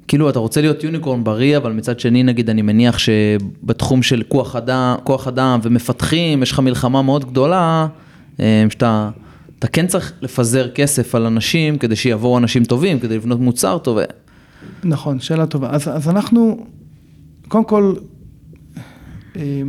[0.08, 4.56] כאילו אתה רוצה להיות יוניקורן בריא, אבל מצד שני נגיד אני מניח שבתחום של כוח
[4.56, 7.88] אדם, כוח אדם ומפתחים, יש לך מלחמה מאוד גדולה,
[8.40, 9.10] אה, שאתה,
[9.60, 13.98] אתה כן צריך לפזר כסף על אנשים כדי שיבואו אנשים טובים, כדי לבנות מוצר טוב.
[14.84, 15.70] נכון, שאלה טובה.
[15.72, 16.66] אז, אז אנחנו,
[17.48, 17.94] קודם כל,
[19.36, 19.62] אה,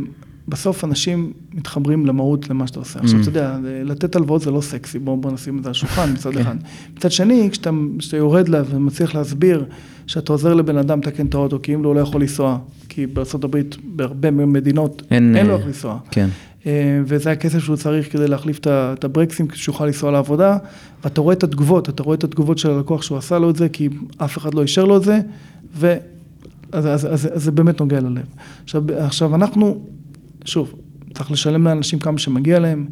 [0.47, 2.99] בסוף אנשים מתחברים למהות למה שאתה עושה.
[2.99, 3.21] עכשיו, Mm.
[3.21, 6.31] אתה יודע, לתת הלוואות זה לא סקסי, בואו בוא נשים את זה על השולחן מצד
[6.33, 6.41] כן.
[6.41, 6.55] אחד.
[6.97, 7.69] מצד שני, כשאתה,
[7.99, 9.65] כשאתה יורד לה ומצליח להסביר
[10.07, 12.57] שאתה עוזר לבן אדם לתקן את האוטו, כי אם לא, הוא לא יכול לנסוע,
[12.89, 15.97] כי בארה"ב, בהרבה מדינות, אין, אין לו אה, איך לנסוע.
[16.11, 16.29] כן.
[16.65, 20.57] אה, וזה הכסף שהוא צריך כדי להחליף את הברקסים, כדי שיוכל לנסוע לעבודה,
[21.03, 23.69] ואתה רואה את התגובות, אתה רואה את התגובות של הלקוח שהוא עשה לו את זה,
[23.69, 25.19] כי אף אחד לא אישר לו את זה,
[25.75, 25.95] ו...
[27.13, 28.25] זה באמת נוגע ללב.
[28.63, 29.81] עכשיו, עכשיו אנחנו,
[30.45, 30.73] שוב,
[31.13, 32.87] צריך לשלם לאנשים כמה שמגיע להם,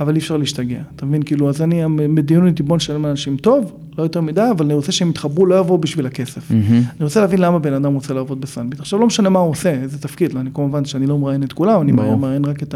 [0.00, 1.22] אבל אי אפשר להשתגע, אתה מבין?
[1.22, 1.82] כאילו, אז אני,
[2.14, 5.60] בדיון איתי בוא נשלם לאנשים טוב, לא יותר מדי, אבל אני רוצה שהם יתחברו, לא
[5.60, 6.50] יבואו בשביל הכסף.
[6.50, 8.80] אני רוצה להבין למה בן אדם רוצה לעבוד בסנביט.
[8.80, 11.82] עכשיו, לא משנה מה הוא עושה, איזה תפקיד, אני כמובן שאני לא מראיין את כולם,
[11.82, 12.74] אני מראיין רק את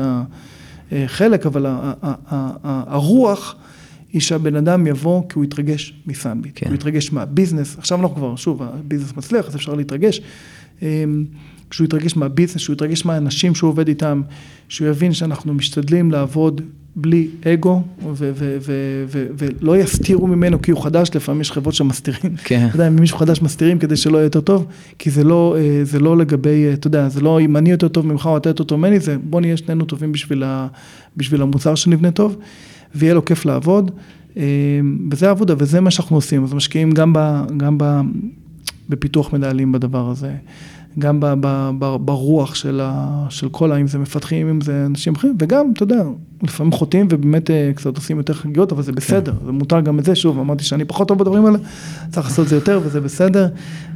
[0.93, 1.67] החלק, אבל
[2.63, 3.57] הרוח...
[4.13, 6.67] היא שהבן אדם יבוא כי הוא יתרגש מסנביט, כן.
[6.67, 10.21] הוא יתרגש מהביזנס, עכשיו אנחנו כבר, שוב, הביזנס מצליח, אז אפשר להתרגש.
[11.75, 14.23] כשהוא יתרגש מהביזנס, שהוא יתרגש מהאנשים שהוא עובד איתם,
[14.69, 16.61] שהוא יבין שאנחנו משתדלים לעבוד
[16.97, 17.83] בלי אגו,
[19.39, 22.37] ולא יסתירו ממנו כי הוא חדש, לפעמים יש חברות שמסתירים.
[22.45, 22.67] כן.
[22.67, 24.67] אתה יודע, אם מישהו חדש מסתירים כדי שלא יהיה יותר טוב,
[24.99, 27.89] כי זה לא, אה, זה לא לגבי, אה, אתה יודע, זה לא אם אני יותר
[27.89, 30.67] טוב ממך או אתה יותר טוב ממני, זה בוא נהיה שנינו טובים בשביל, ה,
[31.17, 32.37] בשביל המוצר שנבנה טוב.
[32.95, 33.91] ויהיה לו כיף לעבוד,
[34.37, 34.43] אה,
[35.11, 38.01] וזה העבודה, וזה מה שאנחנו עושים, אז משקיעים גם, ב, גם ב,
[38.89, 40.33] בפיתוח מנהלים בדבר הזה,
[40.99, 45.15] גם ב, ב, ב, ברוח של, ה, של כל, האם זה מפתחים, אם זה אנשים
[45.15, 46.03] אחרים, וגם, אתה יודע,
[46.43, 49.47] לפעמים חוטאים ובאמת אה, קצת עושים יותר חגיגות, אבל זה בסדר, כן.
[49.47, 51.59] זה מותר גם את זה, שוב, אמרתי שאני פחות טוב בדברים האלה,
[52.11, 53.49] צריך לעשות את זה יותר וזה בסדר,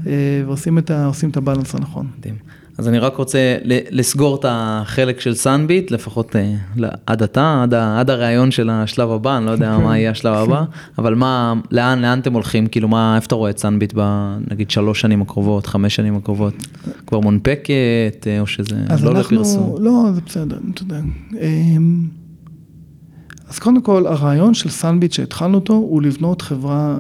[0.06, 0.12] אה,
[0.46, 2.06] ועושים את, ה, את הבאלנס הנכון.
[2.18, 2.34] מדהים.
[2.78, 3.56] אז אני רק רוצה
[3.90, 6.54] לסגור את החלק של סאנביט, לפחות אה,
[7.06, 10.64] עד עתה, עד, עד הראיון של השלב הבא, אני לא יודע מה יהיה השלב הבא,
[10.98, 12.66] אבל מה, לאן, לאן אתם הולכים?
[12.66, 16.54] כאילו, מה, איפה אתה רואה את סאנביט בנגיד שלוש שנים הקרובות, חמש שנים הקרובות?
[17.06, 19.76] כבר מונפקת, אה, או שזה לא אנחנו, לפרסום?
[19.80, 21.00] לא, זה בסדר, אתה יודע.
[21.40, 22.08] אמ,
[23.48, 26.98] אז קודם כל, הרעיון של סאנביט שהתחלנו אותו, הוא לבנות חברה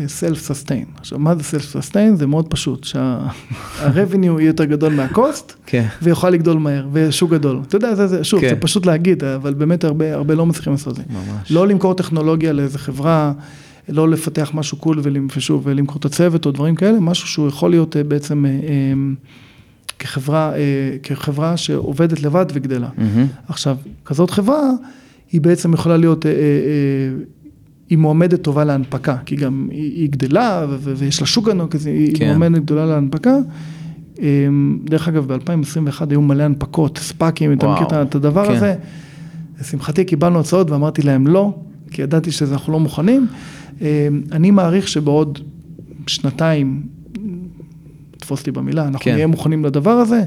[0.00, 0.84] אמ, sustain.
[0.98, 2.16] עכשיו, מה זה sustain?
[2.16, 5.86] זה מאוד פשוט, שה-revenue יהיה יותר גדול מה-cost, כן.
[6.02, 7.60] ויוכל לגדול מהר, ושוק גדול.
[7.66, 8.48] אתה יודע, זה, זה, שוב, כן.
[8.48, 11.02] זה פשוט להגיד, אבל באמת הרבה, הרבה לא מצליחים לעשות את זה.
[11.10, 11.50] ממש.
[11.50, 13.32] לא למכור טכנולוגיה לאיזה חברה,
[13.88, 15.00] לא לפתח משהו cool
[15.36, 18.92] ושוב, ולמכור את הצוות או דברים כאלה, משהו שהוא יכול להיות אה, בעצם אה, אה,
[19.98, 20.52] כחברה,
[21.02, 22.88] כחברה שעובדת לבד וגדלה.
[22.88, 23.48] Mm-hmm.
[23.48, 24.70] עכשיו, כזאת חברה,
[25.32, 26.26] היא בעצם יכולה להיות
[27.90, 32.16] היא מועמדת טובה להנפקה, כי גם היא, היא גדלה ויש לה שוק ענוק, אז היא
[32.16, 32.36] כן.
[32.38, 33.36] מועמדת גדולה להנפקה.
[34.18, 38.54] אמ, דרך אגב, ב-2021 היו מלא הנפקות, ספאקים, אתה מכיר את הדבר כן.
[38.54, 38.74] הזה.
[39.60, 41.54] לשמחתי קיבלנו הצעות ואמרתי להם לא,
[41.90, 43.26] כי ידעתי שאנחנו לא מוכנים.
[43.80, 43.86] אמ,
[44.32, 45.38] אני מעריך שבעוד
[46.06, 46.82] שנתיים,
[48.18, 49.14] תפוס אותי במילה, אנחנו כן.
[49.14, 50.22] נהיה מוכנים לדבר הזה.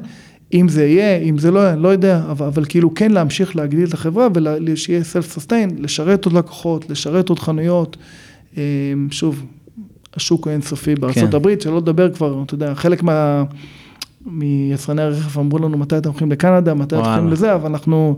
[0.54, 3.56] אם זה יהיה, אם זה לא יהיה, אני לא יודע, אבל, אבל כאילו כן להמשיך
[3.56, 4.28] להגדיל את החברה
[4.66, 7.98] ושיהיה סלף סוסטיין, לשרת עוד לקוחות, לשרת עוד חנויות.
[8.58, 8.62] אמ,
[9.12, 9.46] שוב,
[10.16, 11.60] השוק האינסופי בארה"ב, כן.
[11.60, 13.44] שלא לדבר כבר, אתה יודע, חלק מה...
[14.26, 18.18] מיצרני הרכב אמרו לנו מתי אתם הולכים לקנדה, מתי אתם הולכים לזה, אבל אנחנו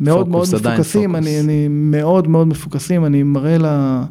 [0.00, 4.04] מאוד מאוד מפוקסים, אני, אני מאוד מאוד מפוקסים, אני מראה לה,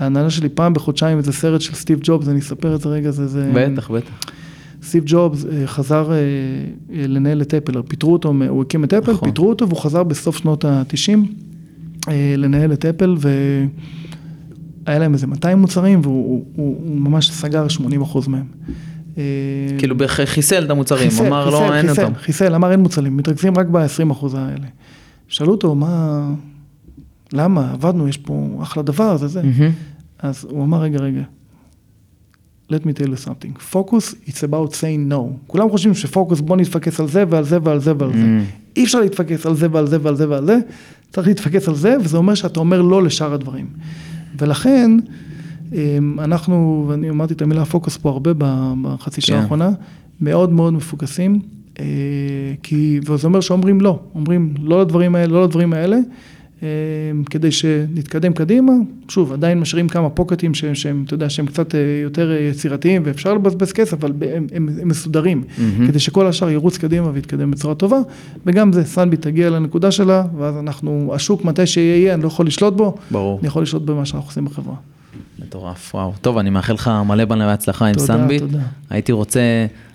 [0.00, 3.26] להנהלה שלי פעם בחודשיים איזה סרט של סטיב ג'ובס, אני אספר את זה רגע, זה...
[3.26, 4.30] זה בטח, בטח.
[4.82, 9.12] סטיב ג'ובס אה, חזר אה, אה, לנהל את אפל, פיטרו אותו, הוא הקים את אפל,
[9.12, 9.28] נכון.
[9.28, 11.18] פיטרו אותו והוא חזר בסוף שנות ה-90
[12.36, 18.02] לנהל את אפל והיה להם איזה 200 מוצרים והוא הוא, הוא, הוא ממש סגר 80
[18.02, 18.46] אחוז מהם.
[19.78, 22.14] כאילו חיסל את המוצרים, חיסל, אמר לא, חיסל, לא, אין חיסל, אותם.
[22.14, 24.66] חיסל, אמר אין מוצרים, מתרכזים רק ב-20 אחוז האלה.
[25.28, 26.24] שאלו אותו, מה,
[27.32, 29.40] למה, עבדנו, יש פה אחלה דבר, זה זה.
[29.40, 29.72] Mm-hmm.
[30.18, 31.22] אז הוא אמר, רגע, רגע,
[32.70, 35.36] let me tell you something, focus it's about saying no.
[35.46, 38.18] כולם חושבים שפוקוס בוא נתפקס על זה ועל זה ועל זה ועל זה.
[38.18, 38.76] Mm.
[38.76, 40.58] אי אפשר להתפקס על זה ועל זה ועל זה ועל זה,
[41.10, 43.66] צריך להתפקס על זה, וזה אומר שאתה אומר לא לשאר הדברים.
[44.38, 44.90] ולכן,
[45.72, 48.30] אמ, אנחנו, ואני אמרתי את המילה פוקוס פה הרבה
[48.82, 49.42] בחצי שעה כן.
[49.42, 49.70] האחרונה,
[50.20, 51.40] מאוד מאוד מפוקסים,
[51.78, 51.84] אה,
[52.62, 55.98] כי, וזה אומר שאומרים לא, אומרים לא לדברים האלה, לא לדברים האלה.
[56.62, 58.72] אמ, כדי שנתקדם קדימה,
[59.08, 63.34] שוב, עדיין משאירים כמה פוקטים שהם, שהם, אתה יודע, שהם קצת אה, יותר יצירתיים ואפשר
[63.34, 65.86] לבזבז כסף, אבל הם, הם, הם מסודרים, mm-hmm.
[65.88, 67.98] כדי שכל השאר ירוץ קדימה ויתקדם בצורה טובה,
[68.46, 72.74] וגם זה, סנבי תגיע לנקודה שלה, ואז אנחנו, השוק מתי שיהיה, אני לא יכול לשלוט
[72.74, 73.38] בו, ברור.
[73.38, 74.74] אני יכול לשלוט במה שאנחנו עושים בחברה.
[75.38, 76.12] מטורף, וואו.
[76.20, 78.38] טוב, אני מאחל לך מלא הנאה והצלחה עם סאנביט.
[78.38, 78.64] תודה, תודה.
[78.90, 79.40] הייתי רוצה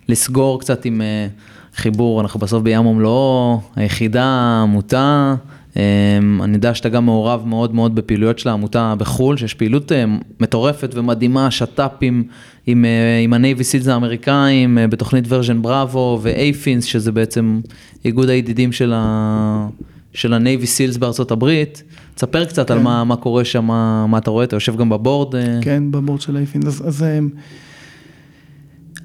[0.10, 1.28] לסגור קצת עם אה,
[1.76, 5.36] חיבור, אנחנו בסוף בים ומלואו, היחידה, עמותה.
[5.76, 10.06] אמ, אני יודע שאתה גם מעורב מאוד מאוד בפעילויות של העמותה בחו"ל, שיש פעילות אה,
[10.40, 12.24] מטורפת ומדהימה, שת"פים
[12.68, 17.62] עם, אה, עם ה-Navy SEALs האמריקאים, אה, בתוכנית Version Bravo ואייפינס, שזה בעצם
[18.06, 19.68] איגוד הידידים של, ה,
[20.14, 21.84] של ה-Navy SEALs בארצות הברית.
[22.16, 22.74] תספר קצת כן.
[22.74, 25.36] על מה, מה קורה שם, מה, מה אתה רואה, אתה יושב גם בבורד.
[25.62, 26.66] כן, בבורד של אייפינס.
[26.66, 27.06] אז, אז,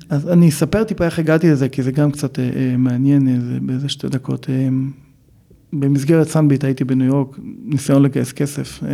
[0.08, 2.38] אז אני אספר טיפה איך הגעתי לזה, כי זה גם קצת
[2.78, 4.46] מעניין באיזה שתי דקות.
[5.72, 8.88] במסגרת סנביט הייתי בניו יורק, ניסיון לגייס כסף, אה,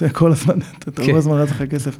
[0.00, 1.98] וכל הזמן, אתה כל הזמן רץ אחרי כסף.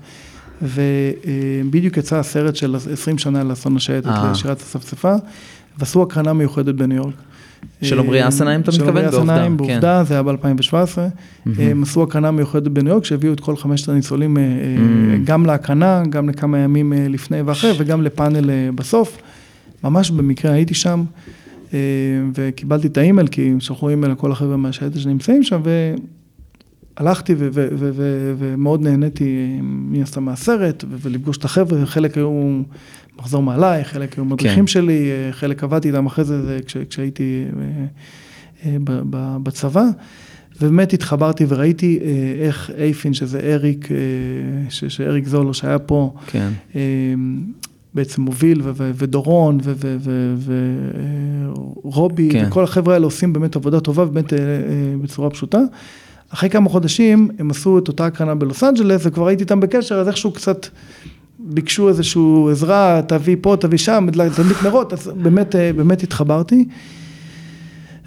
[0.62, 4.30] ובדיוק יצא הסרט של 20 שנה לאסון השייטת אה.
[4.32, 5.14] לשירת הספספה,
[5.78, 7.14] ועשו הקרנה מיוחדת בניו יורק.
[7.82, 9.05] של עמרי אסנהיים אתה של מתכוון?
[9.05, 9.56] עמרי בעובדה, אסנהיים, כן.
[9.56, 10.98] בעובדה, זה היה ב-2017.
[11.59, 14.48] הם עשו הקרנה מיוחדת בניו יורק, שהביאו את כל חמשת הניצולים, אה, אה,
[15.24, 19.18] גם להקרנה, גם לכמה ימים אה, לפני ואחרי, וגם לפאנל אה, בסוף.
[19.84, 21.05] ממש במקרה הייתי שם, אה,
[22.34, 25.60] וקיבלתי את האימייל, כי שלחו אימייל לכל החבר'ה מהשייטת שנמצאים שם,
[26.98, 27.34] והלכתי
[28.38, 32.60] ומאוד נהניתי מן הסתם מהסרט, ולפגוש את החבר'ה, חלק היו
[33.18, 34.66] מחזור מעליי, חלק היו מדריכים כן.
[34.66, 37.84] שלי, אה, חלק עבדתי איתם אחרי זה, כש- כשהייתי אה,
[38.70, 38.76] אה,
[39.42, 39.84] בצבא.
[40.62, 42.06] ובאמת התחברתי וראיתי אה,
[42.47, 43.97] איך אייפין, שזה אריק, אה,
[44.70, 46.48] ש- שאריק זולו שהיה פה, כן.
[47.90, 49.58] אה, בעצם מוביל, ודורון,
[51.84, 52.44] ורובי, כן.
[52.48, 54.44] וכל החבר'ה האלה עושים באמת עבודה טובה, באמת אה, אה,
[55.02, 55.60] בצורה פשוטה.
[56.30, 60.08] אחרי כמה חודשים הם עשו את אותה הקרנה בלוס אנג'לס, וכבר הייתי איתם בקשר, אז
[60.08, 60.66] איכשהו קצת
[61.38, 66.64] ביקשו איזושהי עזרה, תביא פה, תביא שם, תדליק נרות, אז באמת, אה, באמת התחברתי.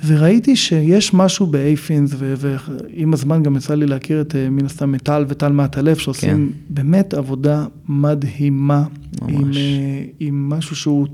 [0.05, 5.01] וראיתי שיש משהו באייפינס, ועם הזמן גם יצא לי להכיר את אה, מן הסתם את
[5.01, 6.73] טל וטל מעטלף, שעושים כן.
[6.73, 8.83] באמת עבודה מדהימה,
[9.21, 9.33] ממש.
[9.33, 11.07] עם, אה, עם משהו שהוא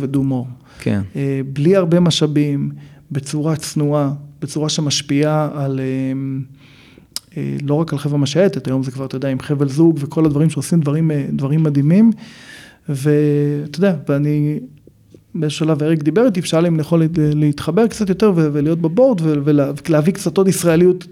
[0.00, 0.64] ו-do more.
[0.78, 1.00] כן.
[1.16, 2.70] אה, בלי הרבה משאבים,
[3.12, 5.80] בצורה צנועה, בצורה שמשפיעה על,
[7.62, 10.50] לא רק על חבר'ה מהשייטת, היום זה כבר, אתה יודע, עם חבל זוג וכל הדברים
[10.50, 12.10] שעושים דברים, דברים מדהימים.
[12.88, 14.58] ואתה יודע, ואני,
[15.34, 19.20] באיזשהו שלב אריק דיבר איתי, שאל אם אני יכול להת- להתחבר קצת יותר ולהיות בבורד
[19.24, 21.06] ולהביא קצת עוד ישראליות,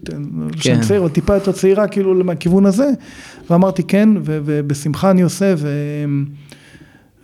[0.56, 0.80] שאני כן.
[0.82, 2.90] צעיר, או טיפה יותר צעירה, כאילו, מהכיוון הזה.
[3.50, 5.54] ואמרתי כן, ובשמחה אני עושה.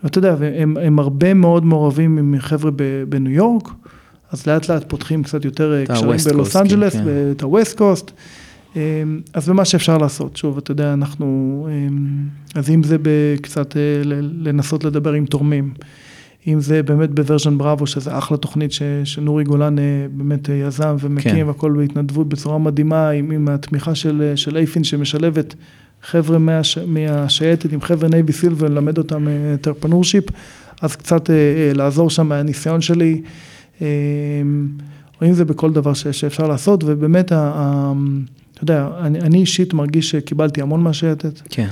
[0.03, 2.71] ואתה יודע, והם הם הרבה מאוד מעורבים עם חבר'ה
[3.09, 3.69] בניו יורק,
[4.33, 7.05] אז לאט לאט פותחים קצת יותר את קשרים בלוס Coast, אנג'לס, כן.
[7.33, 8.11] את ה-West Coast,
[9.35, 11.69] אז במה שאפשר לעשות, שוב, אתה יודע, אנחנו,
[12.55, 12.97] אז אם זה
[13.43, 13.77] קצת
[14.39, 15.75] לנסות לדבר עם תורמים,
[16.47, 20.97] אם זה באמת ב-Version Bravo, שזה אחלה תוכנית ש, שנורי גולן אה, באמת אה, יזם
[21.01, 21.49] ומקים, כן.
[21.49, 25.55] הכל בהתנדבות בצורה מדהימה, עם, עם התמיכה של, אה, של אייפין שמשלבת
[26.03, 29.27] חבר'ה מהש, מהשייטת עם חבר'ה Navy SEAL וללמד אותם
[29.61, 30.25] entrepreneurship,
[30.83, 33.23] אז קצת אה, אה, לעזור שם מהניסיון שלי,
[33.83, 33.87] אה,
[35.21, 37.93] או אם זה בכל דבר ש, שאפשר לעשות, ובאמת, ה, ה,
[38.55, 41.41] אתה יודע, אני, אני אישית מרגיש שקיבלתי המון מהשייטת.
[41.49, 41.69] כן.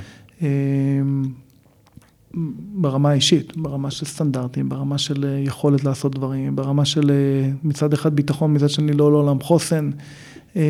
[2.37, 2.41] אה,
[2.75, 7.93] ברמה האישית, ברמה של סטנדרטים, ברמה של אה, יכולת לעשות דברים, ברמה של אה, מצד
[7.93, 9.91] אחד ביטחון, מצד שני לא לעולם חוסן.
[10.57, 10.63] אה,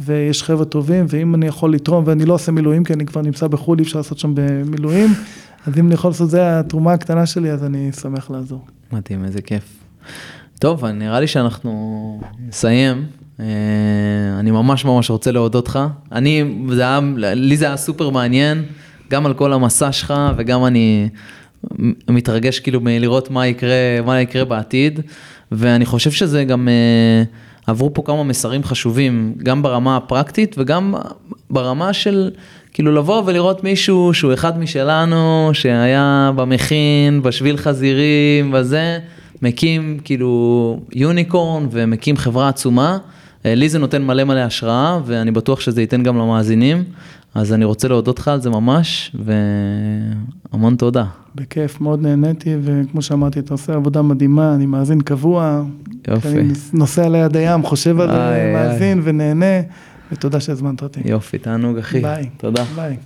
[0.00, 3.46] ויש חבר'ה טובים, ואם אני יכול לתרום, ואני לא עושה מילואים, כי אני כבר נמצא
[3.46, 5.10] בחו"ל, אי אפשר לעשות שם במילואים,
[5.66, 8.64] אז אם אני יכול לעשות, זה התרומה הקטנה שלי, אז אני שמח לעזור.
[8.92, 9.76] מדהים, איזה כיף.
[10.58, 13.06] טוב, נראה לי שאנחנו נסיים.
[13.40, 13.44] אה,
[14.38, 15.78] אני ממש ממש רוצה להודות לך.
[16.12, 17.00] אני, זה היה,
[17.34, 18.64] לי זה היה סופר מעניין,
[19.10, 21.08] גם על כל המסע שלך, וגם אני
[22.08, 25.00] מתרגש כאילו מלראות מה יקרה, מה יקרה בעתיד,
[25.52, 26.68] ואני חושב שזה גם...
[26.68, 27.24] אה,
[27.66, 30.94] עברו פה כמה מסרים חשובים, גם ברמה הפרקטית וגם
[31.50, 32.30] ברמה של
[32.72, 38.98] כאילו לבוא ולראות מישהו שהוא אחד משלנו, שהיה במכין, בשביל חזירים, וזה,
[39.42, 42.98] מקים כאילו יוניקורן ומקים חברה עצומה.
[43.44, 46.84] לי זה נותן מלא מלא השראה, ואני בטוח שזה ייתן גם למאזינים.
[47.36, 49.16] אז אני רוצה להודות לך על זה ממש,
[50.52, 51.04] והמון תודה.
[51.34, 55.62] בכיף, מאוד נהניתי, וכמו שאמרתי, אתה עושה עבודה מדהימה, אני מאזין קבוע.
[56.08, 56.28] יופי.
[56.28, 59.60] אני נוסע ליד הים, חושב על זה, מאזין ונהנה,
[60.12, 61.00] ותודה שהזמנת אותי.
[61.04, 62.00] יופי, תענוג אחי.
[62.00, 62.28] ביי.
[62.36, 62.64] תודה.
[62.76, 62.96] ביי.